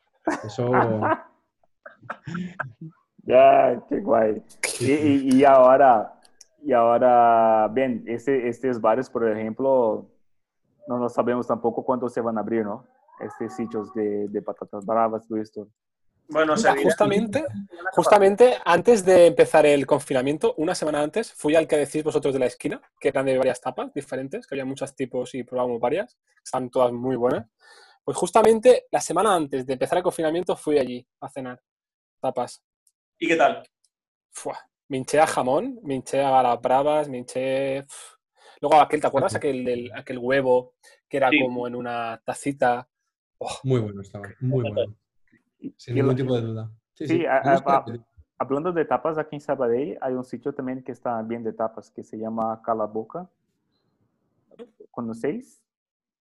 eso... 0.44 0.70
Ya, 3.26 3.82
qué 3.88 4.00
guay. 4.00 4.42
Y, 4.80 4.92
y, 4.92 5.36
y 5.36 5.44
ahora, 5.44 6.20
y 6.62 6.72
ahora, 6.72 7.68
bien, 7.68 8.04
este, 8.06 8.48
estos 8.48 8.80
bares, 8.80 9.10
por 9.10 9.28
ejemplo, 9.28 10.06
no 10.86 10.98
lo 10.98 11.08
sabemos 11.08 11.46
tampoco 11.46 11.84
cuándo 11.84 12.08
se 12.08 12.20
van 12.20 12.38
a 12.38 12.40
abrir, 12.40 12.64
¿no? 12.64 12.86
Estos 13.20 13.54
sitios 13.54 13.92
de, 13.94 14.28
de 14.28 14.42
patatas 14.42 14.86
bravas, 14.86 15.26
todo 15.26 15.38
esto. 15.38 15.68
Bueno, 16.28 16.54
Mira, 16.56 16.74
justamente, 16.82 17.44
justamente 17.92 18.56
antes 18.64 19.04
de 19.04 19.26
empezar 19.26 19.64
el 19.64 19.86
confinamiento, 19.86 20.54
una 20.56 20.74
semana 20.74 21.00
antes, 21.00 21.32
fui 21.32 21.54
al 21.54 21.68
que 21.68 21.76
decís 21.76 22.02
vosotros 22.02 22.34
de 22.34 22.40
la 22.40 22.46
esquina, 22.46 22.80
que 22.98 23.08
eran 23.08 23.26
de 23.26 23.38
varias 23.38 23.60
tapas 23.60 23.92
diferentes, 23.94 24.46
que 24.46 24.54
había 24.54 24.64
muchos 24.64 24.94
tipos 24.96 25.34
y 25.34 25.44
probamos 25.44 25.80
varias, 25.80 26.18
están 26.44 26.68
todas 26.68 26.92
muy 26.92 27.16
buenas. 27.16 27.46
Pues 28.04 28.16
justamente 28.16 28.86
la 28.90 29.00
semana 29.00 29.34
antes 29.34 29.66
de 29.66 29.72
empezar 29.72 29.98
el 29.98 30.04
confinamiento 30.04 30.56
fui 30.56 30.78
allí 30.78 31.06
a 31.20 31.28
cenar 31.28 31.60
tapas. 32.20 32.62
¿Y 33.18 33.28
qué 33.28 33.36
tal? 33.36 33.62
Fua, 34.30 34.58
me 34.88 34.98
hinché 34.98 35.18
a 35.20 35.26
jamón, 35.26 35.78
me 35.82 35.94
hinché 35.94 36.22
a 36.22 36.42
las 36.42 36.60
bravas, 36.60 37.08
me 37.08 37.18
hinché... 37.18 37.86
Luego 38.60 38.80
aquel, 38.80 39.00
¿te 39.00 39.06
acuerdas? 39.06 39.34
Aquel, 39.34 39.64
del- 39.64 39.92
aquel 39.94 40.18
huevo 40.18 40.74
que 41.08 41.18
era 41.18 41.30
Sí. 41.30 41.38
como 41.40 41.66
en 41.66 41.74
una 41.74 42.20
tacita. 42.24 42.88
Muy 43.64 43.80
bueno 43.80 44.00
estaba, 44.00 44.28
muy 44.40 44.62
bueno, 44.70 44.94
sin 45.76 45.94
ningún 45.94 46.16
tipo 46.16 46.34
de 46.34 46.40
duda. 46.42 46.70
Sí, 46.94 47.06
Sí, 47.06 47.18
sí, 47.18 47.26
a- 47.26 47.38
a-. 47.38 47.84
Hablando 48.38 48.70
de 48.72 48.84
tapas, 48.84 49.16
aquí 49.16 49.36
en 49.36 49.40
Sabadell 49.40 49.98
hay 50.00 50.12
un 50.12 50.24
sitio 50.24 50.54
también 50.54 50.82
que 50.84 50.92
está 50.92 51.20
bien 51.22 51.42
de 51.42 51.52
tapas, 51.54 51.90
que 51.90 52.02
se 52.02 52.18
llama 52.18 52.60
Cala 52.62 52.84
Boca. 52.84 53.28
¿Conocéis? 54.90 55.62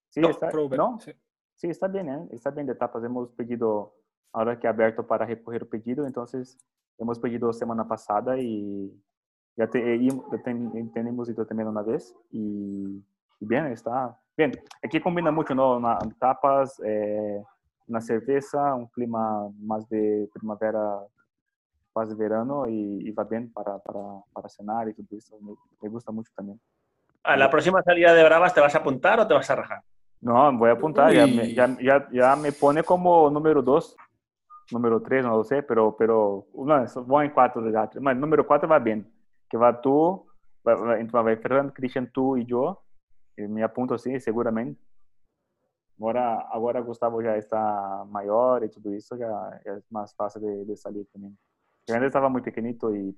Sí, 0.09 0.21
No, 0.21 0.29
está, 0.29 0.49
probé, 0.49 0.77
¿no? 0.77 0.97
sí. 0.99 1.11
Sí, 1.55 1.67
está 1.67 1.87
bien, 1.87 2.09
¿eh? 2.09 2.27
está 2.31 2.51
bien 2.51 2.67
de 2.67 2.75
tapas. 2.75 3.03
Hemos 3.03 3.29
pedido, 3.31 3.95
ahora 4.33 4.59
que 4.59 4.67
ha 4.67 4.71
abierto 4.71 5.05
para 5.07 5.25
recoger 5.25 5.63
el 5.63 5.67
pedido, 5.67 6.05
entonces 6.05 6.57
hemos 6.97 7.19
pedido 7.19 7.51
semana 7.53 7.87
pasada 7.87 8.37
y 8.39 8.91
ya, 9.55 9.67
te, 9.67 9.95
eh, 9.95 9.99
ya 10.01 10.43
ten- 10.43 10.91
tenemos 10.91 11.29
ido 11.29 11.45
también 11.45 11.67
una 11.69 11.81
vez 11.81 12.15
y, 12.31 12.97
y 13.39 13.45
bien, 13.45 13.67
está 13.67 14.17
bien. 14.37 14.51
Aquí 14.83 14.99
combina 14.99 15.31
mucho, 15.31 15.55
¿no? 15.55 15.77
Una- 15.77 15.97
tapas, 16.19 16.79
eh, 16.85 17.41
una 17.87 18.01
cerveza, 18.01 18.73
un 18.75 18.87
clima 18.87 19.49
más 19.59 19.87
de 19.89 20.29
primavera 20.33 20.99
faz 21.93 22.09
de 22.09 22.15
verano 22.15 22.67
y, 22.67 23.07
y 23.07 23.11
va 23.11 23.23
bien 23.23 23.51
para, 23.53 23.77
para, 23.79 23.99
para 24.33 24.49
cenar 24.49 24.89
y 24.89 24.93
todo 24.93 25.17
eso. 25.17 25.37
Me, 25.39 25.53
me 25.81 25.89
gusta 25.89 26.11
mucho 26.11 26.31
también. 26.35 26.59
¿A 27.23 27.37
la 27.37 27.49
próxima 27.49 27.81
salida 27.81 28.13
de 28.13 28.23
Bravas 28.23 28.53
te 28.53 28.61
vas 28.61 28.75
a 28.75 28.79
apuntar 28.79 29.19
o 29.19 29.27
te 29.27 29.33
vas 29.33 29.49
a 29.49 29.55
rajar? 29.55 29.81
No, 30.21 30.51
voy 30.57 30.69
a 30.69 30.73
apuntar, 30.73 31.13
ya 31.13 31.25
me, 31.27 31.53
ya, 31.53 31.77
ya, 31.81 32.07
ya 32.11 32.35
me 32.35 32.51
pone 32.51 32.83
como 32.83 33.29
número 33.29 33.61
2, 33.61 33.95
número 34.72 34.99
3, 34.99 35.26
no 35.26 35.38
lo 35.38 35.43
sé, 35.43 35.61
pero, 35.61 35.93
pero 35.93 36.47
no, 36.53 37.03
vou 37.05 37.24
em 37.24 37.30
4 37.30 37.61
de 37.63 37.72
dados. 37.72 38.01
Mas 38.01 38.18
número 38.18 38.43
4 38.43 38.68
vai 38.68 38.80
bem, 38.80 39.05
que 39.49 39.57
vai 39.57 39.80
tu, 39.80 40.26
vai, 40.63 40.76
vai, 40.76 41.01
então 41.01 41.24
vai 41.24 41.36
Fernando, 41.38 41.72
Christian, 41.72 42.05
tu 42.05 42.38
e 42.38 42.49
eu, 42.49 42.78
e 43.38 43.47
me 43.47 43.63
apunto 43.63 43.93
assim, 43.93 44.20
seguramente. 44.20 44.80
Agora, 45.97 46.47
agora 46.51 46.82
Gustavo 46.82 47.24
já 47.24 47.38
está 47.38 48.05
maior 48.09 48.63
e 48.63 48.70
tudo 48.70 48.93
isso, 48.93 49.18
já 49.18 49.61
é 49.66 49.80
mais 49.89 50.13
fácil 50.13 50.41
de, 50.41 50.66
de 50.66 50.76
salir 50.76 51.05
também. 51.05 51.34
Eu 51.88 51.95
ainda 51.95 52.07
estava 52.07 52.30
muito 52.30 52.45
pequenito 52.45 52.93
e... 52.95 53.16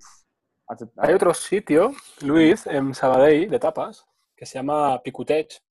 Hay 0.98 1.16
otro 1.16 1.34
sitio, 1.34 1.95
Luis, 2.22 2.68
en 2.68 2.93
Sabadell, 2.93 3.50
de 3.50 3.58
tapas, 3.58 4.06
que 4.36 4.45
se 4.45 4.58
llama 4.58 5.00
Picutech, 5.00 5.62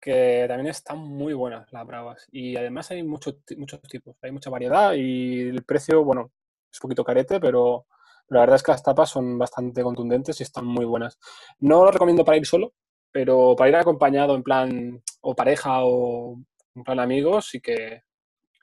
que 0.00 0.46
también 0.48 0.68
están 0.68 0.98
muy 0.98 1.34
buenas 1.34 1.70
las 1.72 1.86
bravas. 1.86 2.26
Y 2.32 2.56
además 2.56 2.90
hay 2.90 3.02
muchos, 3.02 3.36
muchos 3.56 3.80
tipos, 3.82 4.16
hay 4.22 4.32
mucha 4.32 4.50
variedad 4.50 4.94
y 4.94 5.48
el 5.48 5.62
precio, 5.64 6.04
bueno, 6.04 6.32
es 6.72 6.78
un 6.78 6.82
poquito 6.82 7.04
carete, 7.04 7.40
pero 7.40 7.86
la 8.28 8.40
verdad 8.40 8.56
es 8.56 8.62
que 8.62 8.72
las 8.72 8.82
tapas 8.82 9.10
son 9.10 9.38
bastante 9.38 9.82
contundentes 9.82 10.40
y 10.40 10.42
están 10.42 10.64
muy 10.64 10.84
buenas. 10.84 11.18
No 11.58 11.84
lo 11.84 11.90
recomiendo 11.90 12.24
para 12.24 12.38
ir 12.38 12.46
solo, 12.46 12.72
pero 13.12 13.54
para 13.56 13.70
ir 13.70 13.76
acompañado 13.76 14.34
en 14.34 14.42
plan 14.42 15.02
o 15.20 15.34
pareja 15.34 15.84
o 15.84 16.38
en 16.74 16.84
plan 16.84 17.00
amigos 17.00 17.48
sí 17.48 17.60
que 17.60 18.02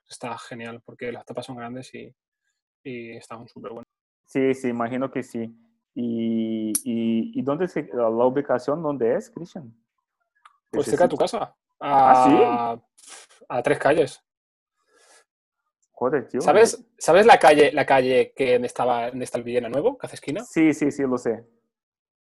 está 0.09 0.37
genial 0.37 0.81
porque 0.85 1.11
las 1.11 1.25
tapas 1.25 1.45
son 1.45 1.57
grandes 1.57 1.93
y, 1.93 2.15
y 2.83 3.11
están 3.11 3.47
súper 3.47 3.71
buenas. 3.71 3.87
Sí, 4.25 4.53
sí, 4.53 4.69
imagino 4.69 5.11
que 5.11 5.23
sí. 5.23 5.53
¿Y, 5.93 6.71
y, 6.83 7.39
y 7.39 7.41
dónde 7.41 7.67
se, 7.67 7.89
la 7.93 8.07
ubicación 8.09 8.81
dónde 8.83 9.15
es, 9.15 9.29
Christian? 9.29 9.73
Pues 10.71 10.87
cerca 10.87 11.05
de 11.05 11.09
tu 11.09 11.17
casa. 11.17 11.55
¿Ah, 11.79 12.75
A, 13.49 13.57
a 13.57 13.63
tres 13.63 13.77
calles. 13.79 14.23
Joder, 15.91 16.27
tío. 16.27 16.41
¿Sabes, 16.41 16.85
¿Sabes 16.97 17.25
la 17.25 17.39
calle, 17.39 17.71
la 17.71 17.85
calle 17.85 18.33
que 18.35 18.53
donde 18.53 18.67
estaba, 18.67 19.07
está 19.07 19.37
el 19.37 19.43
Villena 19.43 19.69
Nuevo, 19.69 19.97
que 19.97 20.05
hace 20.05 20.15
esquina? 20.15 20.43
Sí, 20.43 20.73
sí, 20.73 20.91
sí, 20.91 21.03
lo 21.03 21.17
sé. 21.17 21.43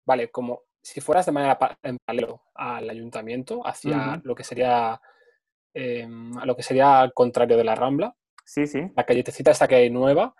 Vale, 0.04 0.30
como 0.30 0.62
si 0.82 1.00
fueras 1.00 1.26
de 1.26 1.32
manera 1.32 1.58
pa- 1.58 1.76
en 1.82 1.96
paralelo 2.04 2.42
al 2.54 2.88
ayuntamiento, 2.88 3.66
hacia 3.66 4.20
lo 4.22 4.34
que 4.36 4.44
sería 4.44 5.00
em, 5.74 6.36
a 6.38 6.46
lo 6.46 6.54
que 6.56 6.62
sería 6.62 7.00
al 7.00 7.12
contrario 7.12 7.56
de 7.56 7.64
la 7.64 7.74
Rambla, 7.74 8.14
Sí, 8.44 8.66
sí. 8.68 8.90
la 8.94 9.04
calletecita 9.04 9.50
esta 9.50 9.66
que 9.66 9.74
hay 9.74 9.90
nueva, 9.90 10.34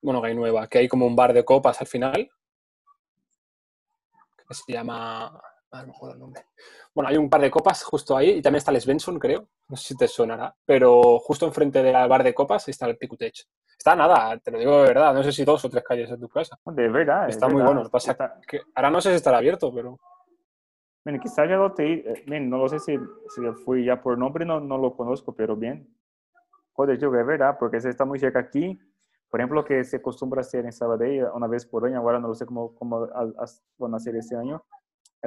bueno, 0.00 0.22
que 0.22 0.28
hay 0.28 0.34
nueva, 0.34 0.68
que 0.68 0.78
hay 0.78 0.88
como 0.88 1.04
un 1.06 1.16
bar 1.16 1.32
de 1.32 1.44
copas 1.44 1.80
al 1.80 1.88
final, 1.88 2.30
que 4.48 4.54
se 4.54 4.72
llama, 4.72 5.42
ah, 5.76 5.80
no 5.82 5.88
me 5.88 5.92
acuerdo 5.94 6.14
el 6.14 6.20
nombre. 6.20 6.42
Bueno, 6.94 7.10
hay 7.10 7.16
un 7.16 7.28
par 7.28 7.40
de 7.40 7.50
copas 7.50 7.82
justo 7.84 8.16
ahí 8.16 8.30
y 8.30 8.42
también 8.42 8.58
está 8.58 8.70
el 8.70 8.80
Svensson, 8.80 9.18
creo, 9.18 9.46
no 9.68 9.76
sé 9.76 9.88
si 9.88 9.96
te 9.96 10.08
sonará, 10.08 10.54
pero 10.64 11.18
justo 11.18 11.46
enfrente 11.46 11.82
del 11.82 11.92
bar 12.08 12.22
de 12.24 12.34
copas 12.34 12.68
está 12.68 12.86
el 12.86 12.96
Picutech. 12.96 13.46
Está 13.78 13.94
nada, 13.94 14.38
te 14.38 14.50
lo 14.50 14.58
digo 14.58 14.80
de 14.82 14.88
verdad, 14.88 15.12
no 15.14 15.22
sé 15.22 15.30
si 15.32 15.44
dos 15.44 15.64
o 15.64 15.70
tres 15.70 15.84
calles 15.84 16.08
de 16.10 16.16
tu 16.18 16.28
casa. 16.28 16.58
De 16.64 16.88
verdad. 16.88 17.28
Está 17.28 17.46
es 17.46 17.52
muy 17.52 17.60
verdad. 17.60 17.74
bueno, 17.74 17.90
pasa 17.90 18.12
Está- 18.12 18.40
que 18.48 18.60
ahora 18.74 18.90
no 18.90 19.00
sé 19.00 19.10
si 19.10 19.16
estará 19.16 19.38
abierto, 19.38 19.72
pero 19.74 19.98
Bueno, 21.04 21.20
quizás 21.22 21.48
ya 21.48 21.56
lo 21.56 21.72
te... 21.72 21.92
eh, 22.10 22.24
bien, 22.26 22.50
no 22.50 22.58
lo 22.58 22.68
sé 22.68 22.80
si, 22.80 22.96
si 23.28 23.42
fui 23.64 23.84
ya 23.84 24.00
por 24.02 24.18
nombre, 24.18 24.44
no, 24.44 24.58
no 24.60 24.76
lo 24.78 24.96
conozco, 24.96 25.32
pero 25.34 25.54
bien. 25.54 25.88
Joder, 26.72 26.98
tío, 26.98 27.14
es 27.14 27.26
verdad, 27.26 27.56
porque 27.60 27.80
se 27.80 27.90
está 27.90 28.04
muy 28.04 28.18
cerca 28.18 28.40
aquí. 28.40 28.78
Por 29.30 29.40
ejemplo, 29.40 29.64
que 29.64 29.84
se 29.84 29.96
acostumbra 29.98 30.40
hacer 30.40 30.64
en 30.64 30.72
Sabadell 30.72 31.26
una 31.34 31.46
vez 31.46 31.64
por 31.66 31.84
año, 31.86 31.98
ahora 31.98 32.18
no 32.18 32.28
lo 32.28 32.34
sé 32.34 32.44
cómo, 32.46 32.74
cómo 32.74 33.04
a- 33.04 33.20
a- 33.20 33.46
van 33.78 33.94
a 33.94 33.98
hacer 33.98 34.16
este 34.16 34.34
año, 34.36 34.64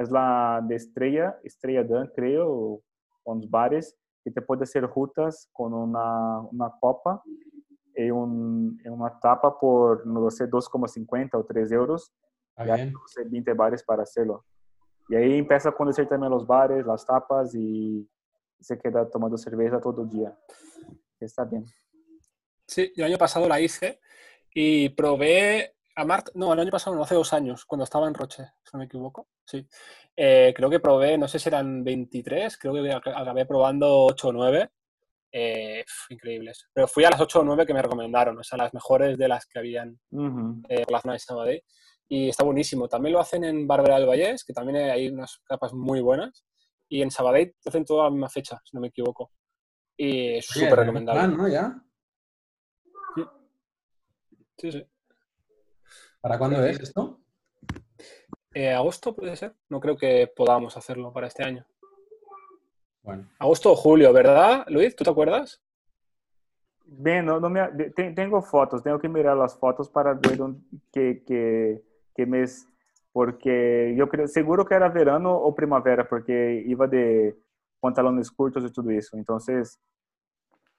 es 0.00 0.10
la 0.10 0.60
de 0.66 0.76
Estrella, 0.76 1.38
Estrella 1.44 1.84
Dan, 1.84 2.10
creo, 2.14 2.80
con 3.22 3.38
los 3.38 3.50
bares, 3.50 3.96
que 4.24 4.30
te 4.30 4.42
puede 4.42 4.64
hacer 4.64 4.84
rutas 4.84 5.48
con 5.52 5.72
una, 5.72 6.40
una 6.40 6.72
copa 6.80 7.22
y, 7.94 8.10
un, 8.10 8.80
y 8.84 8.88
una 8.88 9.18
tapa 9.18 9.58
por, 9.58 10.06
no 10.06 10.30
sé, 10.30 10.48
2,50 10.48 11.30
o 11.34 11.44
3 11.44 11.72
euros. 11.72 12.12
Está 12.50 12.66
y 12.66 12.70
hay 12.70 12.82
bien. 12.82 12.92
no 12.92 13.00
sé, 13.06 13.24
20 13.24 13.52
bares 13.54 13.82
para 13.82 14.02
hacerlo. 14.02 14.44
Y 15.08 15.16
ahí 15.16 15.38
empieza 15.38 15.70
a 15.70 15.72
conocer 15.72 16.08
también 16.08 16.30
los 16.30 16.46
bares, 16.46 16.86
las 16.86 17.04
tapas 17.04 17.54
y 17.54 18.08
se 18.60 18.78
queda 18.78 19.08
tomando 19.08 19.36
cerveza 19.36 19.80
todo 19.80 20.02
el 20.02 20.10
día. 20.10 20.36
Está 21.18 21.44
bien. 21.44 21.64
Sí, 22.66 22.92
yo 22.94 23.04
el 23.04 23.10
año 23.10 23.18
pasado 23.18 23.48
la 23.48 23.60
hice 23.60 24.00
y 24.54 24.90
probé 24.90 25.74
a 25.96 26.04
Mart, 26.04 26.28
no, 26.34 26.52
el 26.52 26.60
año 26.60 26.70
pasado 26.70 26.96
no, 26.96 27.02
hace 27.02 27.14
dos 27.14 27.32
años, 27.32 27.64
cuando 27.64 27.84
estaba 27.84 28.06
en 28.08 28.14
Roche, 28.14 28.44
si 28.62 28.70
no 28.72 28.78
me 28.78 28.84
equivoco. 28.86 29.28
Sí. 29.44 29.66
Eh, 30.16 30.52
creo 30.56 30.70
que 30.70 30.80
probé, 30.80 31.18
no 31.18 31.28
sé 31.28 31.38
si 31.38 31.48
eran 31.48 31.82
23, 31.84 32.56
creo 32.58 32.72
que 32.74 32.80
ac- 32.80 33.14
acabé 33.14 33.44
probando 33.46 34.04
8 34.06 34.28
o 34.28 34.32
9. 34.32 34.70
eh, 35.32 35.84
increíbles. 36.08 36.66
Pero 36.72 36.88
fui 36.88 37.04
a 37.04 37.10
las 37.10 37.20
8 37.20 37.40
o 37.40 37.44
9 37.44 37.64
que 37.64 37.72
me 37.74 37.82
recomendaron, 37.82 38.36
o 38.38 38.42
sea, 38.42 38.58
las 38.58 38.74
mejores 38.74 39.16
de 39.16 39.28
las 39.28 39.46
que 39.46 39.60
habían 39.60 40.00
eh, 40.68 40.82
por 40.82 40.90
la 40.92 41.00
zona 41.00 41.12
de 41.14 41.18
Sabadell. 41.20 41.62
Y 42.08 42.28
está 42.30 42.42
buenísimo. 42.42 42.88
También 42.88 43.12
lo 43.12 43.20
hacen 43.20 43.44
en 43.44 43.68
Barberà 43.68 43.94
del 43.98 44.08
Vallès, 44.08 44.42
que 44.44 44.52
también 44.52 44.90
hay 44.90 45.08
unas 45.08 45.38
capas 45.44 45.72
muy 45.72 46.00
buenas. 46.00 46.44
Y 46.88 47.02
en 47.02 47.12
Sabadell 47.12 47.54
lo 47.64 47.68
hacen 47.68 47.84
toda 47.84 48.04
la 48.04 48.10
misma 48.10 48.28
fecha, 48.28 48.60
si 48.64 48.76
no 48.76 48.80
me 48.80 48.88
equivoco. 48.88 49.30
Y 49.96 50.42
súper 50.42 50.80
recomendable. 50.80 51.20
plan, 51.20 51.36
¿no? 51.36 51.46
¿Ya? 51.48 51.76
Sí, 54.58 54.72
sí. 54.72 54.84
¿Para 56.20 56.38
cuándo 56.38 56.62
es 56.64 56.78
esto? 56.80 57.18
Eh, 58.52 58.72
¿Agosto 58.72 59.14
puede 59.14 59.36
ser? 59.36 59.54
No 59.68 59.80
creo 59.80 59.96
que 59.96 60.30
podamos 60.34 60.76
hacerlo 60.76 61.12
para 61.12 61.28
este 61.28 61.42
año. 61.42 61.64
Bueno. 63.02 63.28
Agosto 63.38 63.72
o 63.72 63.76
julio, 63.76 64.12
¿verdad, 64.12 64.66
Luis? 64.68 64.94
¿Tú 64.94 65.04
te 65.04 65.10
acuerdas? 65.10 65.62
Bien, 66.84 67.24
no, 67.24 67.40
no 67.40 67.48
me, 67.48 67.68
tengo 67.92 68.42
fotos, 68.42 68.82
tengo 68.82 68.98
que 68.98 69.08
mirar 69.08 69.36
las 69.36 69.56
fotos 69.56 69.88
para 69.88 70.12
ver 70.12 70.38
qué, 70.92 71.22
qué, 71.24 71.80
qué 72.14 72.26
mes, 72.26 72.66
porque 73.12 73.94
yo 73.96 74.08
creo, 74.08 74.26
seguro 74.26 74.66
que 74.66 74.74
era 74.74 74.88
verano 74.88 75.32
o 75.32 75.54
primavera, 75.54 76.06
porque 76.08 76.62
iba 76.66 76.86
de 76.86 77.36
pantalones 77.78 78.30
cortos 78.30 78.64
y 78.64 78.72
todo 78.72 78.90
eso. 78.90 79.16
Entonces, 79.16 79.80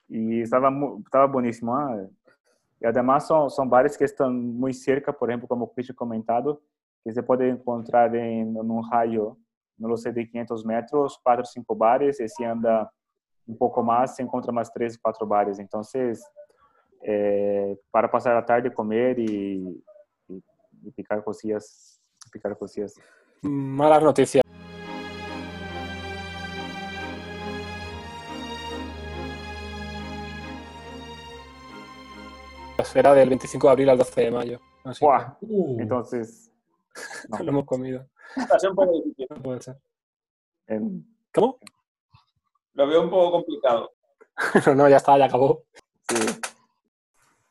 y 0.09 0.41
estaba, 0.41 0.69
estaba 1.03 1.25
buenísimo. 1.27 1.75
ah. 1.75 2.05
Y 2.82 2.86
además 2.88 3.27
son, 3.27 3.49
son 3.51 3.69
bares 3.69 3.95
que 3.97 4.05
están 4.05 4.34
muy 4.57 4.73
cerca, 4.73 5.13
por 5.13 5.29
ejemplo, 5.29 5.47
como 5.47 5.71
Cristian 5.71 5.95
comentado, 5.95 6.61
que 7.03 7.11
se 7.11 7.21
puede 7.21 7.47
encontrar 7.49 8.15
en, 8.15 8.57
en 8.57 8.71
un 8.71 8.89
rayo, 8.91 9.38
no 9.77 9.88
lo 9.88 9.97
sé, 9.97 10.11
de 10.11 10.27
500 10.27 10.65
metros, 10.65 11.19
cuatro 11.23 11.43
o 11.43 11.45
cinco 11.45 11.75
bares, 11.75 12.19
y 12.19 12.27
si 12.27 12.43
anda 12.43 12.91
un 13.45 13.57
poco 13.57 13.84
más, 13.84 14.15
se 14.15 14.23
encuentra 14.23 14.51
más 14.51 14.71
tres, 14.73 14.97
cuatro 14.99 15.27
bares. 15.27 15.59
Entonces, 15.59 16.23
eh, 17.03 17.77
para 17.91 18.09
pasar 18.09 18.36
la 18.36 18.45
tarde, 18.45 18.73
comer 18.73 19.17
y, 19.19 19.84
y- 20.27 20.43
y 20.84 20.91
picar 20.91 21.23
cosillas, 21.23 22.01
picar 22.32 22.57
cosillas. 22.57 22.95
Malas 23.43 24.01
noticias. 24.01 24.41
Era 32.95 33.13
del 33.13 33.29
25 33.29 33.67
de 33.67 33.71
abril 33.71 33.89
al 33.89 33.97
12 33.97 34.21
de 34.21 34.32
mayo. 34.32 34.59
Así 34.84 34.99
que 34.99 35.05
¡Buah! 35.05 35.38
Uh, 35.41 35.79
Entonces, 35.79 36.51
no. 37.29 37.38
no 37.38 37.43
lo 37.45 37.49
hemos 37.51 37.65
comido. 37.65 38.05
Un 38.36 38.75
poco 38.75 38.91
difícil. 38.93 39.27
No 39.29 39.41
puede 39.41 39.61
ser. 39.61 39.77
em, 40.67 41.03
¿Cómo? 41.34 41.57
Lo 42.73 42.88
veo 42.88 43.01
un 43.03 43.09
poco 43.09 43.32
complicado. 43.32 43.91
No, 44.65 44.75
no, 44.75 44.89
ya 44.89 44.97
está, 44.97 45.17
ya 45.17 45.25
acabó. 45.25 45.63
sí, 46.09 46.15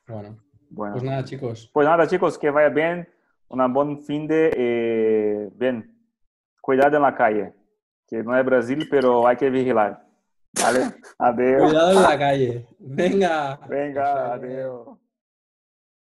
bueno. 0.08 0.36
bueno. 0.70 0.94
Pues 0.94 1.04
nada, 1.04 1.24
chicos. 1.24 1.70
Pues 1.72 1.86
nada, 1.86 2.06
chicos, 2.08 2.38
que 2.38 2.50
vaya 2.50 2.68
bien. 2.68 3.08
Un 3.48 3.72
buen 3.72 4.02
fin 4.02 4.26
de... 4.26 4.50
eh, 4.56 5.50
bien, 5.54 5.96
cuidado 6.60 6.96
en 6.96 7.02
la 7.02 7.14
calle, 7.16 7.52
que 8.06 8.22
no 8.22 8.36
es 8.38 8.44
Brasil, 8.44 8.86
pero 8.90 9.26
hay 9.26 9.36
que 9.36 9.50
vigilar. 9.50 10.04
¿Vale? 10.62 10.80
Adiós. 11.18 11.62
Cuidado 11.62 11.90
en 11.92 12.02
la 12.02 12.18
calle. 12.18 12.66
Venga. 12.78 13.60
Venga, 13.68 14.34
adiós. 14.34 14.98